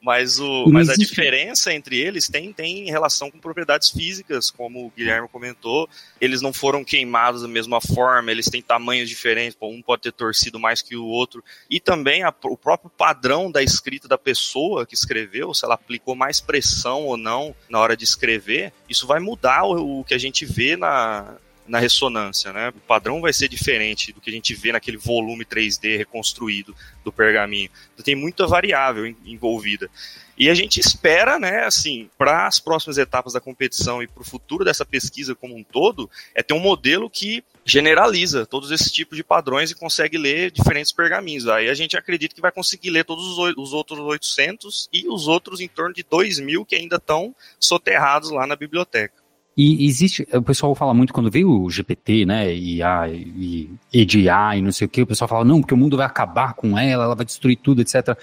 Mas, 0.01 0.39
o, 0.39 0.67
mas 0.67 0.89
a 0.89 0.95
diferença 0.95 1.73
entre 1.73 1.99
eles 1.99 2.27
tem, 2.27 2.51
tem 2.53 2.85
relação 2.85 3.29
com 3.31 3.39
propriedades 3.39 3.89
físicas, 3.89 4.51
como 4.51 4.85
o 4.85 4.91
Guilherme 4.91 5.27
comentou. 5.27 5.89
Eles 6.19 6.41
não 6.41 6.53
foram 6.53 6.83
queimados 6.83 7.41
da 7.41 7.47
mesma 7.47 7.81
forma, 7.81 8.31
eles 8.31 8.49
têm 8.49 8.61
tamanhos 8.61 9.09
diferentes, 9.09 9.57
um 9.61 9.81
pode 9.81 10.03
ter 10.03 10.11
torcido 10.11 10.59
mais 10.59 10.81
que 10.81 10.95
o 10.95 11.05
outro. 11.05 11.43
E 11.69 11.79
também 11.79 12.23
a, 12.23 12.33
o 12.43 12.57
próprio 12.57 12.89
padrão 12.89 13.51
da 13.51 13.63
escrita 13.63 14.07
da 14.07 14.17
pessoa 14.17 14.85
que 14.85 14.93
escreveu, 14.93 15.53
se 15.53 15.65
ela 15.65 15.75
aplicou 15.75 16.15
mais 16.15 16.39
pressão 16.39 17.03
ou 17.03 17.17
não 17.17 17.55
na 17.69 17.79
hora 17.79 17.97
de 17.97 18.03
escrever, 18.03 18.73
isso 18.89 19.07
vai 19.07 19.19
mudar 19.19 19.63
o, 19.63 19.99
o 19.99 20.03
que 20.03 20.13
a 20.13 20.17
gente 20.17 20.45
vê 20.45 20.75
na, 20.75 21.37
na 21.67 21.79
ressonância, 21.79 22.53
né? 22.53 22.69
O 22.69 22.79
padrão 22.81 23.21
vai 23.21 23.33
ser 23.33 23.47
diferente 23.47 24.11
do 24.11 24.21
que 24.21 24.29
a 24.29 24.33
gente 24.33 24.53
vê 24.53 24.71
naquele 24.71 24.97
volume 24.97 25.45
3D 25.45 25.97
reconstruído 25.97 26.75
do 27.03 27.11
pergaminho. 27.11 27.69
Então, 27.93 28.03
tem 28.03 28.15
muita 28.15 28.45
variável 28.47 29.05
envolvida. 29.25 29.89
E 30.37 30.49
a 30.49 30.53
gente 30.53 30.79
espera, 30.79 31.39
né, 31.39 31.63
assim, 31.63 32.09
para 32.17 32.45
as 32.45 32.59
próximas 32.59 32.97
etapas 32.97 33.33
da 33.33 33.39
competição 33.39 34.03
e 34.03 34.07
para 34.07 34.21
o 34.21 34.25
futuro 34.25 34.65
dessa 34.65 34.85
pesquisa 34.85 35.33
como 35.33 35.55
um 35.55 35.63
todo, 35.63 36.09
é 36.33 36.43
ter 36.43 36.53
um 36.53 36.59
modelo 36.59 37.09
que 37.09 37.43
generaliza 37.63 38.45
todos 38.45 38.69
esses 38.69 38.91
tipos 38.91 39.17
de 39.17 39.23
padrões 39.23 39.71
e 39.71 39.75
consegue 39.75 40.17
ler 40.17 40.51
diferentes 40.51 40.91
pergaminhos. 40.91 41.47
Aí 41.47 41.69
a 41.69 41.73
gente 41.73 41.97
acredita 41.97 42.35
que 42.35 42.41
vai 42.41 42.51
conseguir 42.51 42.89
ler 42.89 43.05
todos 43.05 43.25
os, 43.25 43.53
os 43.57 43.73
outros 43.73 43.99
800 43.99 44.89
e 44.91 45.07
os 45.07 45.27
outros 45.27 45.61
em 45.61 45.67
torno 45.67 45.93
de 45.93 46.03
2 46.03 46.39
mil 46.39 46.65
que 46.65 46.75
ainda 46.75 46.97
estão 46.97 47.33
soterrados 47.57 48.29
lá 48.29 48.45
na 48.45 48.57
biblioteca. 48.57 49.24
E 49.57 49.85
existe, 49.85 50.27
o 50.33 50.41
pessoal 50.41 50.75
fala 50.75 50.93
muito 50.93 51.13
quando 51.13 51.31
veio 51.31 51.49
o 51.49 51.69
GPT, 51.69 52.25
né, 52.25 52.53
e 52.53 52.83
a 52.83 53.07
e 53.07 53.69
e 53.93 54.61
não 54.61 54.71
sei 54.71 54.85
o 54.85 54.89
que, 54.89 55.01
o 55.01 55.07
pessoal 55.07 55.29
fala, 55.29 55.45
não, 55.45 55.61
porque 55.61 55.73
o 55.73 55.77
mundo 55.77 55.95
vai 55.95 56.05
acabar 56.05 56.53
com 56.55 56.77
ela, 56.77 57.05
ela 57.05 57.15
vai 57.15 57.25
destruir 57.25 57.57
tudo, 57.57 57.81
etc. 57.81 58.17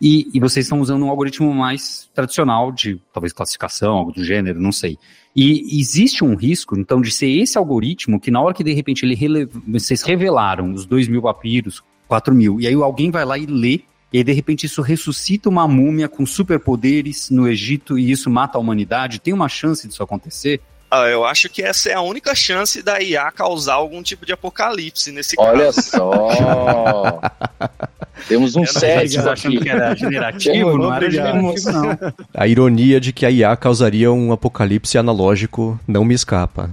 E, 0.00 0.28
e 0.32 0.40
vocês 0.40 0.64
estão 0.64 0.80
usando 0.80 1.04
um 1.04 1.10
algoritmo 1.10 1.52
mais 1.52 2.08
tradicional 2.14 2.72
de, 2.72 2.98
talvez, 3.12 3.34
classificação, 3.34 3.96
algo 3.96 4.12
do 4.12 4.24
gênero, 4.24 4.58
não 4.58 4.72
sei. 4.72 4.96
E 5.36 5.78
existe 5.78 6.24
um 6.24 6.34
risco, 6.34 6.78
então, 6.78 7.02
de 7.02 7.10
ser 7.10 7.28
esse 7.28 7.58
algoritmo 7.58 8.18
que 8.18 8.30
na 8.30 8.40
hora 8.40 8.54
que, 8.54 8.64
de 8.64 8.72
repente, 8.72 9.04
ele 9.04 9.14
rele... 9.14 9.46
vocês 9.66 10.02
revelaram 10.02 10.72
os 10.72 10.86
2 10.86 11.06
mil 11.08 11.20
papiros, 11.20 11.82
4 12.06 12.34
mil, 12.34 12.58
e 12.60 12.66
aí 12.66 12.74
alguém 12.74 13.10
vai 13.10 13.26
lá 13.26 13.36
e 13.36 13.44
lê 13.44 13.82
e 14.10 14.18
aí, 14.18 14.24
de 14.24 14.32
repente, 14.32 14.64
isso 14.64 14.80
ressuscita 14.80 15.50
uma 15.50 15.68
múmia 15.68 16.08
com 16.08 16.24
superpoderes 16.24 17.28
no 17.28 17.46
Egito 17.46 17.98
e 17.98 18.10
isso 18.10 18.30
mata 18.30 18.56
a 18.56 18.60
humanidade. 18.60 19.20
Tem 19.20 19.34
uma 19.34 19.50
chance 19.50 19.86
disso 19.86 20.02
acontecer? 20.02 20.62
Ah, 20.90 21.06
eu 21.06 21.24
acho 21.24 21.48
que 21.50 21.62
essa 21.62 21.90
é 21.90 21.94
a 21.94 22.00
única 22.00 22.34
chance 22.34 22.82
da 22.82 23.00
IA 23.00 23.30
causar 23.30 23.74
algum 23.74 24.02
tipo 24.02 24.24
de 24.24 24.32
apocalipse 24.32 25.12
nesse 25.12 25.36
Olha 25.38 25.66
caso. 25.66 26.02
Olha 26.02 26.32
só! 26.32 27.20
Temos 28.26 28.56
um 28.56 28.66
cético 28.66 29.28
aqui. 29.28 29.60
que 29.60 29.68
era 29.68 29.94
generativo, 29.94 30.76
não 30.76 30.94
era 30.94 31.10
generativo, 31.10 31.72
não. 31.72 31.98
A 32.34 32.46
ironia 32.46 33.00
de 33.00 33.12
que 33.12 33.24
a 33.24 33.30
IA 33.30 33.56
causaria 33.56 34.10
um 34.10 34.32
apocalipse 34.32 34.98
analógico 34.98 35.78
não 35.86 36.04
me 36.04 36.14
escapa. 36.14 36.70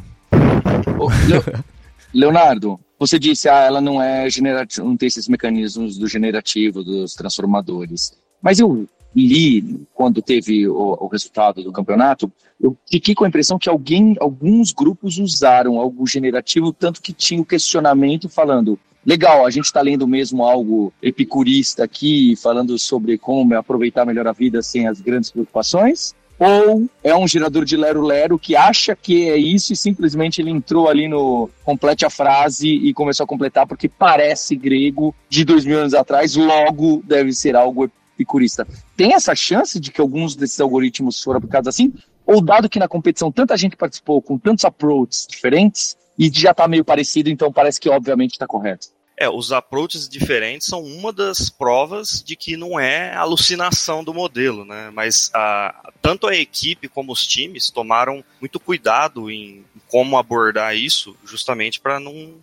Leonardo, 2.13 2.79
você 2.97 3.19
disse, 3.19 3.49
ah, 3.49 3.59
ela 3.59 3.81
não 3.81 4.01
é 4.01 4.29
generativa, 4.29 4.87
não 4.87 4.95
tem 4.95 5.07
esses 5.07 5.27
mecanismos 5.27 5.97
do 5.97 6.07
generativo, 6.07 6.83
dos 6.83 7.13
transformadores. 7.13 8.13
Mas 8.41 8.59
eu 8.59 8.87
li 9.15 9.85
quando 9.93 10.21
teve 10.21 10.67
o, 10.67 10.97
o, 10.99 11.07
resultado 11.07 11.63
do 11.63 11.71
campeonato, 11.71 12.31
eu 12.59 12.75
fiquei 12.89 13.15
com 13.15 13.23
a 13.23 13.27
impressão 13.27 13.57
que 13.57 13.69
alguém, 13.69 14.15
alguns 14.19 14.73
grupos 14.73 15.17
usaram 15.17 15.79
algo 15.79 16.05
generativo, 16.05 16.73
tanto 16.73 17.01
que 17.01 17.13
tinha 17.13 17.41
o 17.41 17.45
questionamento 17.45 18.27
falando, 18.27 18.77
legal, 19.05 19.45
a 19.45 19.49
gente 19.49 19.65
está 19.65 19.81
lendo 19.81 20.07
mesmo 20.07 20.43
algo 20.43 20.91
epicurista 21.01 21.83
aqui, 21.83 22.35
falando 22.35 22.77
sobre 22.77 23.17
como 23.17 23.55
aproveitar 23.55 24.05
melhor 24.05 24.27
a 24.27 24.33
vida 24.33 24.61
sem 24.61 24.87
as 24.87 24.99
grandes 24.99 25.31
preocupações, 25.31 26.13
ou 26.37 26.89
é 27.01 27.15
um 27.15 27.27
gerador 27.27 27.63
de 27.63 27.77
lero-lero 27.77 28.37
que 28.37 28.57
acha 28.57 28.93
que 28.95 29.29
é 29.29 29.37
isso 29.37 29.71
e 29.71 29.75
simplesmente 29.75 30.41
ele 30.41 30.49
entrou 30.49 30.89
ali 30.89 31.07
no 31.07 31.49
complete 31.63 32.05
a 32.05 32.09
frase 32.09 32.67
e 32.67 32.93
começou 32.93 33.23
a 33.23 33.27
completar 33.27 33.65
porque 33.65 33.87
parece 33.87 34.55
grego 34.55 35.15
de 35.29 35.45
dois 35.45 35.63
mil 35.63 35.79
anos 35.79 35.93
atrás, 35.93 36.35
logo 36.35 37.01
deve 37.05 37.31
ser 37.31 37.55
algo 37.55 37.89
epicurista. 38.15 38.67
Tem 38.95 39.13
essa 39.13 39.35
chance 39.35 39.79
de 39.79 39.91
que 39.91 40.01
alguns 40.01 40.35
desses 40.35 40.59
algoritmos 40.59 41.21
foram 41.21 41.37
aplicados 41.37 41.67
assim? 41.67 41.93
Ou 42.25 42.41
dado 42.41 42.69
que 42.69 42.79
na 42.79 42.87
competição 42.87 43.31
tanta 43.31 43.57
gente 43.57 43.75
participou 43.75 44.21
com 44.21 44.37
tantos 44.37 44.65
approaches 44.65 45.27
diferentes 45.29 45.97
e 46.17 46.31
já 46.33 46.51
está 46.51 46.67
meio 46.67 46.83
parecido, 46.83 47.29
então 47.29 47.51
parece 47.51 47.79
que 47.79 47.89
obviamente 47.89 48.31
está 48.31 48.47
correto? 48.47 48.87
É, 49.17 49.29
os 49.29 49.53
approaches 49.53 50.09
diferentes 50.09 50.67
são 50.67 50.83
uma 50.83 51.13
das 51.13 51.49
provas 51.49 52.21
de 52.21 52.35
que 52.35 52.57
não 52.57 52.77
é 52.77 53.13
alucinação 53.15 54.03
do 54.03 54.13
modelo, 54.13 54.65
né? 54.65 54.91
Mas 54.93 55.31
a, 55.33 55.93
tanto 56.01 56.27
a 56.27 56.35
equipe 56.35 56.89
como 56.89 57.13
os 57.13 57.25
times 57.25 57.69
tomaram 57.69 58.23
muito 58.41 58.59
cuidado 58.59 59.31
em, 59.31 59.63
como 59.87 60.17
abordar 60.17 60.75
isso, 60.75 61.15
justamente 61.23 61.79
para 61.79 61.97
não 61.97 62.35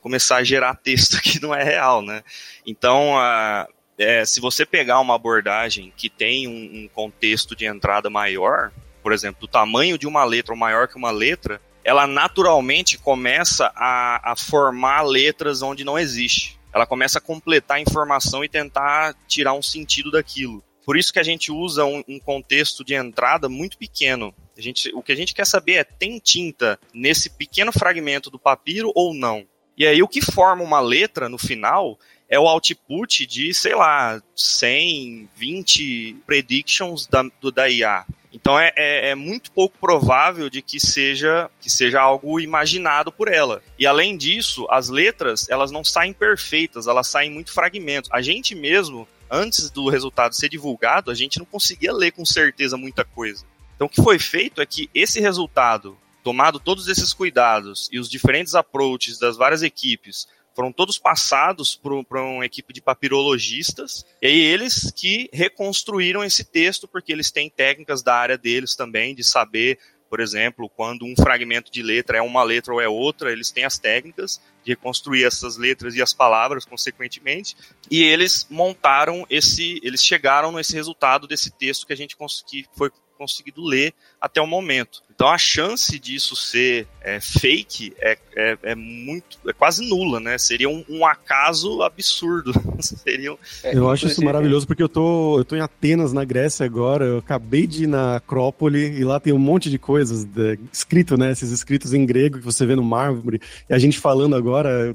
começar 0.00 0.36
a 0.36 0.44
gerar 0.44 0.76
texto 0.76 1.18
que 1.22 1.42
não 1.42 1.52
é 1.52 1.64
real, 1.64 2.00
né? 2.00 2.22
Então, 2.64 3.18
a, 3.18 3.66
é, 3.98 4.24
se 4.24 4.40
você 4.40 4.64
pegar 4.64 5.00
uma 5.00 5.14
abordagem 5.14 5.92
que 5.96 6.08
tem 6.08 6.46
um, 6.46 6.84
um, 6.84 6.88
contexto 6.88 7.56
de 7.56 7.66
entrada 7.66 8.08
maior, 8.08 8.72
por 9.02 9.12
exemplo, 9.12 9.40
do 9.40 9.48
tamanho 9.48 9.98
de 9.98 10.06
uma 10.06 10.24
letra 10.24 10.52
ou 10.52 10.58
maior 10.58 10.86
que 10.86 10.96
uma 10.96 11.10
letra, 11.10 11.60
ela 11.82 12.06
naturalmente 12.06 12.96
começa 12.96 13.72
a, 13.74 14.32
a 14.32 14.36
formar 14.36 15.02
letras 15.02 15.62
onde 15.62 15.84
não 15.84 15.98
existe. 15.98 16.58
Ela 16.72 16.86
começa 16.86 17.18
a 17.18 17.22
completar 17.22 17.78
a 17.78 17.80
informação 17.80 18.44
e 18.44 18.48
tentar 18.48 19.16
tirar 19.26 19.54
um 19.54 19.62
sentido 19.62 20.10
daquilo. 20.10 20.62
Por 20.84 20.96
isso 20.96 21.12
que 21.12 21.18
a 21.18 21.24
gente 21.24 21.50
usa 21.50 21.84
um, 21.84 22.04
um 22.06 22.18
contexto 22.18 22.84
de 22.84 22.94
entrada 22.94 23.48
muito 23.48 23.76
pequeno. 23.76 24.34
A 24.56 24.60
gente, 24.60 24.90
o 24.94 25.02
que 25.02 25.12
a 25.12 25.16
gente 25.16 25.34
quer 25.34 25.46
saber 25.46 25.74
é, 25.74 25.84
tem 25.84 26.18
tinta 26.18 26.78
nesse 26.94 27.30
pequeno 27.30 27.72
fragmento 27.72 28.30
do 28.30 28.38
papiro 28.38 28.92
ou 28.94 29.12
não? 29.12 29.44
E 29.76 29.86
aí 29.86 30.02
o 30.02 30.08
que 30.08 30.20
forma 30.20 30.62
uma 30.62 30.80
letra 30.80 31.28
no 31.28 31.38
final 31.38 31.98
é 32.28 32.38
o 32.38 32.46
output 32.46 33.26
de, 33.26 33.54
sei 33.54 33.74
lá, 33.74 34.22
100, 34.36 35.28
20 35.34 36.16
predictions 36.26 37.06
da, 37.06 37.24
do, 37.40 37.50
da 37.50 37.68
IA. 37.68 38.04
Então 38.32 38.58
é, 38.58 38.72
é, 38.76 39.10
é, 39.10 39.14
muito 39.14 39.50
pouco 39.50 39.76
provável 39.78 40.50
de 40.50 40.60
que 40.60 40.78
seja 40.78 41.50
que 41.60 41.70
seja 41.70 42.00
algo 42.00 42.38
imaginado 42.38 43.10
por 43.10 43.28
ela. 43.28 43.62
E 43.78 43.86
além 43.86 44.16
disso, 44.16 44.66
as 44.70 44.88
letras 44.88 45.48
elas 45.48 45.70
não 45.70 45.82
saem 45.82 46.12
perfeitas, 46.12 46.86
elas 46.86 47.08
saem 47.08 47.30
muito 47.30 47.52
fragmentos. 47.52 48.10
A 48.12 48.20
gente 48.20 48.54
mesmo, 48.54 49.08
antes 49.30 49.70
do 49.70 49.88
resultado 49.88 50.34
ser 50.34 50.50
divulgado, 50.50 51.10
a 51.10 51.14
gente 51.14 51.38
não 51.38 51.46
conseguia 51.46 51.92
ler 51.92 52.12
com 52.12 52.24
certeza 52.24 52.76
muita 52.76 53.04
coisa. 53.04 53.46
Então 53.74 53.86
o 53.86 53.90
que 53.90 54.02
foi 54.02 54.18
feito 54.18 54.60
é 54.60 54.66
que 54.66 54.90
esse 54.94 55.20
resultado, 55.20 55.96
tomado 56.22 56.60
todos 56.60 56.86
esses 56.88 57.14
cuidados 57.14 57.88
e 57.90 57.98
os 57.98 58.10
diferentes 58.10 58.54
approaches 58.54 59.18
das 59.18 59.36
várias 59.36 59.62
equipes 59.62 60.28
foram 60.58 60.72
todos 60.72 60.98
passados 60.98 61.76
para 61.76 62.20
uma 62.20 62.44
equipe 62.44 62.72
de 62.72 62.82
papirologistas, 62.82 64.04
e 64.20 64.26
aí 64.26 64.40
eles 64.40 64.90
que 64.90 65.30
reconstruíram 65.32 66.24
esse 66.24 66.42
texto, 66.42 66.88
porque 66.88 67.12
eles 67.12 67.30
têm 67.30 67.48
técnicas 67.48 68.02
da 68.02 68.16
área 68.16 68.36
deles 68.36 68.74
também, 68.74 69.14
de 69.14 69.22
saber, 69.22 69.78
por 70.10 70.18
exemplo, 70.18 70.68
quando 70.68 71.04
um 71.04 71.14
fragmento 71.14 71.70
de 71.70 71.80
letra 71.80 72.18
é 72.18 72.20
uma 72.20 72.42
letra 72.42 72.74
ou 72.74 72.80
é 72.80 72.88
outra, 72.88 73.30
eles 73.30 73.52
têm 73.52 73.64
as 73.64 73.78
técnicas 73.78 74.40
de 74.64 74.72
reconstruir 74.72 75.24
essas 75.24 75.56
letras 75.56 75.94
e 75.94 76.02
as 76.02 76.12
palavras, 76.12 76.64
consequentemente, 76.64 77.56
e 77.88 78.02
eles 78.02 78.44
montaram 78.50 79.24
esse, 79.30 79.78
eles 79.84 80.04
chegaram 80.04 80.50
nesse 80.50 80.74
resultado 80.74 81.28
desse 81.28 81.52
texto 81.52 81.86
que 81.86 81.92
a 81.92 81.96
gente 81.96 82.16
que 82.44 82.66
foi 82.76 82.90
conseguido 83.16 83.64
ler 83.64 83.94
até 84.20 84.40
o 84.40 84.46
momento. 84.46 85.04
Então 85.18 85.30
a 85.30 85.36
chance 85.36 85.98
disso 85.98 86.36
ser 86.36 86.86
é, 87.00 87.18
fake 87.20 87.92
é, 87.98 88.16
é, 88.36 88.58
é, 88.62 88.74
muito, 88.76 89.36
é 89.48 89.52
quase 89.52 89.84
nula, 89.84 90.20
né? 90.20 90.38
Seria 90.38 90.68
um, 90.68 90.84
um 90.88 91.04
acaso 91.04 91.82
absurdo. 91.82 92.52
Seria 92.80 93.32
um... 93.32 93.36
É, 93.64 93.76
eu 93.76 93.90
acho 93.90 94.06
isso 94.06 94.24
maravilhoso 94.24 94.64
porque 94.64 94.80
eu 94.80 94.88
tô, 94.88 95.40
eu 95.40 95.44
tô 95.44 95.56
em 95.56 95.60
Atenas, 95.60 96.12
na 96.12 96.24
Grécia 96.24 96.64
agora. 96.64 97.04
Eu 97.04 97.18
acabei 97.18 97.66
de 97.66 97.82
ir 97.82 97.86
na 97.88 98.14
Acrópole 98.14 98.96
e 98.96 99.02
lá 99.02 99.18
tem 99.18 99.32
um 99.32 99.40
monte 99.40 99.68
de 99.68 99.76
coisas 99.76 100.22
de, 100.22 100.56
escrito, 100.72 101.16
né? 101.16 101.32
Esses 101.32 101.50
escritos 101.50 101.92
em 101.92 102.06
grego 102.06 102.38
que 102.38 102.44
você 102.44 102.64
vê 102.64 102.76
no 102.76 102.84
mármore. 102.84 103.40
E 103.68 103.74
a 103.74 103.78
gente 103.78 103.98
falando 103.98 104.36
agora 104.36 104.94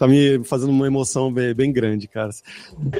tá 0.00 0.08
me 0.08 0.42
fazendo 0.44 0.70
uma 0.70 0.86
emoção 0.86 1.30
bem, 1.30 1.52
bem, 1.52 1.70
grande, 1.70 2.08
cara. 2.08 2.30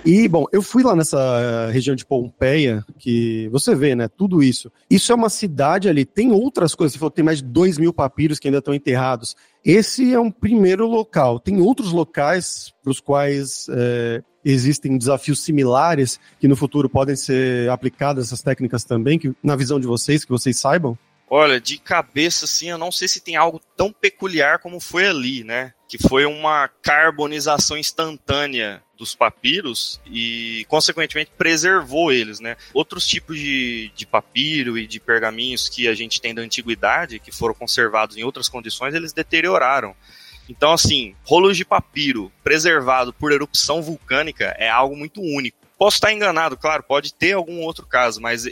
E, 0.04 0.28
bom, 0.28 0.44
eu 0.52 0.60
fui 0.60 0.82
lá 0.82 0.94
nessa 0.94 1.18
eh, 1.18 1.72
região 1.72 1.96
de 1.96 2.04
Pompeia, 2.04 2.84
que 2.98 3.48
você 3.48 3.74
vê, 3.74 3.94
né, 3.94 4.06
tudo 4.06 4.42
isso. 4.42 4.70
Isso 4.90 5.10
é 5.10 5.14
uma 5.14 5.30
cidade 5.30 5.88
ali, 5.88 6.04
tem 6.04 6.30
outras 6.30 6.74
coisas, 6.74 6.92
você 6.92 6.98
falou 6.98 7.10
tem 7.10 7.24
mais 7.24 7.38
de 7.38 7.44
2 7.44 7.78
mil 7.78 7.90
papiros 7.90 8.38
que 8.38 8.48
ainda 8.48 8.58
estão 8.58 8.74
enterrados. 8.74 9.34
Esse 9.64 10.12
é 10.12 10.20
um 10.20 10.30
primeiro 10.30 10.86
local. 10.86 11.40
Tem 11.40 11.58
outros 11.58 11.90
locais 11.90 12.70
para 12.82 12.90
os 12.90 13.00
quais 13.00 13.66
é, 13.70 14.22
existem 14.44 14.98
desafios 14.98 15.42
similares 15.42 16.20
que 16.38 16.48
no 16.48 16.56
futuro 16.56 16.86
podem 16.90 17.16
ser 17.16 17.70
aplicadas 17.70 18.26
essas 18.26 18.42
técnicas 18.42 18.84
também, 18.84 19.18
que, 19.18 19.32
na 19.42 19.56
visão 19.56 19.80
de 19.80 19.86
vocês, 19.86 20.22
que 20.22 20.30
vocês 20.30 20.58
saibam? 20.58 20.98
Olha, 21.32 21.60
de 21.60 21.78
cabeça 21.78 22.44
assim, 22.44 22.70
eu 22.70 22.76
não 22.76 22.90
sei 22.90 23.06
se 23.06 23.20
tem 23.20 23.36
algo 23.36 23.60
tão 23.76 23.92
peculiar 23.92 24.58
como 24.58 24.80
foi 24.80 25.06
ali, 25.06 25.44
né? 25.44 25.72
Que 25.88 25.96
foi 25.96 26.26
uma 26.26 26.66
carbonização 26.82 27.78
instantânea 27.78 28.82
dos 28.98 29.14
papiros 29.14 30.00
e, 30.04 30.66
consequentemente, 30.68 31.30
preservou 31.38 32.12
eles, 32.12 32.40
né? 32.40 32.56
Outros 32.74 33.06
tipos 33.06 33.38
de, 33.38 33.92
de 33.94 34.04
papiro 34.04 34.76
e 34.76 34.88
de 34.88 34.98
pergaminhos 34.98 35.68
que 35.68 35.86
a 35.86 35.94
gente 35.94 36.20
tem 36.20 36.34
da 36.34 36.42
antiguidade, 36.42 37.20
que 37.20 37.30
foram 37.30 37.54
conservados 37.54 38.16
em 38.16 38.24
outras 38.24 38.48
condições, 38.48 38.92
eles 38.92 39.12
deterioraram. 39.12 39.94
Então, 40.48 40.72
assim, 40.72 41.14
rolos 41.24 41.56
de 41.56 41.64
papiro 41.64 42.32
preservado 42.42 43.12
por 43.12 43.30
erupção 43.30 43.80
vulcânica 43.80 44.46
é 44.58 44.68
algo 44.68 44.96
muito 44.96 45.20
único. 45.20 45.59
Posso 45.80 45.96
estar 45.96 46.12
enganado, 46.12 46.58
claro, 46.58 46.82
pode 46.82 47.14
ter 47.14 47.32
algum 47.32 47.62
outro 47.62 47.86
caso, 47.86 48.20
mas 48.20 48.46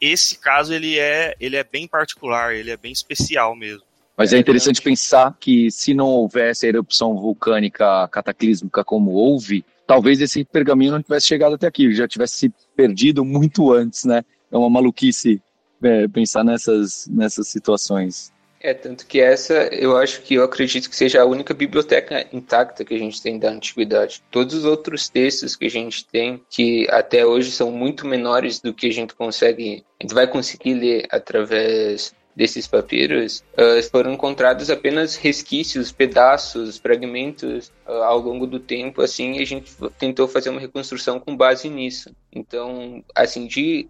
esse 0.00 0.38
caso 0.38 0.72
ele 0.72 0.98
é, 0.98 1.34
ele 1.38 1.54
é 1.54 1.62
bem 1.62 1.86
particular, 1.86 2.54
ele 2.54 2.70
é 2.70 2.76
bem 2.78 2.90
especial 2.90 3.54
mesmo. 3.54 3.82
Mas 4.16 4.32
é 4.32 4.38
interessante 4.38 4.80
pensar 4.80 5.36
que 5.38 5.70
se 5.70 5.92
não 5.92 6.06
houvesse 6.06 6.64
a 6.64 6.70
erupção 6.70 7.14
vulcânica 7.18 8.08
cataclísmica 8.08 8.82
como 8.82 9.10
houve, 9.10 9.62
talvez 9.86 10.22
esse 10.22 10.42
pergaminho 10.42 10.92
não 10.92 11.02
tivesse 11.02 11.26
chegado 11.26 11.56
até 11.56 11.66
aqui, 11.66 11.92
já 11.92 12.08
tivesse 12.08 12.34
se 12.36 12.52
perdido 12.74 13.26
muito 13.26 13.70
antes, 13.74 14.06
né? 14.06 14.24
É 14.50 14.56
uma 14.56 14.70
maluquice 14.70 15.38
é, 15.82 16.08
pensar 16.08 16.42
nessas, 16.42 17.06
nessas 17.08 17.46
situações. 17.48 18.32
É, 18.62 18.74
tanto 18.74 19.06
que 19.06 19.18
essa 19.18 19.54
eu 19.72 19.96
acho 19.96 20.20
que 20.20 20.34
eu 20.34 20.44
acredito 20.44 20.90
que 20.90 20.94
seja 20.94 21.22
a 21.22 21.24
única 21.24 21.54
biblioteca 21.54 22.26
intacta 22.30 22.84
que 22.84 22.94
a 22.94 22.98
gente 22.98 23.22
tem 23.22 23.38
da 23.38 23.50
antiguidade. 23.50 24.22
Todos 24.30 24.54
os 24.54 24.64
outros 24.66 25.08
textos 25.08 25.56
que 25.56 25.64
a 25.64 25.70
gente 25.70 26.04
tem, 26.06 26.42
que 26.50 26.86
até 26.90 27.24
hoje 27.24 27.50
são 27.50 27.72
muito 27.72 28.06
menores 28.06 28.60
do 28.60 28.74
que 28.74 28.86
a 28.86 28.92
gente 28.92 29.14
consegue, 29.14 29.82
a 29.98 30.04
gente 30.04 30.14
vai 30.14 30.26
conseguir 30.26 30.74
ler 30.74 31.06
através 31.10 32.14
desses 32.36 32.66
papiros, 32.66 33.42
uh, 33.54 33.82
foram 33.90 34.12
encontrados 34.12 34.70
apenas 34.70 35.16
resquícios, 35.16 35.90
pedaços, 35.90 36.78
fragmentos 36.78 37.72
uh, 37.86 38.02
ao 38.04 38.18
longo 38.18 38.46
do 38.46 38.60
tempo, 38.60 39.02
assim, 39.02 39.38
e 39.38 39.42
a 39.42 39.44
gente 39.44 39.74
tentou 39.98 40.28
fazer 40.28 40.50
uma 40.50 40.60
reconstrução 40.60 41.18
com 41.18 41.36
base 41.36 41.68
nisso. 41.68 42.14
Então, 42.32 43.02
assim, 43.14 43.46
de, 43.46 43.88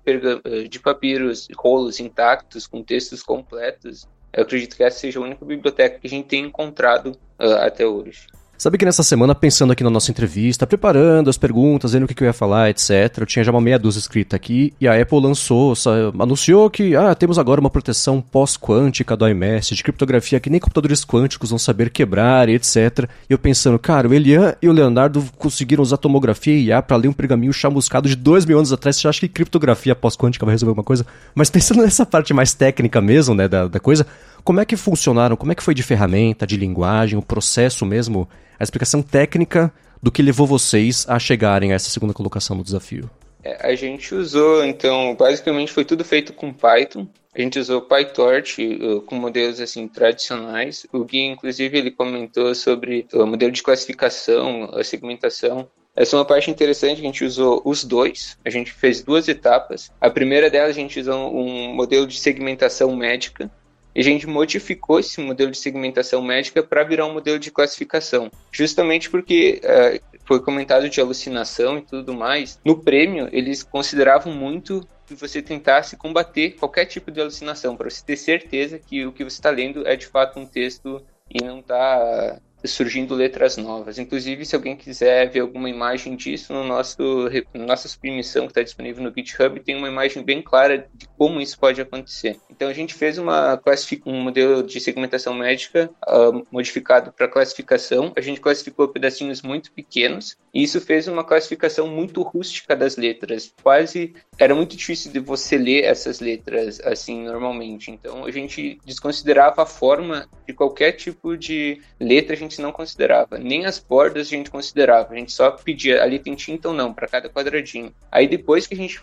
de 0.68 0.80
papiros, 0.80 1.48
rolos 1.54 2.00
intactos, 2.00 2.66
com 2.66 2.82
textos 2.82 3.22
completos, 3.22 4.08
eu 4.32 4.42
acredito 4.42 4.76
que 4.76 4.82
essa 4.82 4.98
seja 4.98 5.18
a 5.18 5.22
única 5.22 5.44
biblioteca 5.44 5.98
que 5.98 6.06
a 6.06 6.10
gente 6.10 6.26
tem 6.26 6.44
encontrado 6.44 7.18
uh, 7.38 7.54
até 7.62 7.86
hoje. 7.86 8.26
Sabe 8.60 8.76
que 8.76 8.84
nessa 8.84 9.02
semana, 9.02 9.34
pensando 9.34 9.72
aqui 9.72 9.82
na 9.82 9.88
nossa 9.88 10.10
entrevista, 10.10 10.66
preparando 10.66 11.30
as 11.30 11.38
perguntas, 11.38 11.94
vendo 11.94 12.02
o 12.02 12.06
que, 12.06 12.22
eu 12.22 12.26
ia 12.26 12.32
falar, 12.34 12.68
etc., 12.68 13.16
eu 13.16 13.24
tinha 13.24 13.42
já 13.42 13.50
uma 13.50 13.58
meia 13.58 13.78
dúzia 13.78 14.00
escrita 14.00 14.36
aqui, 14.36 14.74
e 14.78 14.86
a 14.86 15.00
Apple 15.00 15.18
lançou, 15.18 15.72
anunciou 16.20 16.68
que 16.68 16.94
ah, 16.94 17.14
temos 17.14 17.38
agora 17.38 17.58
uma 17.58 17.70
proteção 17.70 18.20
pós-quântica 18.20 19.16
do 19.16 19.26
iMessage, 19.26 19.76
de 19.76 19.82
criptografia 19.82 20.38
que 20.38 20.50
nem 20.50 20.60
computadores 20.60 21.06
quânticos 21.06 21.48
vão 21.48 21.58
saber 21.58 21.88
quebrar, 21.88 22.50
etc. 22.50 23.08
E 23.30 23.32
eu 23.32 23.38
pensando, 23.38 23.78
cara, 23.78 24.06
o 24.06 24.12
Elian 24.12 24.54
e 24.60 24.68
o 24.68 24.72
Leonardo 24.72 25.24
conseguiram 25.38 25.82
usar 25.82 25.96
tomografia 25.96 26.52
e 26.52 26.66
IA 26.66 26.82
para 26.82 26.98
ler 26.98 27.08
um 27.08 27.14
pergaminho 27.14 27.54
chamuscado 27.54 28.10
de 28.10 28.14
dois 28.14 28.44
mil 28.44 28.58
anos 28.58 28.74
atrás. 28.74 28.96
Você 28.96 29.08
acha 29.08 29.20
que 29.20 29.28
criptografia 29.28 29.94
pós-quântica 29.94 30.44
vai 30.44 30.52
resolver 30.52 30.72
alguma 30.72 30.84
coisa? 30.84 31.06
Mas 31.34 31.48
pensando 31.48 31.80
nessa 31.80 32.04
parte 32.04 32.34
mais 32.34 32.52
técnica 32.52 33.00
mesmo, 33.00 33.34
né, 33.34 33.48
da, 33.48 33.68
da 33.68 33.80
coisa, 33.80 34.06
como 34.44 34.60
é 34.60 34.66
que 34.66 34.76
funcionaram, 34.76 35.34
como 35.34 35.50
é 35.50 35.54
que 35.54 35.62
foi 35.62 35.74
de 35.74 35.82
ferramenta, 35.82 36.46
de 36.46 36.58
linguagem, 36.58 37.18
o 37.18 37.22
processo 37.22 37.86
mesmo, 37.86 38.28
a 38.60 38.62
explicação 38.62 39.00
técnica 39.00 39.72
do 40.02 40.12
que 40.12 40.22
levou 40.22 40.46
vocês 40.46 41.06
a 41.08 41.18
chegarem 41.18 41.72
a 41.72 41.74
essa 41.74 41.88
segunda 41.88 42.12
colocação 42.12 42.54
no 42.54 42.62
desafio? 42.62 43.08
É, 43.42 43.66
a 43.66 43.74
gente 43.74 44.14
usou, 44.14 44.62
então, 44.62 45.14
basicamente 45.14 45.72
foi 45.72 45.84
tudo 45.84 46.04
feito 46.04 46.34
com 46.34 46.52
Python. 46.52 47.08
A 47.34 47.40
gente 47.40 47.58
usou 47.58 47.80
PyTorch 47.80 48.62
uh, 48.62 49.00
com 49.02 49.14
modelos 49.14 49.60
assim 49.60 49.88
tradicionais. 49.88 50.86
O 50.92 51.04
Gui, 51.04 51.24
inclusive, 51.24 51.78
ele 51.78 51.90
comentou 51.90 52.54
sobre 52.54 53.06
o 53.14 53.24
modelo 53.24 53.52
de 53.52 53.62
classificação, 53.62 54.68
a 54.74 54.84
segmentação. 54.84 55.68
Essa 55.96 56.16
é 56.16 56.18
uma 56.18 56.24
parte 56.24 56.50
interessante, 56.50 57.00
a 57.00 57.04
gente 57.04 57.24
usou 57.24 57.60
os 57.64 57.84
dois, 57.84 58.38
a 58.44 58.50
gente 58.50 58.72
fez 58.72 59.02
duas 59.02 59.26
etapas. 59.28 59.90
A 60.00 60.10
primeira 60.10 60.50
delas 60.50 60.70
a 60.70 60.80
gente 60.80 61.00
usou 61.00 61.34
um 61.34 61.74
modelo 61.74 62.06
de 62.06 62.18
segmentação 62.18 62.94
médica, 62.94 63.50
a 63.94 64.02
gente 64.02 64.26
modificou 64.26 65.00
esse 65.00 65.20
modelo 65.20 65.50
de 65.50 65.58
segmentação 65.58 66.22
médica 66.22 66.62
para 66.62 66.84
virar 66.84 67.06
um 67.06 67.12
modelo 67.12 67.38
de 67.38 67.50
classificação, 67.50 68.30
justamente 68.52 69.10
porque 69.10 69.60
uh, 69.64 70.18
foi 70.24 70.40
comentado 70.40 70.88
de 70.88 71.00
alucinação 71.00 71.78
e 71.78 71.82
tudo 71.82 72.14
mais. 72.14 72.58
No 72.64 72.78
prêmio, 72.78 73.28
eles 73.32 73.62
consideravam 73.62 74.32
muito 74.32 74.86
que 75.06 75.14
você 75.14 75.42
tentasse 75.42 75.96
combater 75.96 76.52
qualquer 76.52 76.86
tipo 76.86 77.10
de 77.10 77.20
alucinação, 77.20 77.76
para 77.76 77.90
você 77.90 78.04
ter 78.04 78.16
certeza 78.16 78.78
que 78.78 79.04
o 79.04 79.12
que 79.12 79.24
você 79.24 79.38
está 79.38 79.50
lendo 79.50 79.86
é 79.86 79.96
de 79.96 80.06
fato 80.06 80.38
um 80.38 80.46
texto 80.46 81.02
e 81.28 81.42
não 81.42 81.58
está 81.58 82.40
surgindo 82.64 83.14
letras 83.14 83.56
novas. 83.56 83.98
Inclusive, 83.98 84.44
se 84.44 84.54
alguém 84.54 84.76
quiser 84.76 85.30
ver 85.30 85.40
alguma 85.40 85.68
imagem 85.68 86.16
disso, 86.16 86.52
no 86.52 86.64
nosso 86.64 87.28
nossa 87.54 87.88
submissão 87.88 88.42
que 88.42 88.50
está 88.50 88.62
disponível 88.62 89.02
no 89.02 89.12
GitHub, 89.14 89.60
tem 89.60 89.76
uma 89.76 89.88
imagem 89.88 90.22
bem 90.22 90.42
clara 90.42 90.88
de 90.94 91.08
como 91.16 91.40
isso 91.40 91.58
pode 91.58 91.80
acontecer. 91.80 92.38
Então, 92.50 92.68
a 92.68 92.72
gente 92.72 92.94
fez 92.94 93.18
uma 93.18 93.60
um 94.06 94.20
modelo 94.22 94.62
de 94.62 94.80
segmentação 94.80 95.34
médica 95.34 95.90
uh, 96.06 96.46
modificado 96.50 97.12
para 97.12 97.28
classificação. 97.28 98.12
A 98.16 98.20
gente 98.20 98.40
classificou 98.40 98.88
pedacinhos 98.88 99.42
muito 99.42 99.72
pequenos 99.72 100.36
e 100.52 100.62
isso 100.62 100.80
fez 100.80 101.08
uma 101.08 101.24
classificação 101.24 101.86
muito 101.86 102.22
rústica 102.22 102.74
das 102.74 102.96
letras. 102.96 103.52
Quase 103.62 104.14
era 104.40 104.54
muito 104.54 104.74
difícil 104.74 105.12
de 105.12 105.20
você 105.20 105.58
ler 105.58 105.84
essas 105.84 106.18
letras 106.18 106.80
assim 106.80 107.24
normalmente. 107.24 107.90
Então, 107.90 108.24
a 108.24 108.30
gente 108.30 108.78
desconsiderava 108.86 109.62
a 109.62 109.66
forma 109.66 110.26
de 110.48 110.54
qualquer 110.54 110.92
tipo 110.92 111.36
de 111.36 111.78
letra. 112.00 112.34
A 112.34 112.38
gente 112.38 112.58
não 112.62 112.72
considerava. 112.72 113.36
Nem 113.36 113.66
as 113.66 113.78
bordas 113.78 114.28
a 114.28 114.30
gente 114.30 114.50
considerava. 114.50 115.12
A 115.12 115.16
gente 115.16 115.30
só 115.30 115.50
pedia 115.50 116.02
ali 116.02 116.18
tem 116.18 116.34
tinta 116.34 116.68
ou 116.68 116.74
não 116.74 116.94
para 116.94 117.06
cada 117.06 117.28
quadradinho. 117.28 117.94
Aí 118.10 118.26
depois 118.26 118.66
que 118.66 118.72
a 118.72 118.78
gente 118.78 118.98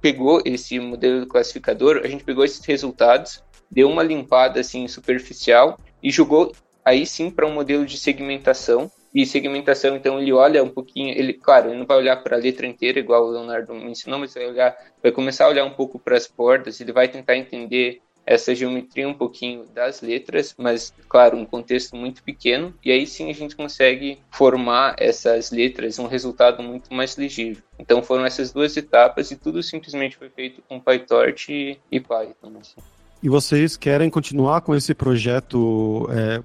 pegou 0.00 0.40
esse 0.44 0.78
modelo 0.78 1.26
classificador, 1.26 2.02
a 2.04 2.06
gente 2.06 2.22
pegou 2.22 2.44
esses 2.44 2.64
resultados, 2.64 3.42
deu 3.68 3.90
uma 3.90 4.04
limpada 4.04 4.60
assim 4.60 4.86
superficial 4.86 5.80
e 6.00 6.12
jogou 6.12 6.52
aí 6.84 7.04
sim 7.04 7.28
para 7.28 7.44
um 7.44 7.52
modelo 7.52 7.84
de 7.84 7.98
segmentação. 7.98 8.88
E 9.16 9.24
segmentação, 9.24 9.96
então, 9.96 10.20
ele 10.20 10.30
olha 10.30 10.62
um 10.62 10.68
pouquinho, 10.68 11.08
ele, 11.16 11.32
claro, 11.32 11.70
ele 11.70 11.78
não 11.78 11.86
vai 11.86 11.96
olhar 11.96 12.22
para 12.22 12.36
a 12.36 12.38
letra 12.38 12.66
inteira, 12.66 12.98
igual 12.98 13.24
o 13.24 13.30
Leonardo 13.30 13.72
me 13.72 13.90
ensinou, 13.90 14.18
mas 14.18 14.34
vai 14.34 14.46
olhar, 14.46 14.76
vai 15.02 15.10
começar 15.10 15.46
a 15.46 15.48
olhar 15.48 15.64
um 15.64 15.70
pouco 15.70 15.98
para 15.98 16.18
as 16.18 16.26
bordas, 16.26 16.82
ele 16.82 16.92
vai 16.92 17.08
tentar 17.08 17.34
entender 17.34 18.02
essa 18.26 18.54
geometria 18.54 19.08
um 19.08 19.14
pouquinho 19.14 19.64
das 19.72 20.02
letras, 20.02 20.54
mas 20.58 20.92
claro, 21.08 21.38
um 21.38 21.46
contexto 21.46 21.96
muito 21.96 22.22
pequeno, 22.22 22.74
e 22.84 22.92
aí 22.92 23.06
sim 23.06 23.30
a 23.30 23.32
gente 23.32 23.56
consegue 23.56 24.18
formar 24.30 24.96
essas 24.98 25.50
letras 25.50 25.98
um 25.98 26.06
resultado 26.06 26.62
muito 26.62 26.92
mais 26.92 27.16
legível. 27.16 27.62
Então 27.78 28.02
foram 28.02 28.26
essas 28.26 28.52
duas 28.52 28.76
etapas 28.76 29.30
e 29.30 29.36
tudo 29.36 29.62
simplesmente 29.62 30.18
foi 30.18 30.28
feito 30.28 30.60
com 30.68 30.78
PyTorch 30.78 31.80
e, 31.90 32.00
Python. 32.00 32.52
Assim. 32.60 32.82
E 33.26 33.28
vocês 33.28 33.76
querem 33.76 34.08
continuar 34.08 34.60
com 34.60 34.72
esse 34.72 34.94
projeto, 34.94 36.08
é, 36.12 36.40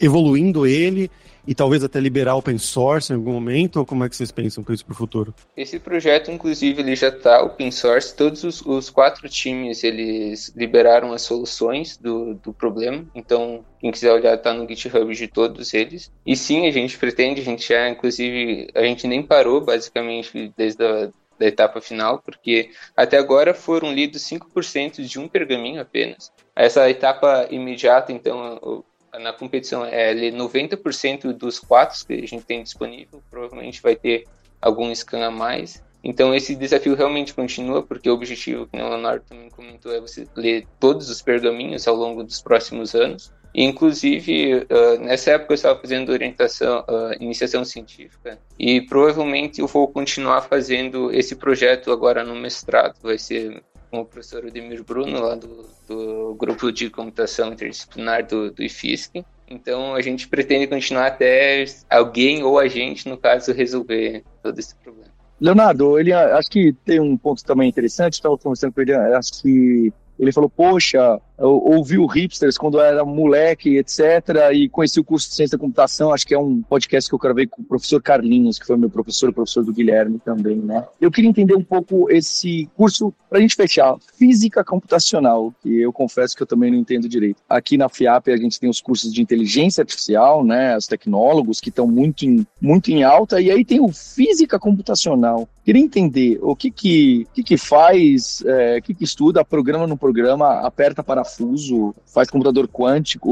evoluindo 0.00 0.66
ele 0.66 1.08
e 1.46 1.54
talvez 1.54 1.84
até 1.84 2.00
liberar 2.00 2.34
open 2.34 2.58
source 2.58 3.12
em 3.12 3.14
algum 3.14 3.32
momento? 3.32 3.76
Ou 3.76 3.86
como 3.86 4.02
é 4.02 4.08
que 4.08 4.16
vocês 4.16 4.32
pensam 4.32 4.64
com 4.64 4.72
isso 4.72 4.84
para 4.84 4.92
o 4.92 4.96
futuro? 4.96 5.32
Esse 5.56 5.78
projeto, 5.78 6.32
inclusive, 6.32 6.80
ele 6.82 6.96
já 6.96 7.10
está 7.10 7.40
open 7.40 7.70
source. 7.70 8.12
Todos 8.12 8.42
os, 8.42 8.60
os, 8.60 8.90
quatro 8.90 9.28
times 9.28 9.84
eles 9.84 10.52
liberaram 10.56 11.12
as 11.12 11.22
soluções 11.22 11.96
do, 11.96 12.34
do 12.34 12.52
problema. 12.52 13.06
Então, 13.14 13.64
quem 13.78 13.92
quiser 13.92 14.12
olhar, 14.12 14.34
está 14.34 14.52
no 14.52 14.68
GitHub 14.68 15.14
de 15.14 15.28
todos 15.28 15.72
eles. 15.72 16.10
E 16.26 16.34
sim, 16.34 16.66
a 16.66 16.72
gente 16.72 16.98
pretende, 16.98 17.40
a 17.40 17.44
gente 17.44 17.68
já, 17.68 17.88
inclusive, 17.88 18.68
a 18.74 18.82
gente 18.82 19.06
nem 19.06 19.22
parou 19.22 19.60
basicamente 19.60 20.52
desde 20.56 20.84
a 20.84 21.08
da 21.40 21.46
etapa 21.46 21.80
final, 21.80 22.18
porque 22.18 22.70
até 22.94 23.16
agora 23.16 23.54
foram 23.54 23.92
lidos 23.92 24.22
5% 24.28 25.02
de 25.02 25.18
um 25.18 25.26
pergaminho 25.26 25.80
apenas. 25.80 26.30
Essa 26.54 26.88
etapa 26.90 27.48
imediata, 27.50 28.12
então, 28.12 28.84
na 29.18 29.32
competição 29.32 29.82
é 29.82 30.12
ler 30.12 30.34
90% 30.34 31.32
dos 31.32 31.58
quatro 31.58 32.06
que 32.06 32.12
a 32.12 32.26
gente 32.26 32.44
tem 32.44 32.62
disponível, 32.62 33.22
provavelmente 33.30 33.80
vai 33.80 33.96
ter 33.96 34.24
algum 34.60 34.94
scan 34.94 35.26
a 35.26 35.30
mais. 35.30 35.82
Então 36.04 36.34
esse 36.34 36.54
desafio 36.54 36.94
realmente 36.94 37.32
continua, 37.32 37.82
porque 37.82 38.10
o 38.10 38.14
objetivo, 38.14 38.66
que 38.66 38.76
o 38.76 38.88
Leonardo 38.88 39.24
também 39.26 39.48
comentou, 39.48 39.92
é 39.92 40.00
você 40.00 40.28
ler 40.36 40.66
todos 40.78 41.08
os 41.08 41.22
pergaminhos 41.22 41.88
ao 41.88 41.96
longo 41.96 42.22
dos 42.22 42.42
próximos 42.42 42.94
anos. 42.94 43.32
Inclusive, 43.54 44.54
uh, 44.54 45.00
nessa 45.00 45.32
época 45.32 45.52
eu 45.52 45.56
estava 45.56 45.80
fazendo 45.80 46.10
orientação, 46.10 46.84
uh, 46.88 47.22
iniciação 47.22 47.64
científica, 47.64 48.38
e 48.58 48.80
provavelmente 48.80 49.60
eu 49.60 49.66
vou 49.66 49.88
continuar 49.88 50.42
fazendo 50.42 51.12
esse 51.12 51.34
projeto 51.34 51.90
agora 51.90 52.22
no 52.22 52.34
mestrado. 52.36 52.96
Vai 53.02 53.18
ser 53.18 53.62
com 53.90 54.00
o 54.00 54.04
professor 54.04 54.46
Ademir 54.46 54.84
Bruno, 54.84 55.20
lá 55.20 55.34
do, 55.34 55.66
do 55.88 56.34
grupo 56.36 56.70
de 56.70 56.88
computação 56.88 57.52
interdisciplinar 57.52 58.24
do, 58.24 58.52
do 58.52 58.62
IFISC. 58.62 59.24
Então 59.48 59.94
a 59.96 60.00
gente 60.00 60.28
pretende 60.28 60.68
continuar 60.68 61.08
até 61.08 61.64
alguém 61.90 62.44
ou 62.44 62.56
a 62.56 62.68
gente, 62.68 63.08
no 63.08 63.16
caso, 63.16 63.52
resolver 63.52 64.22
todo 64.42 64.56
esse 64.58 64.76
problema. 64.76 65.10
Leonardo, 65.40 65.98
ele 65.98 66.12
acho 66.12 66.48
que 66.50 66.72
tem 66.84 67.00
um 67.00 67.16
ponto 67.16 67.42
também 67.44 67.68
interessante, 67.68 68.12
estava 68.14 68.36
conversando 68.38 68.72
com 68.72 68.80
ele, 68.82 68.92
acho 68.92 69.42
que 69.42 69.92
ele 70.18 70.32
falou, 70.32 70.50
poxa, 70.50 71.18
ouviu 71.40 72.06
hipsters 72.06 72.58
quando 72.58 72.80
era 72.80 73.04
moleque, 73.04 73.76
etc. 73.78 74.00
E 74.52 74.68
conheci 74.68 75.00
o 75.00 75.04
curso 75.04 75.28
de 75.28 75.34
ciência 75.34 75.56
da 75.56 75.60
computação. 75.60 76.12
Acho 76.12 76.26
que 76.26 76.34
é 76.34 76.38
um 76.38 76.62
podcast 76.62 77.08
que 77.08 77.14
eu 77.14 77.18
gravei 77.18 77.46
com 77.46 77.62
o 77.62 77.64
professor 77.64 78.02
Carlinhos, 78.02 78.58
que 78.58 78.66
foi 78.66 78.76
meu 78.76 78.90
professor, 78.90 79.30
o 79.30 79.32
professor 79.32 79.64
do 79.64 79.72
Guilherme 79.72 80.18
também, 80.18 80.56
né? 80.56 80.86
Eu 81.00 81.10
queria 81.10 81.30
entender 81.30 81.54
um 81.54 81.62
pouco 81.62 82.10
esse 82.10 82.68
curso, 82.76 83.12
para 83.28 83.38
a 83.38 83.40
gente 83.40 83.56
fechar, 83.56 83.96
física 84.18 84.64
computacional, 84.64 85.54
que 85.62 85.80
eu 85.80 85.92
confesso 85.92 86.36
que 86.36 86.42
eu 86.42 86.46
também 86.46 86.70
não 86.70 86.78
entendo 86.78 87.08
direito. 87.08 87.42
Aqui 87.48 87.76
na 87.76 87.88
FIAP 87.88 88.28
a 88.28 88.36
gente 88.36 88.60
tem 88.60 88.68
os 88.68 88.80
cursos 88.80 89.12
de 89.12 89.22
inteligência 89.22 89.82
artificial, 89.82 90.44
né? 90.44 90.76
Os 90.76 90.86
tecnólogos 90.86 91.60
que 91.60 91.70
estão 91.70 91.86
muito 91.86 92.24
em, 92.24 92.46
muito 92.60 92.90
em 92.90 93.02
alta, 93.02 93.40
e 93.40 93.50
aí 93.50 93.64
tem 93.64 93.80
o 93.80 93.88
física 93.88 94.58
computacional. 94.58 95.48
Queria 95.64 95.82
entender 95.82 96.38
o 96.42 96.56
que 96.56 96.70
que, 96.70 97.26
que, 97.32 97.42
que 97.42 97.56
faz, 97.56 98.42
é, 98.44 98.78
o 98.78 98.82
que, 98.82 98.94
que 98.94 99.04
estuda, 99.04 99.44
programa 99.44 99.86
no 99.86 99.96
programa, 99.96 100.60
aperta 100.60 101.02
para 101.02 101.24
parafuso, 101.30 101.94
faz 102.06 102.28
computador 102.28 102.68
quântico, 102.68 103.28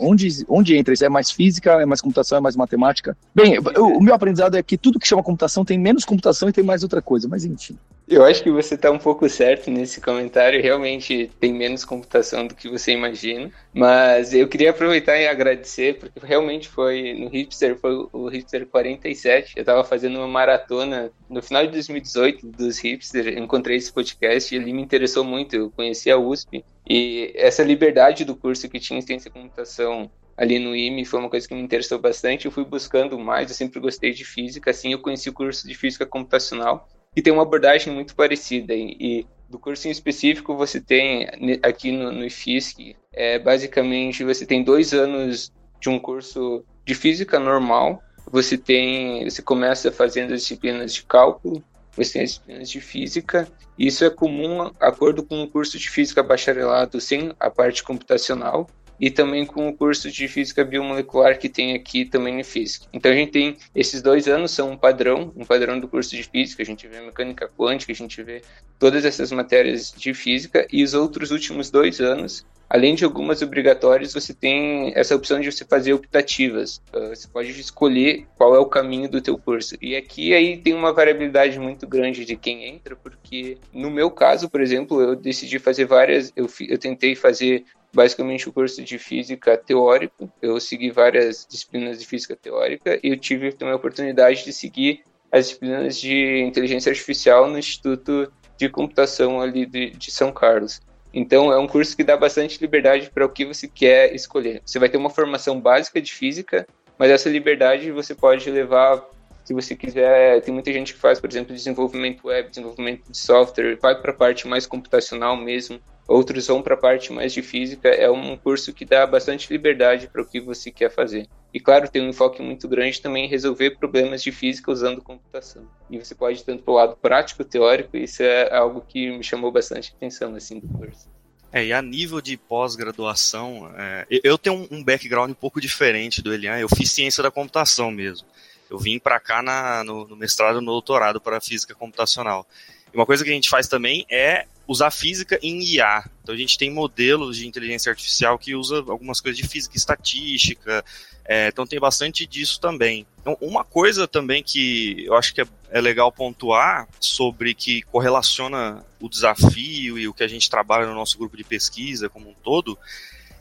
onde, 0.00 0.44
onde 0.48 0.76
entra 0.76 0.94
isso? 0.94 1.04
É 1.04 1.08
mais 1.08 1.30
física, 1.30 1.82
é 1.82 1.86
mais 1.86 2.00
computação, 2.00 2.38
é 2.38 2.40
mais 2.40 2.56
matemática? 2.56 3.16
Bem, 3.34 3.58
o, 3.58 3.98
o 3.98 4.02
meu 4.02 4.14
aprendizado 4.14 4.56
é 4.56 4.62
que 4.62 4.78
tudo 4.78 4.98
que 4.98 5.06
chama 5.06 5.22
computação 5.22 5.64
tem 5.64 5.78
menos 5.78 6.04
computação 6.04 6.48
e 6.48 6.52
tem 6.52 6.64
mais 6.64 6.82
outra 6.82 7.02
coisa, 7.02 7.28
mas 7.28 7.44
enfim. 7.44 7.76
Eu 8.12 8.26
acho 8.26 8.42
que 8.42 8.50
você 8.50 8.74
está 8.74 8.90
um 8.90 8.98
pouco 8.98 9.26
certo 9.26 9.70
nesse 9.70 9.98
comentário. 9.98 10.60
Realmente 10.60 11.30
tem 11.40 11.50
menos 11.50 11.82
computação 11.82 12.46
do 12.46 12.54
que 12.54 12.68
você 12.68 12.92
imagina. 12.92 13.50
Mas 13.72 14.34
eu 14.34 14.46
queria 14.46 14.68
aproveitar 14.68 15.16
e 15.16 15.26
agradecer, 15.26 15.98
porque 15.98 16.20
realmente 16.22 16.68
foi 16.68 17.14
no 17.14 17.28
Hipster, 17.28 17.74
foi 17.78 18.06
o 18.12 18.28
Hipster 18.28 18.66
47. 18.66 19.54
Eu 19.56 19.62
estava 19.62 19.82
fazendo 19.82 20.18
uma 20.18 20.28
maratona 20.28 21.10
no 21.26 21.40
final 21.42 21.64
de 21.64 21.72
2018 21.72 22.48
dos 22.48 22.78
Hipster. 22.78 23.38
Encontrei 23.38 23.78
esse 23.78 23.90
podcast 23.90 24.54
e 24.54 24.58
ele 24.58 24.74
me 24.74 24.82
interessou 24.82 25.24
muito. 25.24 25.56
Eu 25.56 25.70
conheci 25.70 26.10
a 26.10 26.18
USP 26.18 26.62
e 26.86 27.32
essa 27.34 27.62
liberdade 27.62 28.26
do 28.26 28.36
curso 28.36 28.68
que 28.68 28.78
tinha 28.78 28.98
em 28.98 29.02
ciência 29.02 29.30
e 29.30 29.32
computação 29.32 30.10
ali 30.36 30.58
no 30.58 30.76
IME 30.76 31.06
foi 31.06 31.18
uma 31.18 31.30
coisa 31.30 31.48
que 31.48 31.54
me 31.54 31.62
interessou 31.62 31.98
bastante. 31.98 32.44
Eu 32.44 32.52
fui 32.52 32.66
buscando 32.66 33.18
mais, 33.18 33.48
eu 33.48 33.56
sempre 33.56 33.80
gostei 33.80 34.12
de 34.12 34.22
física, 34.22 34.70
assim 34.70 34.92
eu 34.92 34.98
conheci 34.98 35.30
o 35.30 35.32
curso 35.32 35.66
de 35.66 35.74
física 35.74 36.04
computacional, 36.04 36.86
que 37.14 37.22
tem 37.22 37.32
uma 37.32 37.42
abordagem 37.42 37.92
muito 37.92 38.14
parecida. 38.14 38.74
E, 38.74 38.96
e 38.98 39.26
do 39.48 39.58
curso 39.58 39.86
em 39.86 39.90
específico, 39.90 40.56
você 40.56 40.80
tem 40.80 41.28
aqui 41.62 41.92
no, 41.92 42.10
no 42.10 42.24
IFISC, 42.24 42.96
é, 43.12 43.38
basicamente 43.38 44.24
você 44.24 44.46
tem 44.46 44.64
dois 44.64 44.94
anos 44.94 45.52
de 45.78 45.90
um 45.90 45.98
curso 45.98 46.64
de 46.84 46.94
física 46.94 47.38
normal. 47.38 48.02
Você 48.30 48.56
tem, 48.56 49.28
você 49.28 49.42
começa 49.42 49.92
fazendo 49.92 50.32
as 50.32 50.40
disciplinas 50.42 50.94
de 50.94 51.02
cálculo, 51.02 51.62
você 51.94 52.14
tem 52.14 52.22
as 52.22 52.30
disciplinas 52.30 52.70
de 52.70 52.80
física. 52.80 53.48
E 53.78 53.86
isso 53.86 54.04
é 54.04 54.10
comum, 54.10 54.70
acordo 54.80 55.22
com 55.22 55.42
o 55.42 55.48
curso 55.48 55.78
de 55.78 55.90
física 55.90 56.22
bacharelado 56.22 57.00
sem 57.00 57.32
a 57.38 57.50
parte 57.50 57.82
computacional 57.82 58.68
e 59.00 59.10
também 59.10 59.44
com 59.44 59.68
o 59.68 59.76
curso 59.76 60.10
de 60.10 60.28
física 60.28 60.64
biomolecular 60.64 61.38
que 61.38 61.48
tem 61.48 61.74
aqui 61.74 62.04
também 62.04 62.40
em 62.40 62.44
física. 62.44 62.86
Então 62.92 63.10
a 63.10 63.14
gente 63.14 63.32
tem 63.32 63.56
esses 63.74 64.02
dois 64.02 64.28
anos 64.28 64.50
são 64.50 64.70
um 64.70 64.76
padrão, 64.76 65.32
um 65.36 65.44
padrão 65.44 65.78
do 65.78 65.88
curso 65.88 66.14
de 66.16 66.22
física, 66.22 66.62
a 66.62 66.66
gente 66.66 66.86
vê 66.86 67.00
mecânica 67.00 67.48
quântica, 67.48 67.92
a 67.92 67.96
gente 67.96 68.22
vê 68.22 68.42
todas 68.78 69.04
essas 69.04 69.30
matérias 69.32 69.92
de 69.96 70.14
física 70.14 70.66
e 70.72 70.82
os 70.82 70.94
outros 70.94 71.30
últimos 71.30 71.70
dois 71.70 72.00
anos 72.00 72.44
além 72.72 72.94
de 72.94 73.04
algumas 73.04 73.42
obrigatórias, 73.42 74.14
você 74.14 74.32
tem 74.32 74.92
essa 74.96 75.14
opção 75.14 75.38
de 75.38 75.52
você 75.52 75.62
fazer 75.62 75.92
optativas. 75.92 76.80
Uh, 76.90 77.14
você 77.14 77.28
pode 77.28 77.50
escolher 77.50 78.26
qual 78.34 78.54
é 78.54 78.58
o 78.58 78.64
caminho 78.64 79.10
do 79.10 79.20
teu 79.20 79.36
curso. 79.36 79.76
E 79.78 79.94
aqui 79.94 80.32
aí 80.32 80.56
tem 80.56 80.72
uma 80.72 80.90
variabilidade 80.90 81.58
muito 81.58 81.86
grande 81.86 82.24
de 82.24 82.34
quem 82.34 82.64
entra, 82.64 82.96
porque 82.96 83.58
no 83.74 83.90
meu 83.90 84.10
caso, 84.10 84.48
por 84.48 84.62
exemplo, 84.62 85.02
eu 85.02 85.14
decidi 85.14 85.58
fazer 85.58 85.84
várias, 85.84 86.32
eu, 86.34 86.48
eu 86.66 86.78
tentei 86.78 87.14
fazer 87.14 87.62
basicamente 87.94 88.48
o 88.48 88.52
curso 88.52 88.82
de 88.82 88.98
física 88.98 89.56
teórico. 89.56 90.30
Eu 90.40 90.58
segui 90.60 90.90
várias 90.90 91.46
disciplinas 91.48 91.98
de 91.98 92.06
física 92.06 92.34
teórica 92.34 92.98
e 93.02 93.10
eu 93.10 93.16
tive 93.18 93.52
também 93.52 93.72
a 93.72 93.76
oportunidade 93.76 94.44
de 94.44 94.52
seguir 94.52 95.02
as 95.30 95.46
disciplinas 95.46 95.98
de 95.98 96.40
inteligência 96.40 96.90
artificial 96.90 97.48
no 97.48 97.58
Instituto 97.58 98.32
de 98.56 98.68
Computação 98.68 99.40
ali 99.40 99.66
de, 99.66 99.90
de 99.90 100.10
São 100.10 100.32
Carlos. 100.32 100.80
Então 101.12 101.52
é 101.52 101.58
um 101.58 101.66
curso 101.66 101.96
que 101.96 102.04
dá 102.04 102.16
bastante 102.16 102.58
liberdade 102.60 103.10
para 103.10 103.26
o 103.26 103.28
que 103.28 103.44
você 103.44 103.68
quer 103.68 104.14
escolher. 104.14 104.62
Você 104.64 104.78
vai 104.78 104.88
ter 104.88 104.96
uma 104.96 105.10
formação 105.10 105.60
básica 105.60 106.00
de 106.00 106.12
física, 106.12 106.66
mas 106.98 107.10
essa 107.10 107.28
liberdade 107.28 107.90
você 107.90 108.14
pode 108.14 108.50
levar 108.50 109.04
se 109.44 109.52
você 109.52 109.74
quiser, 109.74 110.40
tem 110.42 110.54
muita 110.54 110.72
gente 110.72 110.94
que 110.94 111.00
faz, 111.00 111.20
por 111.20 111.28
exemplo, 111.28 111.54
desenvolvimento 111.54 112.28
web, 112.28 112.48
desenvolvimento 112.48 113.10
de 113.10 113.18
software, 113.18 113.78
vai 113.80 114.00
para 114.00 114.12
a 114.12 114.14
parte 114.14 114.46
mais 114.46 114.66
computacional 114.66 115.36
mesmo, 115.36 115.80
outros 116.06 116.46
vão 116.46 116.62
para 116.62 116.74
a 116.74 116.76
parte 116.76 117.12
mais 117.12 117.32
de 117.32 117.42
física. 117.42 117.88
É 117.88 118.10
um 118.10 118.36
curso 118.36 118.72
que 118.72 118.84
dá 118.84 119.06
bastante 119.06 119.52
liberdade 119.52 120.08
para 120.08 120.22
o 120.22 120.26
que 120.26 120.40
você 120.40 120.70
quer 120.70 120.90
fazer. 120.90 121.28
E 121.52 121.60
claro, 121.60 121.88
tem 121.88 122.02
um 122.02 122.08
enfoque 122.08 122.40
muito 122.40 122.68
grande 122.68 123.00
também 123.00 123.26
em 123.26 123.28
resolver 123.28 123.72
problemas 123.72 124.22
de 124.22 124.30
física 124.30 124.70
usando 124.70 125.02
computação. 125.02 125.66
E 125.90 125.98
você 125.98 126.14
pode 126.14 126.40
ir 126.40 126.44
tanto 126.44 126.62
para 126.62 126.72
o 126.72 126.76
lado 126.76 126.96
prático, 126.96 127.44
teórico, 127.44 127.96
isso 127.96 128.22
é 128.22 128.54
algo 128.54 128.80
que 128.80 129.10
me 129.10 129.24
chamou 129.24 129.50
bastante 129.50 129.92
atenção 129.94 130.34
assim 130.34 130.60
do 130.60 130.68
curso. 130.68 131.10
É, 131.52 131.66
e 131.66 131.72
a 131.72 131.82
nível 131.82 132.22
de 132.22 132.38
pós-graduação, 132.38 133.70
é, 133.76 134.06
eu 134.24 134.38
tenho 134.38 134.66
um 134.70 134.82
background 134.82 135.30
um 135.30 135.34
pouco 135.34 135.60
diferente 135.60 136.22
do 136.22 136.32
Elian, 136.32 136.58
eu 136.58 136.68
fiz 136.68 136.90
ciência 136.90 137.22
da 137.22 137.30
computação 137.30 137.90
mesmo 137.90 138.26
eu 138.72 138.78
vim 138.78 138.98
para 138.98 139.20
cá 139.20 139.42
na, 139.42 139.84
no, 139.84 140.08
no, 140.08 140.16
mestrado 140.16 140.62
no 140.62 140.72
doutorado 140.72 141.20
para 141.20 141.38
física 141.42 141.74
computacional. 141.74 142.48
E 142.92 142.96
uma 142.96 143.04
coisa 143.04 143.22
que 143.22 143.28
a 143.28 143.34
gente 143.34 143.50
faz 143.50 143.68
também 143.68 144.06
é 144.10 144.46
usar 144.66 144.90
física 144.90 145.38
em 145.42 145.62
IA. 145.62 146.08
Então 146.22 146.34
a 146.34 146.38
gente 146.38 146.56
tem 146.56 146.70
modelos 146.70 147.36
de 147.36 147.46
inteligência 147.46 147.90
artificial 147.90 148.38
que 148.38 148.54
usa 148.54 148.76
algumas 148.88 149.20
coisas 149.20 149.36
de 149.36 149.46
física 149.46 149.76
estatística. 149.76 150.82
É, 151.22 151.48
então 151.48 151.66
tem 151.66 151.78
bastante 151.78 152.26
disso 152.26 152.58
também. 152.58 153.06
Então, 153.20 153.36
uma 153.42 153.62
coisa 153.62 154.08
também 154.08 154.42
que 154.42 155.04
eu 155.04 155.14
acho 155.14 155.34
que 155.34 155.42
é, 155.42 155.46
é 155.70 155.80
legal 155.80 156.10
pontuar 156.10 156.88
sobre 156.98 157.52
que 157.52 157.82
correlaciona 157.82 158.82
o 158.98 159.08
desafio 159.08 159.98
e 159.98 160.08
o 160.08 160.14
que 160.14 160.24
a 160.24 160.28
gente 160.28 160.48
trabalha 160.48 160.86
no 160.86 160.94
nosso 160.94 161.18
grupo 161.18 161.36
de 161.36 161.44
pesquisa 161.44 162.08
como 162.08 162.30
um 162.30 162.34
todo 162.42 162.78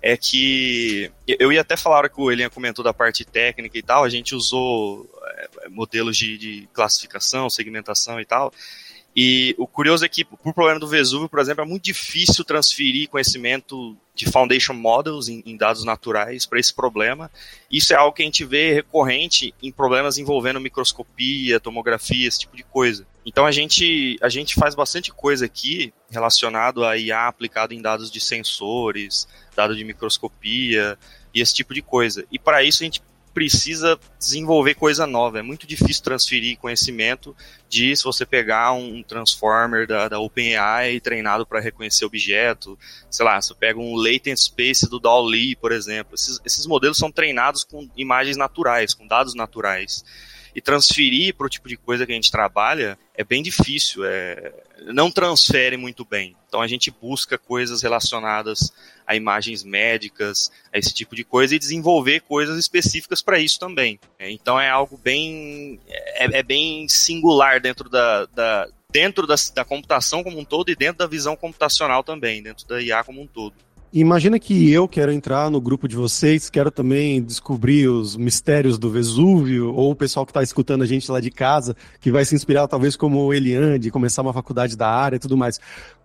é 0.01 0.17
que 0.17 1.11
eu 1.27 1.51
ia 1.53 1.61
até 1.61 1.77
falar 1.77 2.09
que 2.09 2.19
o 2.19 2.31
Elian 2.31 2.49
comentou 2.49 2.83
da 2.83 2.93
parte 2.93 3.23
técnica 3.23 3.77
e 3.77 3.83
tal, 3.83 4.03
a 4.03 4.09
gente 4.09 4.33
usou 4.33 5.07
é, 5.63 5.69
modelos 5.69 6.17
de, 6.17 6.37
de, 6.37 6.69
classificação, 6.73 7.49
segmentação 7.49 8.19
e 8.19 8.25
tal. 8.25 8.51
E 9.15 9.53
o 9.57 9.67
curioso 9.67 10.05
é 10.05 10.09
que, 10.09 10.23
por 10.23 10.53
problema 10.53 10.79
do 10.79 10.87
Vesúvio, 10.87 11.27
por 11.27 11.39
exemplo, 11.39 11.63
é 11.63 11.67
muito 11.67 11.83
difícil 11.83 12.45
transferir 12.45 13.09
conhecimento 13.09 13.97
de 14.15 14.29
foundation 14.29 14.73
models 14.73 15.27
em, 15.27 15.43
em 15.45 15.57
dados 15.57 15.83
naturais 15.83 16.45
para 16.45 16.59
esse 16.59 16.73
problema. 16.73 17.29
Isso 17.69 17.93
é 17.93 17.97
algo 17.97 18.15
que 18.15 18.21
a 18.21 18.25
gente 18.25 18.45
vê 18.45 18.73
recorrente 18.73 19.53
em 19.61 19.71
problemas 19.71 20.17
envolvendo 20.17 20.61
microscopia, 20.61 21.59
tomografia, 21.59 22.27
esse 22.27 22.39
tipo 22.39 22.55
de 22.55 22.63
coisa. 22.63 23.05
Então 23.25 23.45
a 23.45 23.51
gente, 23.51 24.17
a 24.21 24.29
gente 24.29 24.55
faz 24.55 24.75
bastante 24.75 25.11
coisa 25.11 25.45
aqui 25.45 25.93
relacionado 26.09 26.85
a 26.85 26.97
IA 26.97 27.27
aplicado 27.27 27.73
em 27.73 27.81
dados 27.81 28.09
de 28.09 28.19
sensores, 28.19 29.27
dados 29.55 29.77
de 29.77 29.83
microscopia 29.83 30.97
e 31.33 31.41
esse 31.41 31.53
tipo 31.53 31.73
de 31.73 31.81
coisa. 31.81 32.25
E 32.31 32.39
para 32.39 32.63
isso 32.63 32.83
a 32.83 32.85
gente 32.85 33.01
precisa 33.33 33.99
desenvolver 34.19 34.75
coisa 34.75 35.07
nova. 35.07 35.39
É 35.39 35.41
muito 35.41 35.65
difícil 35.65 36.03
transferir 36.03 36.57
conhecimento 36.57 37.35
de 37.69 37.95
se 37.95 38.03
você 38.03 38.25
pegar 38.25 38.73
um 38.73 39.01
transformer 39.01 39.87
da, 39.87 40.07
da 40.07 40.19
OpenAI 40.19 40.99
treinado 40.99 41.45
para 41.45 41.59
reconhecer 41.59 42.05
objeto, 42.05 42.77
sei 43.09 43.25
lá, 43.25 43.41
você 43.41 43.53
pega 43.53 43.79
um 43.79 43.95
latent 43.95 44.37
space 44.37 44.89
do 44.89 44.99
DALL-E, 44.99 45.55
por 45.55 45.71
exemplo. 45.71 46.15
Esses, 46.15 46.39
esses 46.45 46.65
modelos 46.65 46.97
são 46.97 47.11
treinados 47.11 47.63
com 47.63 47.89
imagens 47.95 48.37
naturais, 48.37 48.93
com 48.93 49.07
dados 49.07 49.33
naturais. 49.33 50.03
E 50.55 50.61
transferir 50.61 51.35
para 51.35 51.45
o 51.45 51.49
tipo 51.49 51.67
de 51.67 51.77
coisa 51.77 52.05
que 52.05 52.11
a 52.11 52.15
gente 52.15 52.31
trabalha 52.31 52.97
é 53.15 53.23
bem 53.23 53.41
difícil, 53.41 54.03
é, 54.05 54.53
não 54.87 55.11
transfere 55.11 55.77
muito 55.77 56.03
bem. 56.03 56.35
Então 56.47 56.61
a 56.61 56.67
gente 56.67 56.91
busca 56.91 57.37
coisas 57.37 57.81
relacionadas 57.81 58.73
a 59.05 59.15
imagens 59.15 59.63
médicas, 59.63 60.51
a 60.73 60.77
esse 60.77 60.93
tipo 60.93 61.15
de 61.15 61.23
coisa 61.23 61.55
e 61.55 61.59
desenvolver 61.59 62.21
coisas 62.21 62.57
específicas 62.57 63.21
para 63.21 63.39
isso 63.39 63.59
também. 63.59 63.99
É, 64.17 64.29
então 64.29 64.59
é 64.59 64.69
algo 64.69 64.97
bem 64.97 65.79
é, 65.87 66.39
é 66.39 66.43
bem 66.43 66.87
singular 66.89 67.61
dentro 67.61 67.89
da, 67.89 68.25
da 68.25 68.67
dentro 68.91 69.25
da, 69.25 69.35
da 69.55 69.63
computação 69.63 70.23
como 70.23 70.37
um 70.37 70.45
todo 70.45 70.69
e 70.69 70.75
dentro 70.75 70.99
da 70.99 71.07
visão 71.07 71.35
computacional 71.35 72.03
também, 72.03 72.43
dentro 72.43 72.67
da 72.67 72.81
IA 72.81 73.03
como 73.03 73.21
um 73.21 73.27
todo. 73.27 73.55
Imagina 73.93 74.39
que 74.39 74.71
eu 74.71 74.87
quero 74.87 75.11
entrar 75.11 75.51
no 75.51 75.59
grupo 75.59 75.85
de 75.85 75.97
vocês, 75.97 76.49
quero 76.49 76.71
também 76.71 77.21
descobrir 77.21 77.89
os 77.89 78.15
mistérios 78.15 78.79
do 78.79 78.89
Vesúvio, 78.89 79.75
ou 79.75 79.91
o 79.91 79.95
pessoal 79.95 80.25
que 80.25 80.29
está 80.29 80.41
escutando 80.41 80.81
a 80.81 80.85
gente 80.85 81.11
lá 81.11 81.19
de 81.19 81.29
casa, 81.29 81.75
que 81.99 82.09
vai 82.09 82.23
se 82.23 82.33
inspirar 82.33 82.69
talvez 82.69 82.95
como 82.95 83.33
Eliane, 83.33 83.91
começar 83.91 84.21
uma 84.21 84.31
faculdade 84.31 84.77
da 84.77 84.87
área 84.87 85.17
e 85.17 85.19
tudo 85.19 85.35
mais. 85.35 85.59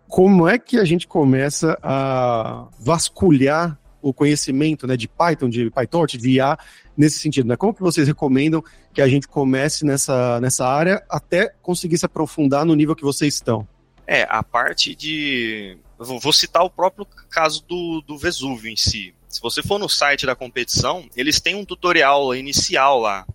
Como 0.09 0.49
é 0.49 0.59
que 0.59 0.81
a 0.81 0.85
gente 0.85 1.07
começa 1.07 1.79
a 1.81 2.67
vasculhar 2.77 3.79
o 4.03 4.13
conhecimento 4.13 4.85
né, 4.85 4.97
de 4.97 5.07
Python, 5.07 5.49
de 5.49 5.71
PyTorch, 5.71 6.19
de 6.19 6.31
IA, 6.31 6.59
nesse 6.97 7.21
sentido? 7.21 7.47
Né? 7.47 7.55
Como 7.55 7.73
que 7.73 7.83
vocês 7.83 8.09
recomendam 8.09 8.65
que 8.93 9.01
a 9.01 9.07
gente 9.07 9.29
comece 9.29 9.85
nessa, 9.85 10.41
nessa 10.41 10.67
área 10.67 11.05
até 11.09 11.55
conseguir 11.63 11.99
se 11.99 12.07
aprofundar 12.07 12.65
no 12.65 12.75
nível 12.75 12.97
que 12.97 13.05
vocês 13.05 13.35
estão? 13.35 13.65
É, 14.07 14.27
a 14.29 14.43
parte 14.43 14.95
de 14.95 15.79
Vou 15.99 16.33
citar 16.33 16.63
o 16.63 16.71
próprio 16.71 17.07
caso 17.31 17.65
do, 17.67 18.03
do 18.03 18.19
Vesúvio 18.19 18.71
em 18.71 18.77
si. 18.77 19.15
Se 19.29 19.41
você 19.41 19.63
for 19.63 19.79
no 19.79 19.89
site 19.89 20.27
da 20.27 20.37
competição, 20.37 21.09
eles 21.17 21.41
têm 21.41 21.55
um 21.55 21.65
tutorial 21.65 22.35
inicial 22.35 23.01
lá, 23.01 23.27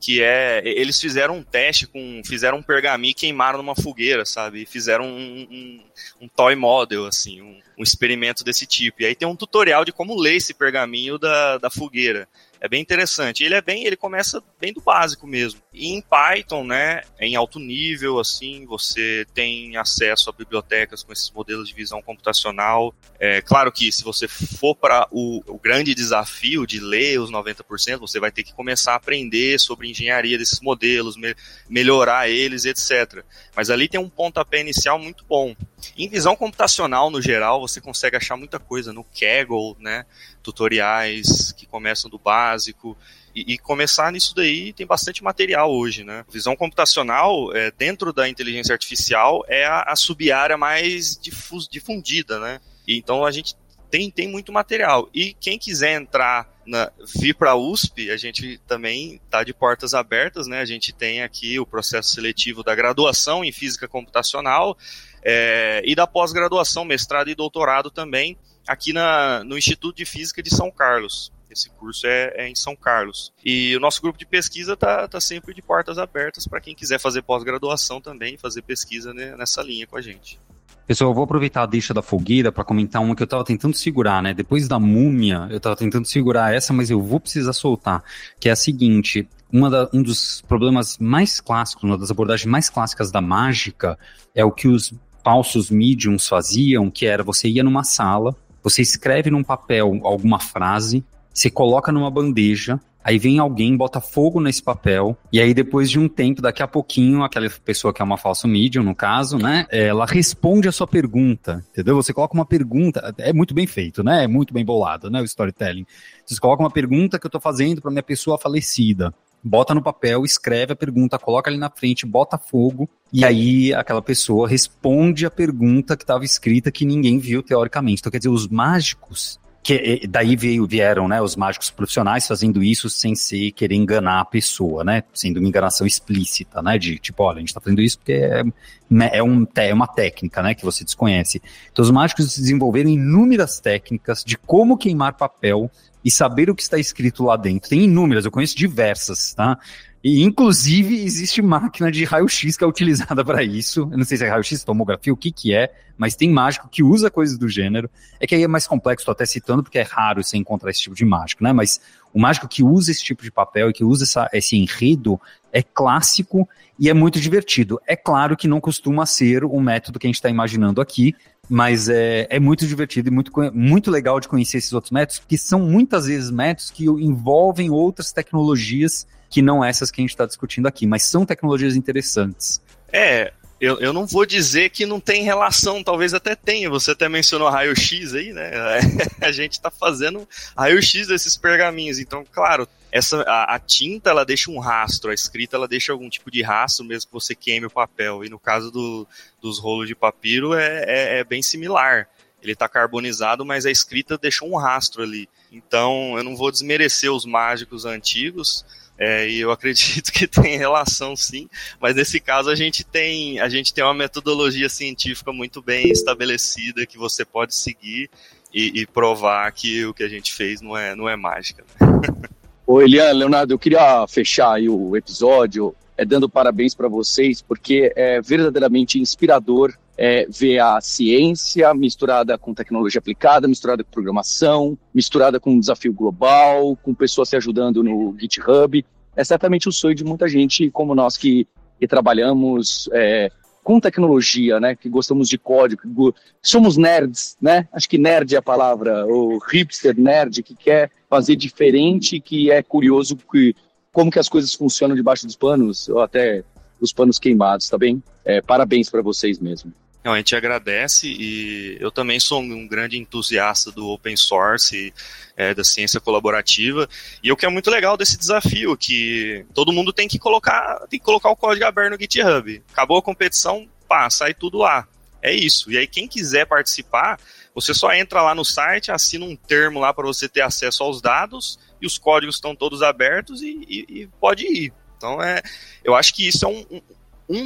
que 0.00 0.20
é 0.20 0.62
eles 0.64 1.00
fizeram 1.00 1.36
um 1.36 1.44
teste 1.44 1.86
com 1.86 2.20
fizeram 2.24 2.58
um 2.58 2.62
pergaminho 2.62 3.12
e 3.12 3.14
queimaram 3.14 3.58
numa 3.58 3.76
fogueira, 3.76 4.26
sabe? 4.26 4.66
Fizeram 4.66 5.04
um, 5.04 5.46
um, 5.48 5.84
um, 6.22 6.28
toy 6.28 6.56
model 6.56 7.06
assim, 7.06 7.40
um, 7.40 7.60
um 7.78 7.82
experimento 7.82 8.42
desse 8.42 8.66
tipo. 8.66 9.02
E 9.02 9.06
aí 9.06 9.14
tem 9.14 9.28
um 9.28 9.36
tutorial 9.36 9.84
de 9.84 9.92
como 9.92 10.20
ler 10.20 10.36
esse 10.36 10.52
pergaminho 10.52 11.18
da, 11.18 11.58
da 11.58 11.70
fogueira 11.70 12.28
é 12.62 12.68
bem 12.68 12.80
interessante. 12.80 13.42
Ele 13.42 13.56
é 13.56 13.60
bem, 13.60 13.84
ele 13.84 13.96
começa 13.96 14.40
bem 14.60 14.72
do 14.72 14.80
básico 14.80 15.26
mesmo. 15.26 15.60
E 15.74 15.88
em 15.88 16.00
Python, 16.00 16.62
né, 16.62 17.02
em 17.18 17.34
alto 17.34 17.58
nível, 17.58 18.20
assim, 18.20 18.64
você 18.66 19.26
tem 19.34 19.76
acesso 19.76 20.30
a 20.30 20.32
bibliotecas 20.32 21.02
com 21.02 21.12
esses 21.12 21.28
modelos 21.32 21.68
de 21.68 21.74
visão 21.74 22.00
computacional. 22.00 22.94
É 23.18 23.42
claro 23.42 23.72
que 23.72 23.90
se 23.90 24.04
você 24.04 24.28
for 24.28 24.76
para 24.76 25.08
o, 25.10 25.42
o, 25.48 25.58
grande 25.58 25.92
desafio 25.92 26.64
de 26.64 26.78
ler 26.78 27.18
os 27.18 27.32
90%, 27.32 27.98
você 27.98 28.20
vai 28.20 28.30
ter 28.30 28.44
que 28.44 28.54
começar 28.54 28.92
a 28.92 28.96
aprender 28.96 29.58
sobre 29.58 29.90
engenharia 29.90 30.38
desses 30.38 30.60
modelos, 30.60 31.16
me, 31.16 31.34
melhorar 31.68 32.30
eles, 32.30 32.64
etc. 32.64 33.24
Mas 33.56 33.70
ali 33.70 33.88
tem 33.88 33.98
um 33.98 34.08
pontapé 34.08 34.60
inicial 34.60 35.00
muito 35.00 35.24
bom. 35.24 35.56
Em 35.96 36.08
visão 36.08 36.34
computacional, 36.36 37.10
no 37.10 37.20
geral, 37.20 37.60
você 37.60 37.80
consegue 37.80 38.16
achar 38.16 38.36
muita 38.36 38.58
coisa 38.58 38.92
no 38.92 39.04
Kaggle, 39.04 39.76
né? 39.78 40.06
Tutoriais 40.42 41.52
que 41.52 41.66
começam 41.66 42.10
do 42.10 42.18
básico. 42.18 42.96
E, 43.34 43.54
e, 43.54 43.58
começar 43.58 44.12
nisso 44.12 44.34
daí 44.34 44.72
tem 44.72 44.86
bastante 44.86 45.24
material 45.24 45.72
hoje, 45.72 46.04
né? 46.04 46.24
Visão 46.30 46.54
computacional, 46.54 47.54
é, 47.54 47.70
dentro 47.70 48.12
da 48.12 48.28
inteligência 48.28 48.72
artificial, 48.72 49.42
é 49.48 49.64
a, 49.64 49.82
a 49.88 49.96
sub-área 49.96 50.56
mais 50.56 51.16
difus, 51.16 51.66
difundida, 51.66 52.38
né? 52.38 52.60
E, 52.86 52.96
então 52.96 53.24
a 53.24 53.30
gente 53.30 53.56
tem, 53.90 54.10
tem 54.10 54.28
muito 54.28 54.52
material. 54.52 55.08
E 55.14 55.34
quem 55.34 55.58
quiser 55.58 56.00
entrar 56.00 56.50
na, 56.66 56.90
vir 57.14 57.34
para 57.34 57.50
a 57.50 57.56
USP, 57.56 58.10
a 58.10 58.16
gente 58.16 58.58
também 58.66 59.20
está 59.24 59.44
de 59.44 59.52
portas 59.52 59.94
abertas, 59.94 60.46
né? 60.46 60.60
A 60.60 60.64
gente 60.64 60.92
tem 60.92 61.22
aqui 61.22 61.58
o 61.58 61.66
processo 61.66 62.10
seletivo 62.14 62.62
da 62.62 62.74
graduação 62.74 63.44
em 63.44 63.52
física 63.52 63.88
computacional 63.88 64.76
é, 65.22 65.82
e 65.84 65.94
da 65.94 66.06
pós-graduação, 66.06 66.84
mestrado 66.84 67.28
e 67.28 67.34
doutorado 67.34 67.90
também, 67.90 68.36
aqui 68.66 68.92
na, 68.92 69.44
no 69.44 69.56
Instituto 69.56 69.96
de 69.96 70.04
Física 70.04 70.42
de 70.42 70.50
São 70.50 70.70
Carlos. 70.70 71.32
Esse 71.50 71.68
curso 71.70 72.06
é, 72.06 72.32
é 72.36 72.48
em 72.48 72.54
São 72.54 72.74
Carlos. 72.74 73.32
E 73.44 73.76
o 73.76 73.80
nosso 73.80 74.00
grupo 74.00 74.18
de 74.18 74.24
pesquisa 74.24 74.72
está 74.72 75.06
tá 75.06 75.20
sempre 75.20 75.52
de 75.52 75.60
portas 75.60 75.98
abertas 75.98 76.46
para 76.46 76.60
quem 76.60 76.74
quiser 76.74 76.98
fazer 76.98 77.22
pós-graduação 77.22 78.00
também, 78.00 78.38
fazer 78.38 78.62
pesquisa 78.62 79.12
né, 79.12 79.36
nessa 79.36 79.62
linha 79.62 79.86
com 79.86 79.96
a 79.96 80.00
gente. 80.00 80.40
Pessoal, 80.86 81.10
eu 81.10 81.14
vou 81.14 81.24
aproveitar 81.24 81.62
a 81.62 81.66
deixa 81.66 81.94
da 81.94 82.02
fogueira 82.02 82.50
para 82.50 82.64
comentar 82.64 83.00
uma 83.00 83.14
que 83.14 83.22
eu 83.22 83.26
estava 83.26 83.44
tentando 83.44 83.76
segurar, 83.76 84.22
né? 84.22 84.34
Depois 84.34 84.66
da 84.66 84.80
múmia, 84.80 85.46
eu 85.50 85.58
estava 85.58 85.76
tentando 85.76 86.06
segurar 86.06 86.52
essa, 86.52 86.72
mas 86.72 86.90
eu 86.90 87.00
vou 87.00 87.20
precisar 87.20 87.52
soltar. 87.52 88.02
Que 88.40 88.48
é 88.48 88.52
a 88.52 88.56
seguinte: 88.56 89.28
da, 89.52 89.88
um 89.92 90.02
dos 90.02 90.42
problemas 90.42 90.98
mais 90.98 91.40
clássicos, 91.40 91.84
uma 91.84 91.96
das 91.96 92.10
abordagens 92.10 92.50
mais 92.50 92.68
clássicas 92.68 93.12
da 93.12 93.20
mágica 93.20 93.96
é 94.34 94.44
o 94.44 94.50
que 94.50 94.66
os 94.66 94.92
falsos 95.24 95.70
mediums 95.70 96.28
faziam, 96.28 96.90
que 96.90 97.06
era 97.06 97.22
você 97.22 97.48
ia 97.48 97.62
numa 97.62 97.84
sala, 97.84 98.34
você 98.62 98.82
escreve 98.82 99.30
num 99.30 99.42
papel 99.42 100.00
alguma 100.02 100.38
frase, 100.38 101.04
você 101.32 101.50
coloca 101.50 101.90
numa 101.90 102.10
bandeja, 102.10 102.80
Aí 103.04 103.18
vem 103.18 103.38
alguém, 103.38 103.76
bota 103.76 104.00
fogo 104.00 104.40
nesse 104.40 104.62
papel, 104.62 105.16
e 105.32 105.40
aí 105.40 105.52
depois 105.52 105.90
de 105.90 105.98
um 105.98 106.08
tempo, 106.08 106.40
daqui 106.40 106.62
a 106.62 106.68
pouquinho, 106.68 107.24
aquela 107.24 107.48
pessoa 107.64 107.92
que 107.92 108.00
é 108.00 108.04
uma 108.04 108.16
falsa 108.16 108.46
medium, 108.46 108.84
no 108.84 108.94
caso, 108.94 109.38
né, 109.38 109.66
ela 109.70 110.06
responde 110.06 110.68
a 110.68 110.72
sua 110.72 110.86
pergunta, 110.86 111.64
entendeu? 111.72 111.96
Você 111.96 112.12
coloca 112.12 112.34
uma 112.34 112.46
pergunta, 112.46 113.12
é 113.18 113.32
muito 113.32 113.54
bem 113.54 113.66
feito, 113.66 114.04
né? 114.04 114.24
É 114.24 114.28
muito 114.28 114.54
bem 114.54 114.64
bolado, 114.64 115.10
né, 115.10 115.20
o 115.20 115.24
storytelling. 115.24 115.84
Você 116.24 116.38
coloca 116.38 116.62
uma 116.62 116.70
pergunta 116.70 117.18
que 117.18 117.26
eu 117.26 117.30
tô 117.30 117.40
fazendo 117.40 117.80
para 117.82 117.90
minha 117.90 118.02
pessoa 118.02 118.38
falecida. 118.38 119.12
Bota 119.42 119.74
no 119.74 119.82
papel, 119.82 120.24
escreve 120.24 120.72
a 120.72 120.76
pergunta, 120.76 121.18
coloca 121.18 121.50
ali 121.50 121.58
na 121.58 121.70
frente, 121.70 122.06
bota 122.06 122.38
fogo, 122.38 122.88
e 123.12 123.24
aí 123.24 123.74
aquela 123.74 124.00
pessoa 124.00 124.48
responde 124.48 125.26
a 125.26 125.30
pergunta 125.30 125.96
que 125.96 126.04
estava 126.04 126.24
escrita 126.24 126.70
que 126.70 126.84
ninguém 126.84 127.18
viu 127.18 127.42
teoricamente. 127.42 128.00
Então, 128.00 128.12
quer 128.12 128.18
dizer, 128.18 128.28
os 128.28 128.46
mágicos, 128.46 129.40
que 129.62 130.06
daí 130.08 130.34
veio, 130.34 130.66
vieram 130.66 131.06
né, 131.06 131.22
os 131.22 131.36
mágicos 131.36 131.70
profissionais 131.70 132.26
fazendo 132.26 132.62
isso 132.62 132.90
sem 132.90 133.14
ser 133.14 133.52
querer 133.52 133.76
enganar 133.76 134.20
a 134.20 134.24
pessoa, 134.24 134.82
né? 134.82 135.04
Sendo 135.14 135.38
uma 135.38 135.48
enganação 135.48 135.86
explícita, 135.86 136.60
né? 136.60 136.78
De 136.78 136.98
tipo, 136.98 137.22
olha, 137.22 137.36
a 137.36 137.38
gente 137.40 137.48
está 137.48 137.60
fazendo 137.60 137.80
isso 137.80 137.98
porque 137.98 138.12
é, 138.12 138.42
né, 138.90 139.10
é, 139.12 139.22
um, 139.22 139.46
é 139.56 139.72
uma 139.72 139.86
técnica, 139.86 140.42
né? 140.42 140.54
Que 140.54 140.64
você 140.64 140.84
desconhece. 140.84 141.40
Então 141.70 141.82
os 141.82 141.90
mágicos 141.90 142.36
desenvolveram 142.36 142.90
inúmeras 142.90 143.60
técnicas 143.60 144.24
de 144.24 144.36
como 144.36 144.76
queimar 144.76 145.16
papel 145.16 145.70
e 146.04 146.10
saber 146.10 146.50
o 146.50 146.54
que 146.54 146.62
está 146.62 146.78
escrito 146.78 147.24
lá 147.24 147.36
dentro. 147.36 147.68
Tem 147.68 147.84
inúmeras, 147.84 148.24
eu 148.24 148.30
conheço 148.30 148.56
diversas, 148.56 149.34
tá? 149.34 149.58
E, 150.04 150.22
inclusive, 150.22 151.04
existe 151.04 151.40
máquina 151.40 151.90
de 151.90 152.04
raio-x 152.04 152.56
que 152.56 152.64
é 152.64 152.66
utilizada 152.66 153.24
para 153.24 153.42
isso. 153.44 153.88
Eu 153.92 153.98
não 153.98 154.04
sei 154.04 154.16
se 154.16 154.24
é 154.24 154.28
raio-x, 154.28 154.64
tomografia, 154.64 155.12
o 155.12 155.16
que 155.16 155.30
que 155.30 155.54
é, 155.54 155.72
mas 155.96 156.16
tem 156.16 156.28
mágico 156.28 156.68
que 156.68 156.82
usa 156.82 157.08
coisas 157.08 157.38
do 157.38 157.48
gênero. 157.48 157.88
É 158.18 158.26
que 158.26 158.34
aí 158.34 158.42
é 158.42 158.48
mais 158.48 158.66
complexo, 158.66 159.06
tô 159.06 159.12
até 159.12 159.24
citando, 159.24 159.62
porque 159.62 159.78
é 159.78 159.82
raro 159.82 160.24
você 160.24 160.36
encontrar 160.36 160.70
esse 160.70 160.80
tipo 160.80 160.96
de 160.96 161.04
mágico, 161.04 161.44
né? 161.44 161.52
Mas 161.52 161.80
o 162.12 162.20
mágico 162.20 162.48
que 162.48 162.64
usa 162.64 162.90
esse 162.90 163.04
tipo 163.04 163.22
de 163.22 163.30
papel 163.30 163.70
e 163.70 163.72
que 163.72 163.84
usa 163.84 164.02
essa, 164.02 164.28
esse 164.32 164.56
enredo 164.56 165.20
é 165.52 165.62
clássico 165.62 166.48
e 166.76 166.90
é 166.90 166.94
muito 166.94 167.20
divertido. 167.20 167.80
É 167.86 167.94
claro 167.94 168.36
que 168.36 168.48
não 168.48 168.60
costuma 168.60 169.06
ser 169.06 169.44
o 169.44 169.60
método 169.60 170.00
que 170.00 170.06
a 170.06 170.08
gente 170.08 170.16
está 170.16 170.28
imaginando 170.28 170.80
aqui, 170.80 171.14
mas 171.48 171.88
é, 171.88 172.26
é 172.28 172.40
muito 172.40 172.66
divertido 172.66 173.08
e 173.08 173.12
muito, 173.12 173.30
muito 173.54 173.88
legal 173.88 174.18
de 174.18 174.26
conhecer 174.26 174.58
esses 174.58 174.72
outros 174.72 174.90
métodos, 174.90 175.20
porque 175.20 175.38
são 175.38 175.60
muitas 175.60 176.06
vezes 176.06 176.30
métodos 176.30 176.72
que 176.72 176.86
envolvem 176.86 177.70
outras 177.70 178.10
tecnologias 178.10 179.06
que 179.32 179.40
não 179.40 179.64
essas 179.64 179.90
que 179.90 179.98
a 179.98 180.02
gente 180.02 180.10
está 180.10 180.26
discutindo 180.26 180.66
aqui, 180.68 180.86
mas 180.86 181.04
são 181.04 181.24
tecnologias 181.24 181.74
interessantes. 181.74 182.60
É, 182.92 183.32
eu, 183.58 183.80
eu 183.80 183.90
não 183.90 184.04
vou 184.04 184.26
dizer 184.26 184.68
que 184.68 184.84
não 184.84 185.00
tem 185.00 185.22
relação, 185.22 185.82
talvez 185.82 186.12
até 186.12 186.36
tenha. 186.36 186.68
Você 186.68 186.90
até 186.90 187.08
mencionou 187.08 187.48
raio-x 187.48 188.12
aí, 188.12 188.30
né? 188.30 188.50
a 189.22 189.32
gente 189.32 189.52
está 189.52 189.70
fazendo 189.70 190.28
raio-x 190.54 191.06
desses 191.06 191.34
pergaminhos. 191.34 191.98
Então, 191.98 192.26
claro, 192.30 192.68
essa 192.90 193.22
a, 193.22 193.54
a, 193.54 193.58
tinta 193.58 194.10
ela 194.10 194.22
deixa 194.22 194.50
um 194.50 194.58
rastro, 194.58 195.10
a 195.10 195.14
escrita 195.14 195.56
ela 195.56 195.66
deixa 195.66 195.92
algum 195.92 196.10
tipo 196.10 196.30
de 196.30 196.42
rastro 196.42 196.84
mesmo 196.84 197.06
que 197.06 197.14
você 197.14 197.34
queime 197.34 197.64
o 197.64 197.70
papel. 197.70 198.22
E 198.22 198.28
no 198.28 198.38
caso 198.38 198.70
do, 198.70 199.08
dos 199.40 199.58
rolos 199.58 199.88
de 199.88 199.94
papiro 199.94 200.52
é, 200.52 200.84
é, 200.86 201.18
é 201.20 201.24
bem 201.24 201.40
similar. 201.40 202.06
Ele 202.42 202.52
está 202.52 202.68
carbonizado, 202.68 203.46
mas 203.46 203.64
a 203.64 203.70
escrita 203.70 204.18
deixou 204.18 204.50
um 204.50 204.56
rastro 204.56 205.02
ali. 205.02 205.26
Então, 205.50 206.18
eu 206.18 206.24
não 206.24 206.34
vou 206.34 206.50
desmerecer 206.50 207.12
os 207.12 207.24
mágicos 207.24 207.84
antigos, 207.84 208.64
é, 209.04 209.28
e 209.28 209.40
eu 209.40 209.50
acredito 209.50 210.12
que 210.12 210.28
tem 210.30 210.56
relação 210.56 211.16
sim, 211.16 211.48
mas 211.80 211.96
nesse 211.96 212.20
caso 212.20 212.48
a 212.48 212.54
gente 212.54 212.84
tem 212.84 213.40
a 213.40 213.48
gente 213.48 213.74
tem 213.74 213.82
uma 213.82 213.92
metodologia 213.92 214.68
científica 214.68 215.32
muito 215.32 215.60
bem 215.60 215.90
estabelecida 215.90 216.86
que 216.86 216.96
você 216.96 217.24
pode 217.24 217.52
seguir 217.52 218.08
e, 218.54 218.80
e 218.80 218.86
provar 218.86 219.50
que 219.50 219.84
o 219.84 219.92
que 219.92 220.04
a 220.04 220.08
gente 220.08 220.32
fez 220.32 220.60
não 220.60 220.76
é, 220.76 220.94
não 220.94 221.08
é 221.08 221.16
mágica. 221.16 221.64
Ô 222.64 222.80
Eliane, 222.80 223.18
Leonardo, 223.18 223.52
eu 223.52 223.58
queria 223.58 224.06
fechar 224.06 224.52
aí 224.54 224.68
o 224.68 224.96
episódio 224.96 225.74
é, 225.96 226.04
dando 226.04 226.28
parabéns 226.28 226.72
para 226.72 226.86
vocês, 226.86 227.42
porque 227.42 227.92
é 227.96 228.20
verdadeiramente 228.20 229.00
inspirador 229.00 229.74
é, 229.96 230.26
ver 230.28 230.58
a 230.58 230.80
ciência 230.80 231.72
misturada 231.74 232.38
com 232.38 232.54
tecnologia 232.54 232.98
aplicada, 232.98 233.46
misturada 233.46 233.84
com 233.84 233.90
programação, 233.90 234.76
misturada 234.94 235.38
com 235.38 235.52
um 235.52 235.60
desafio 235.60 235.92
global, 235.92 236.76
com 236.82 236.94
pessoas 236.94 237.28
se 237.28 237.36
ajudando 237.36 237.82
no 237.82 238.14
GitHub. 238.18 238.84
é 239.14 239.24
certamente 239.24 239.68
o 239.68 239.72
sonho 239.72 239.94
de 239.94 240.04
muita 240.04 240.28
gente 240.28 240.70
como 240.70 240.94
nós 240.94 241.16
que, 241.16 241.46
que 241.78 241.86
trabalhamos 241.86 242.88
é, 242.92 243.30
com 243.62 243.78
tecnologia, 243.78 244.58
né? 244.58 244.74
Que 244.74 244.88
gostamos 244.88 245.28
de 245.28 245.38
código, 245.38 246.14
somos 246.42 246.76
nerds, 246.76 247.36
né? 247.40 247.68
Acho 247.72 247.88
que 247.88 247.98
nerd 247.98 248.34
é 248.34 248.38
a 248.38 248.42
palavra, 248.42 249.06
o 249.06 249.38
hipster 249.38 249.98
nerd 249.98 250.42
que 250.42 250.54
quer 250.54 250.90
fazer 251.08 251.36
diferente, 251.36 252.20
que 252.20 252.50
é 252.50 252.62
curioso 252.62 253.16
que 253.16 253.54
como 253.92 254.10
que 254.10 254.18
as 254.18 254.28
coisas 254.28 254.54
funcionam 254.54 254.96
debaixo 254.96 255.26
dos 255.26 255.36
panos, 255.36 255.88
ou 255.88 256.00
até 256.00 256.42
os 256.80 256.92
panos 256.92 257.18
queimados, 257.18 257.68
tá 257.68 257.76
bem? 257.76 258.02
É, 258.24 258.40
parabéns 258.40 258.88
para 258.88 259.02
vocês 259.02 259.38
mesmo. 259.38 259.72
Não, 260.04 260.12
a 260.12 260.16
gente 260.16 260.34
agradece 260.34 261.06
e 261.06 261.76
eu 261.80 261.90
também 261.90 262.18
sou 262.18 262.40
um 262.40 262.66
grande 262.66 262.98
entusiasta 262.98 263.70
do 263.70 263.88
open 263.88 264.16
source, 264.16 264.92
é, 265.36 265.54
da 265.54 265.62
ciência 265.62 266.00
colaborativa, 266.00 266.88
e 267.22 267.30
o 267.30 267.36
que 267.36 267.46
é 267.46 267.48
muito 267.48 267.70
legal 267.70 267.96
desse 267.96 268.18
desafio, 268.18 268.76
que 268.76 269.46
todo 269.54 269.72
mundo 269.72 269.92
tem 269.92 270.08
que 270.08 270.18
colocar, 270.18 270.80
tem 270.88 270.98
que 270.98 271.04
colocar 271.04 271.30
o 271.30 271.36
código 271.36 271.64
aberto 271.64 271.92
no 271.92 272.00
GitHub. 272.00 272.62
Acabou 272.72 272.98
a 272.98 273.02
competição, 273.02 273.68
pá, 273.88 274.10
sai 274.10 274.34
tudo 274.34 274.58
lá. 274.58 274.88
É 275.22 275.32
isso. 275.32 275.70
E 275.70 275.78
aí 275.78 275.86
quem 275.86 276.08
quiser 276.08 276.46
participar, 276.46 277.20
você 277.54 277.72
só 277.72 277.94
entra 277.94 278.20
lá 278.22 278.34
no 278.34 278.44
site, 278.44 278.90
assina 278.90 279.24
um 279.24 279.36
termo 279.36 279.78
lá 279.78 279.94
para 279.94 280.04
você 280.04 280.28
ter 280.28 280.40
acesso 280.40 280.82
aos 280.82 281.00
dados, 281.00 281.60
e 281.80 281.86
os 281.86 281.96
códigos 281.96 282.34
estão 282.36 282.56
todos 282.56 282.82
abertos 282.82 283.40
e, 283.40 283.60
e, 283.68 284.02
e 284.02 284.06
pode 284.20 284.44
ir. 284.46 284.72
Então 284.96 285.22
é, 285.22 285.40
eu 285.84 285.94
acho 285.94 286.12
que 286.12 286.26
isso 286.26 286.44
é 286.44 286.48
um, 286.48 286.66
um 286.70 286.82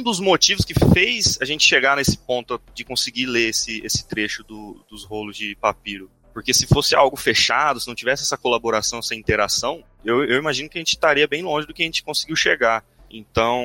dos 0.03 0.19
motivos 0.19 0.65
que 0.65 0.73
fez 0.93 1.37
a 1.41 1.45
gente 1.45 1.67
chegar 1.67 1.97
nesse 1.97 2.17
ponto 2.17 2.61
de 2.73 2.83
conseguir 2.83 3.25
ler 3.25 3.49
esse, 3.49 3.79
esse 3.85 4.07
trecho 4.07 4.43
do, 4.43 4.83
dos 4.89 5.03
rolos 5.03 5.37
de 5.37 5.55
papiro. 5.55 6.09
Porque 6.33 6.53
se 6.53 6.67
fosse 6.67 6.93
algo 6.93 7.17
fechado, 7.17 7.79
se 7.79 7.87
não 7.87 7.95
tivesse 7.95 8.23
essa 8.23 8.37
colaboração, 8.37 8.99
essa 8.99 9.15
interação, 9.15 9.83
eu, 10.05 10.23
eu 10.23 10.37
imagino 10.37 10.69
que 10.69 10.77
a 10.77 10.81
gente 10.81 10.93
estaria 10.93 11.27
bem 11.27 11.41
longe 11.41 11.65
do 11.65 11.73
que 11.73 11.81
a 11.81 11.85
gente 11.85 12.03
conseguiu 12.03 12.35
chegar. 12.35 12.83
Então, 13.09 13.63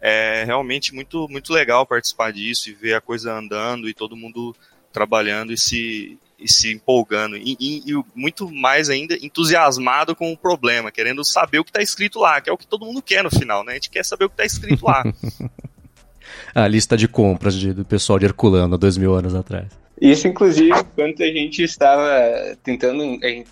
é 0.00 0.42
realmente 0.44 0.94
muito, 0.94 1.28
muito 1.28 1.52
legal 1.52 1.86
participar 1.86 2.32
disso 2.32 2.68
e 2.68 2.72
ver 2.72 2.94
a 2.94 3.00
coisa 3.00 3.32
andando 3.32 3.88
e 3.88 3.94
todo 3.94 4.16
mundo 4.16 4.56
trabalhando 4.92 5.52
e 5.52 5.58
se, 5.58 6.18
e 6.38 6.50
se 6.50 6.72
empolgando. 6.72 7.36
E, 7.36 7.56
e, 7.58 7.92
e, 7.92 8.04
muito 8.14 8.50
mais 8.50 8.88
ainda 8.88 9.14
entusiasmado 9.20 10.14
com 10.14 10.32
o 10.32 10.36
problema, 10.36 10.90
querendo 10.90 11.24
saber 11.24 11.58
o 11.58 11.64
que 11.64 11.70
está 11.70 11.82
escrito 11.82 12.18
lá, 12.18 12.40
que 12.40 12.50
é 12.50 12.52
o 12.52 12.58
que 12.58 12.66
todo 12.66 12.86
mundo 12.86 13.02
quer 13.02 13.22
no 13.22 13.30
final, 13.30 13.64
né? 13.64 13.72
A 13.72 13.74
gente 13.74 13.90
quer 13.90 14.04
saber 14.04 14.24
o 14.24 14.28
que 14.28 14.34
está 14.34 14.44
escrito 14.44 14.86
lá. 14.86 15.04
a 16.54 16.66
lista 16.66 16.96
de 16.96 17.08
compras 17.08 17.54
de, 17.54 17.72
do 17.72 17.84
pessoal 17.84 18.18
de 18.18 18.26
Herculano 18.26 18.74
há 18.74 18.78
dois 18.78 18.96
mil 18.96 19.14
anos 19.14 19.34
atrás. 19.34 19.68
Isso, 20.00 20.26
inclusive, 20.26 20.72
quando 20.94 21.20
a 21.20 21.26
gente 21.26 21.62
estava 21.62 22.56
tentando. 22.62 23.02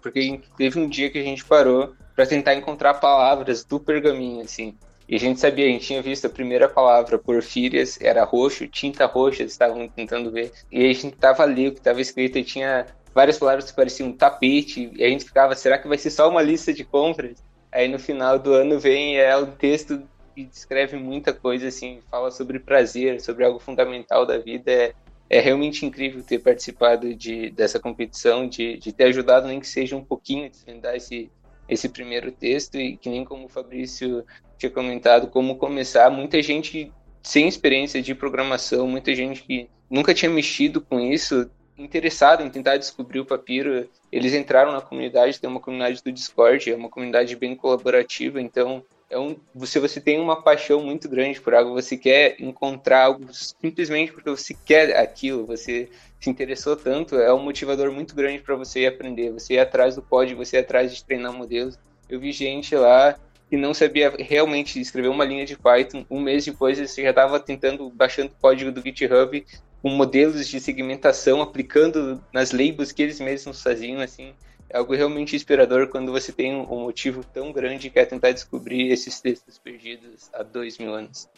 Porque 0.01 0.41
teve 0.57 0.81
um 0.81 0.89
dia 0.89 1.11
que 1.11 1.19
a 1.19 1.23
gente 1.23 1.45
parou 1.45 1.95
para 2.17 2.27
tentar 2.27 2.55
encontrar 2.55 2.95
palavras 2.95 3.65
do 3.65 3.79
pergaminho, 3.79 4.41
assim. 4.41 4.75
E 5.09 5.17
a 5.17 5.19
gente 5.19 5.41
sabia, 5.41 5.65
a 5.65 5.69
gente 5.69 5.87
tinha 5.87 6.03
visto 6.03 6.27
a 6.27 6.31
primeira 6.31 6.69
palavra, 6.69 7.19
porfírias, 7.19 7.99
era 8.01 8.25
roxo, 8.25 8.69
tinta 8.69 9.07
roxa, 9.07 9.43
eles 9.43 9.53
estavam 9.53 9.89
tentando 9.89 10.31
ver. 10.31 10.53
E 10.71 10.85
a 10.85 10.93
gente 10.93 11.13
tava 11.13 11.43
ali, 11.43 11.69
o 11.69 11.73
que 11.73 11.79
estava 11.79 12.01
escrito, 12.01 12.37
e 12.37 12.45
tinha 12.45 12.87
várias 13.15 13.39
palavras 13.39 13.71
que 13.71 13.77
pareciam 13.77 14.11
um 14.11 14.13
tapete, 14.13 14.93
e 14.95 15.03
a 15.03 15.09
gente 15.09 15.25
ficava, 15.25 15.55
será 15.55 15.79
que 15.79 15.89
vai 15.89 15.97
ser 15.97 16.11
só 16.11 16.29
uma 16.29 16.43
lista 16.43 16.75
de 16.75 16.85
compras? 16.85 17.43
Aí 17.73 17.89
no 17.89 17.99
final 17.99 18.39
do 18.39 18.53
ano 18.53 18.79
vem 18.79 19.19
é 19.19 19.35
um 19.37 19.51
texto 19.51 20.03
que 20.35 20.45
descreve 20.45 20.97
muita 20.99 21.33
coisa, 21.33 21.69
assim, 21.69 22.01
fala 22.11 22.31
sobre 22.31 22.61
prazer, 22.61 23.21
sobre 23.21 23.45
algo 23.45 23.59
fundamental 23.59 24.27
da 24.27 24.37
vida. 24.37 24.71
É, 24.71 24.93
é 25.31 25.41
realmente 25.41 25.87
incrível 25.87 26.23
ter 26.23 26.39
participado 26.39 27.15
de, 27.15 27.51
dessa 27.51 27.81
competição, 27.81 28.47
de, 28.47 28.77
de 28.77 28.93
ter 28.93 29.05
ajudado, 29.05 29.49
nem 29.49 29.59
que 29.59 29.67
seja 29.67 29.97
um 29.97 30.05
pouquinho, 30.05 30.47
a 30.47 30.49
desvendar 30.49 30.95
esse, 30.95 31.31
esse 31.67 31.89
primeiro 31.89 32.31
texto, 32.31 32.77
e 32.77 32.97
que 32.97 33.09
nem 33.09 33.25
como 33.25 33.47
o 33.47 33.49
Fabrício 33.49 34.25
tinha 34.59 34.71
comentado 34.71 35.29
como 35.29 35.57
começar. 35.57 36.11
Muita 36.11 36.43
gente 36.43 36.93
sem 37.23 37.47
experiência 37.47 38.03
de 38.03 38.15
programação, 38.15 38.87
muita 38.87 39.15
gente 39.15 39.43
que 39.43 39.69
nunca 39.91 40.15
tinha 40.15 40.31
mexido 40.31 40.81
com 40.81 41.01
isso, 41.01 41.51
interessado 41.77 42.43
em 42.43 42.51
tentar 42.51 42.77
descobrir 42.77 43.21
o 43.21 43.25
papiro. 43.25 43.89
Eles 44.11 44.35
entraram 44.35 44.73
na 44.73 44.81
comunidade, 44.81 45.41
tem 45.41 45.49
uma 45.49 45.61
comunidade 45.61 46.03
do 46.03 46.13
Discord, 46.13 46.71
é 46.71 46.75
uma 46.75 46.89
comunidade 46.89 47.37
bem 47.37 47.55
colaborativa, 47.55 48.41
então 48.41 48.83
é 49.11 49.19
um, 49.19 49.37
se 49.65 49.79
você 49.79 50.01
tem 50.01 50.21
uma 50.21 50.43
paixão 50.43 50.83
muito 50.83 51.09
grande 51.09 51.41
por 51.41 51.55
algo, 51.55 51.73
você 51.73 51.97
quer 51.97 52.37
encontrar 52.39 53.05
algo 53.05 53.33
simplesmente 53.33 54.13
porque 54.13 54.29
você 54.29 54.55
quer 54.67 54.97
aquilo, 54.97 55.47
você 55.47 55.89
se 56.21 56.29
interessou 56.29 56.77
tanto, 56.77 57.17
é 57.17 57.33
um 57.33 57.43
motivador 57.43 57.91
muito 57.91 58.15
grande 58.15 58.43
para 58.43 58.55
você 58.55 58.87
aprender. 58.87 59.33
Você 59.33 59.55
ir 59.55 59.61
atrás 59.61 59.95
do 59.95 60.03
código, 60.03 60.45
você 60.45 60.57
ir 60.57 60.61
atrás 60.61 60.95
de 60.95 61.05
treinar 61.05 61.33
modelos. 61.33 61.79
Eu 62.09 62.21
vi 62.21 62.33
gente 62.33 62.75
lá 62.75 63.19
que 63.49 63.57
não 63.57 63.73
sabia 63.73 64.13
realmente 64.19 64.81
escrever 64.81 65.09
uma 65.09 65.25
linha 65.25 65.47
de 65.47 65.57
Python. 65.57 66.05
Um 66.11 66.21
mês 66.21 66.45
depois, 66.45 66.79
você 66.79 67.03
já 67.03 67.11
estava 67.11 67.41
tentando, 67.41 67.89
baixando 67.91 68.33
o 68.33 68.41
código 68.41 68.71
do 68.71 68.83
GitHub 68.83 69.45
com 69.83 69.89
modelos 69.91 70.47
de 70.49 70.61
segmentação, 70.61 71.41
aplicando 71.41 72.23
nas 72.33 72.53
labels 72.53 72.93
que 72.93 73.03
eles 73.03 73.21
mesmos 73.21 73.63
faziam, 73.63 74.01
assim. 74.01 74.35
É 74.71 74.77
algo 74.77 74.95
realmente 74.95 75.35
inspirador 75.35 75.89
quando 75.89 76.13
você 76.13 76.31
tem 76.31 76.55
um 76.55 76.83
motivo 76.83 77.25
tão 77.25 77.53
grande 77.53 77.89
que 77.89 77.99
é 77.99 78.05
tentar 78.05 78.33
descobrir 78.33 78.91
esses 78.91 79.19
textos 79.21 79.57
perdidos 79.57 80.29
há 80.35 80.43
dois 80.43 80.77
mil 80.77 80.93
anos. 80.93 81.29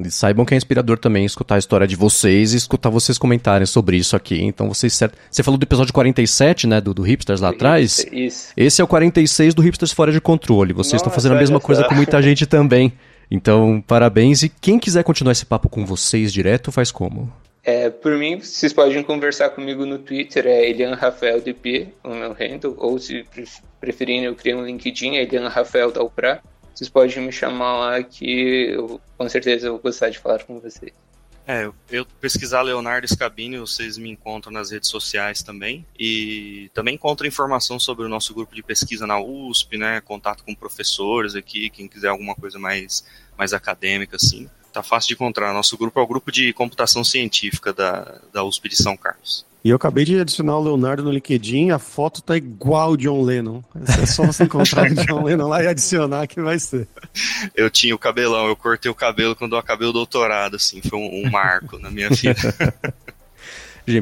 E 0.00 0.12
saibam 0.12 0.44
que 0.44 0.54
é 0.54 0.56
inspirador 0.56 0.96
também 0.96 1.24
escutar 1.24 1.56
a 1.56 1.58
história 1.58 1.84
de 1.84 1.96
vocês 1.96 2.54
e 2.54 2.56
escutar 2.56 2.88
vocês 2.88 3.18
comentarem 3.18 3.66
sobre 3.66 3.96
isso 3.96 4.14
aqui. 4.14 4.40
Então 4.40 4.68
vocês 4.68 4.94
certo. 4.94 5.18
Você 5.28 5.42
falou 5.42 5.58
do 5.58 5.64
episódio 5.64 5.92
47, 5.92 6.68
né? 6.68 6.80
Do, 6.80 6.94
do 6.94 7.02
Hipsters 7.02 7.40
lá 7.40 7.48
atrás. 7.48 7.98
Isso, 7.98 8.14
isso. 8.14 8.52
Esse 8.56 8.80
é 8.80 8.84
o 8.84 8.86
46 8.86 9.54
do 9.54 9.62
Hipsters 9.62 9.90
Fora 9.90 10.12
de 10.12 10.20
Controle. 10.20 10.72
Vocês 10.72 11.02
estão 11.02 11.12
fazendo 11.12 11.34
a 11.34 11.38
mesma 11.38 11.58
coisa 11.58 11.82
com 11.82 11.96
muita 11.96 12.22
gente 12.22 12.46
também. 12.46 12.92
Então, 13.28 13.82
parabéns. 13.84 14.44
E 14.44 14.48
quem 14.48 14.78
quiser 14.78 15.02
continuar 15.02 15.32
esse 15.32 15.44
papo 15.44 15.68
com 15.68 15.84
vocês 15.84 16.32
direto, 16.32 16.70
faz 16.70 16.92
como? 16.92 17.32
É, 17.64 17.90
por 17.90 18.16
mim, 18.16 18.38
vocês 18.38 18.72
podem 18.72 19.02
conversar 19.02 19.50
comigo 19.50 19.84
no 19.84 19.98
Twitter, 19.98 20.46
é 20.46 20.70
Elian 20.70 20.94
Rafael 20.94 21.40
DP, 21.40 21.88
o 22.04 22.14
meu 22.14 22.32
handle, 22.32 22.74
ou 22.78 22.98
se 22.98 23.26
preferirem, 23.80 24.24
eu 24.24 24.34
criei 24.34 24.54
um 24.54 24.64
LinkedIn, 24.64 25.16
é 25.16 25.22
Elian 25.22 25.48
Rafael 25.48 25.90
Dalprá 25.90 26.40
vocês 26.78 26.88
podem 26.88 27.26
me 27.26 27.32
chamar 27.32 27.76
lá 27.76 28.02
que 28.04 28.70
eu, 28.70 29.00
com 29.16 29.28
certeza 29.28 29.66
eu 29.66 29.72
vou 29.72 29.80
gostar 29.80 30.10
de 30.10 30.18
falar 30.20 30.44
com 30.44 30.60
vocês. 30.60 30.92
É, 31.44 31.68
eu 31.90 32.06
pesquisar 32.20 32.62
Leonardo 32.62 33.08
Scabini, 33.08 33.58
vocês 33.58 33.98
me 33.98 34.10
encontram 34.10 34.52
nas 34.52 34.70
redes 34.70 34.88
sociais 34.88 35.42
também. 35.42 35.84
E 35.98 36.70
também 36.72 36.94
encontro 36.94 37.26
informação 37.26 37.80
sobre 37.80 38.04
o 38.04 38.08
nosso 38.08 38.32
grupo 38.32 38.54
de 38.54 38.62
pesquisa 38.62 39.08
na 39.08 39.18
USP, 39.18 39.76
né? 39.76 40.00
Contato 40.02 40.44
com 40.44 40.54
professores 40.54 41.34
aqui, 41.34 41.68
quem 41.68 41.88
quiser 41.88 42.08
alguma 42.08 42.36
coisa 42.36 42.60
mais, 42.60 43.04
mais 43.36 43.52
acadêmica, 43.52 44.14
assim. 44.14 44.48
Tá 44.72 44.82
fácil 44.82 45.08
de 45.08 45.14
encontrar. 45.14 45.52
Nosso 45.52 45.76
grupo 45.76 45.98
é 45.98 46.02
o 46.02 46.06
grupo 46.06 46.30
de 46.30 46.52
computação 46.52 47.02
científica 47.02 47.72
da, 47.72 48.20
da 48.32 48.44
USP 48.44 48.68
de 48.68 48.76
São 48.76 48.96
Carlos. 48.96 49.44
E 49.64 49.70
eu 49.70 49.76
acabei 49.76 50.04
de 50.04 50.18
adicionar 50.18 50.56
o 50.56 50.62
Leonardo 50.62 51.02
no 51.02 51.10
LinkedIn, 51.10 51.70
a 51.70 51.78
foto 51.78 52.22
tá 52.22 52.36
igual 52.36 52.92
o 52.92 52.96
John 52.96 53.22
Lennon. 53.22 53.60
É 54.00 54.06
só 54.06 54.24
você 54.24 54.44
encontrar 54.44 54.90
o 54.90 54.94
John 54.94 55.24
Lennon 55.24 55.48
lá 55.48 55.62
e 55.62 55.66
adicionar 55.66 56.26
que 56.28 56.40
vai 56.40 56.58
ser. 56.58 56.86
Eu 57.54 57.68
tinha 57.68 57.94
o 57.94 57.98
cabelão, 57.98 58.46
eu 58.46 58.54
cortei 58.54 58.90
o 58.90 58.94
cabelo 58.94 59.34
quando 59.34 59.52
eu 59.54 59.58
acabei 59.58 59.88
o 59.88 59.92
doutorado, 59.92 60.56
assim, 60.56 60.80
foi 60.80 60.98
um, 60.98 61.26
um 61.26 61.30
marco 61.30 61.78
na 61.78 61.90
minha 61.90 62.08
vida. 62.10 62.54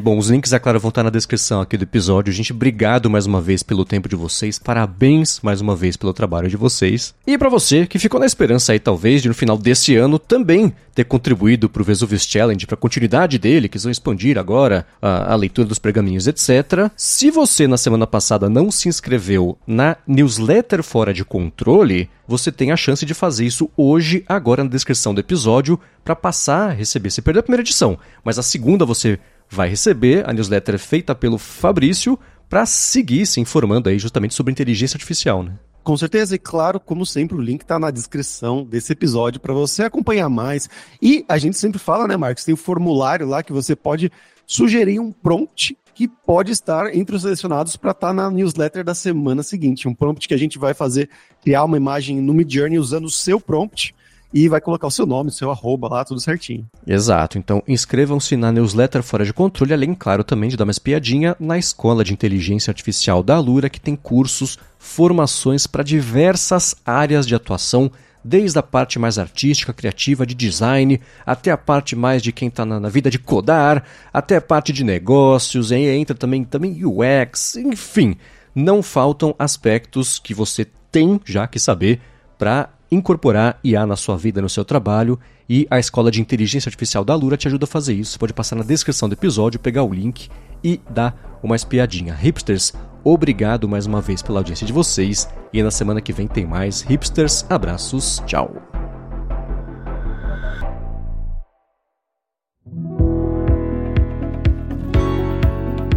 Bom, 0.02 0.18
os 0.18 0.28
links, 0.28 0.52
é 0.52 0.58
claro, 0.58 0.80
vão 0.80 0.88
estar 0.88 1.04
na 1.04 1.10
descrição 1.10 1.60
aqui 1.60 1.76
do 1.76 1.84
episódio. 1.84 2.32
Gente, 2.32 2.52
obrigado 2.52 3.08
mais 3.08 3.24
uma 3.24 3.40
vez 3.40 3.62
pelo 3.62 3.84
tempo 3.84 4.08
de 4.08 4.16
vocês. 4.16 4.58
Parabéns 4.58 5.38
mais 5.40 5.60
uma 5.60 5.76
vez 5.76 5.96
pelo 5.96 6.12
trabalho 6.12 6.48
de 6.48 6.56
vocês. 6.56 7.14
E 7.24 7.38
para 7.38 7.48
você 7.48 7.86
que 7.86 7.96
ficou 7.96 8.18
na 8.18 8.26
esperança 8.26 8.72
aí, 8.72 8.80
talvez, 8.80 9.22
de 9.22 9.28
no 9.28 9.34
final 9.34 9.56
desse 9.56 9.94
ano 9.94 10.18
também 10.18 10.74
ter 10.92 11.04
contribuído 11.04 11.68
para 11.68 11.82
o 11.82 11.84
Vesuvius 11.84 12.24
Challenge, 12.24 12.66
para 12.66 12.74
a 12.74 12.78
continuidade 12.78 13.38
dele, 13.38 13.68
que 13.68 13.78
vão 13.78 13.92
expandir 13.92 14.36
agora 14.36 14.84
a, 15.00 15.32
a 15.32 15.36
leitura 15.36 15.68
dos 15.68 15.78
pergaminhos, 15.78 16.26
etc. 16.26 16.90
Se 16.96 17.30
você 17.30 17.68
na 17.68 17.76
semana 17.76 18.08
passada 18.08 18.48
não 18.48 18.72
se 18.72 18.88
inscreveu 18.88 19.56
na 19.68 19.96
newsletter 20.04 20.82
Fora 20.82 21.14
de 21.14 21.24
Controle, 21.24 22.10
você 22.26 22.50
tem 22.50 22.72
a 22.72 22.76
chance 22.76 23.06
de 23.06 23.14
fazer 23.14 23.46
isso 23.46 23.70
hoje, 23.76 24.24
agora 24.28 24.64
na 24.64 24.70
descrição 24.70 25.14
do 25.14 25.20
episódio, 25.20 25.78
para 26.04 26.16
passar 26.16 26.70
receber. 26.70 27.10
Você 27.10 27.22
perdeu 27.22 27.40
a 27.40 27.42
primeira 27.42 27.62
edição, 27.62 27.96
mas 28.24 28.38
a 28.38 28.42
segunda 28.42 28.84
você 28.84 29.18
vai 29.48 29.68
receber 29.68 30.28
a 30.28 30.32
newsletter 30.32 30.78
feita 30.78 31.14
pelo 31.14 31.38
Fabrício 31.38 32.18
para 32.48 32.64
seguir 32.66 33.26
se 33.26 33.40
informando 33.40 33.88
aí 33.88 33.98
justamente 33.98 34.34
sobre 34.34 34.52
inteligência 34.52 34.96
artificial, 34.96 35.42
né? 35.42 35.52
Com 35.82 35.96
certeza, 35.96 36.34
e 36.34 36.38
claro, 36.38 36.80
como 36.80 37.06
sempre, 37.06 37.36
o 37.36 37.40
link 37.40 37.62
está 37.62 37.78
na 37.78 37.92
descrição 37.92 38.64
desse 38.64 38.92
episódio 38.92 39.40
para 39.40 39.54
você 39.54 39.84
acompanhar 39.84 40.28
mais. 40.28 40.68
E 41.00 41.24
a 41.28 41.38
gente 41.38 41.56
sempre 41.56 41.78
fala, 41.78 42.08
né, 42.08 42.16
Marcos? 42.16 42.42
Tem 42.42 42.52
o 42.52 42.56
formulário 42.56 43.24
lá 43.24 43.40
que 43.40 43.52
você 43.52 43.76
pode 43.76 44.10
sugerir 44.44 44.98
um 44.98 45.12
prompt 45.12 45.78
que 45.94 46.08
pode 46.08 46.50
estar 46.50 46.94
entre 46.94 47.14
os 47.14 47.22
selecionados 47.22 47.76
para 47.76 47.92
estar 47.92 48.08
tá 48.08 48.12
na 48.12 48.30
newsletter 48.30 48.84
da 48.84 48.94
semana 48.94 49.44
seguinte. 49.44 49.86
Um 49.86 49.94
prompt 49.94 50.26
que 50.26 50.34
a 50.34 50.36
gente 50.36 50.58
vai 50.58 50.74
fazer 50.74 51.08
criar 51.40 51.64
uma 51.64 51.76
imagem 51.76 52.20
no 52.20 52.34
Midjourney 52.34 52.78
usando 52.78 53.04
o 53.04 53.10
seu 53.10 53.40
prompt 53.40 53.94
e 54.36 54.50
vai 54.50 54.60
colocar 54.60 54.86
o 54.86 54.90
seu 54.90 55.06
nome, 55.06 55.30
o 55.30 55.32
seu 55.32 55.50
arroba 55.50 55.88
lá, 55.88 56.04
tudo 56.04 56.20
certinho. 56.20 56.66
Exato. 56.86 57.38
Então 57.38 57.62
inscrevam-se 57.66 58.36
na 58.36 58.52
newsletter 58.52 59.02
Fora 59.02 59.24
de 59.24 59.32
Controle, 59.32 59.72
além, 59.72 59.94
claro, 59.94 60.22
também 60.22 60.50
de 60.50 60.58
dar 60.58 60.64
uma 60.64 60.70
espiadinha 60.70 61.34
na 61.40 61.56
Escola 61.56 62.04
de 62.04 62.12
Inteligência 62.12 62.70
Artificial 62.70 63.22
da 63.22 63.36
Alura, 63.36 63.70
que 63.70 63.80
tem 63.80 63.96
cursos, 63.96 64.58
formações 64.78 65.66
para 65.66 65.82
diversas 65.82 66.76
áreas 66.84 67.26
de 67.26 67.34
atuação 67.34 67.90
desde 68.22 68.58
a 68.58 68.62
parte 68.62 68.98
mais 68.98 69.18
artística, 69.18 69.72
criativa, 69.72 70.26
de 70.26 70.34
design, 70.34 71.00
até 71.24 71.50
a 71.50 71.56
parte 71.56 71.96
mais 71.96 72.20
de 72.20 72.30
quem 72.30 72.48
está 72.48 72.66
na, 72.66 72.78
na, 72.78 72.90
vida 72.90 73.08
de 73.08 73.18
codar, 73.18 73.84
até 74.12 74.36
a 74.36 74.40
parte 74.42 74.70
de 74.70 74.84
negócios, 74.84 75.70
e 75.70 75.76
entra 75.76 76.14
também, 76.14 76.44
também 76.44 76.84
UX, 76.84 77.56
enfim. 77.56 78.16
Não 78.54 78.82
faltam 78.82 79.34
aspectos 79.38 80.18
que 80.18 80.34
você 80.34 80.66
tem 80.92 81.18
já 81.24 81.46
que 81.46 81.58
saber 81.58 82.00
para 82.36 82.68
incorporar 82.90 83.58
IA 83.62 83.86
na 83.86 83.96
sua 83.96 84.16
vida, 84.16 84.42
no 84.42 84.48
seu 84.48 84.64
trabalho, 84.64 85.18
e 85.48 85.66
a 85.70 85.78
Escola 85.78 86.10
de 86.10 86.20
Inteligência 86.20 86.68
Artificial 86.68 87.04
da 87.04 87.14
Lura 87.14 87.36
te 87.36 87.48
ajuda 87.48 87.64
a 87.64 87.68
fazer 87.68 87.94
isso. 87.94 88.12
Você 88.12 88.18
pode 88.18 88.32
passar 88.32 88.56
na 88.56 88.64
descrição 88.64 89.08
do 89.08 89.14
episódio, 89.14 89.60
pegar 89.60 89.82
o 89.82 89.92
link 89.92 90.28
e 90.62 90.80
dar 90.90 91.38
uma 91.42 91.56
espiadinha. 91.56 92.14
Hipsters, 92.14 92.72
Obrigado 93.08 93.68
mais 93.68 93.86
uma 93.86 94.00
vez 94.00 94.20
pela 94.20 94.40
audiência 94.40 94.66
de 94.66 94.72
vocês 94.72 95.28
e 95.52 95.62
na 95.62 95.70
semana 95.70 96.00
que 96.00 96.12
vem 96.12 96.26
tem 96.26 96.44
mais 96.44 96.80
hipsters. 96.80 97.46
Abraços, 97.48 98.20
tchau. 98.26 98.52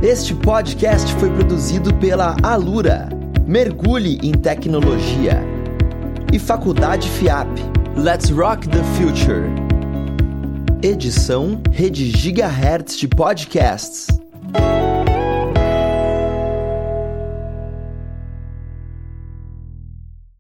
Este 0.04 0.36
podcast 0.36 1.12
foi 1.16 1.32
produzido 1.32 1.92
pela 1.96 2.38
Alura. 2.44 3.10
Mergulhe 3.48 4.20
em 4.22 4.34
tecnologia. 4.34 5.59
E 6.32 6.38
Faculdade 6.38 7.10
FIAP. 7.10 7.48
Let's 7.98 8.30
rock 8.32 8.68
the 8.68 8.84
future. 8.96 9.46
Edição 10.84 11.60
Rede 11.72 12.12
Gigahertz 12.16 12.96
de 12.98 13.08
Podcasts. 13.08 14.08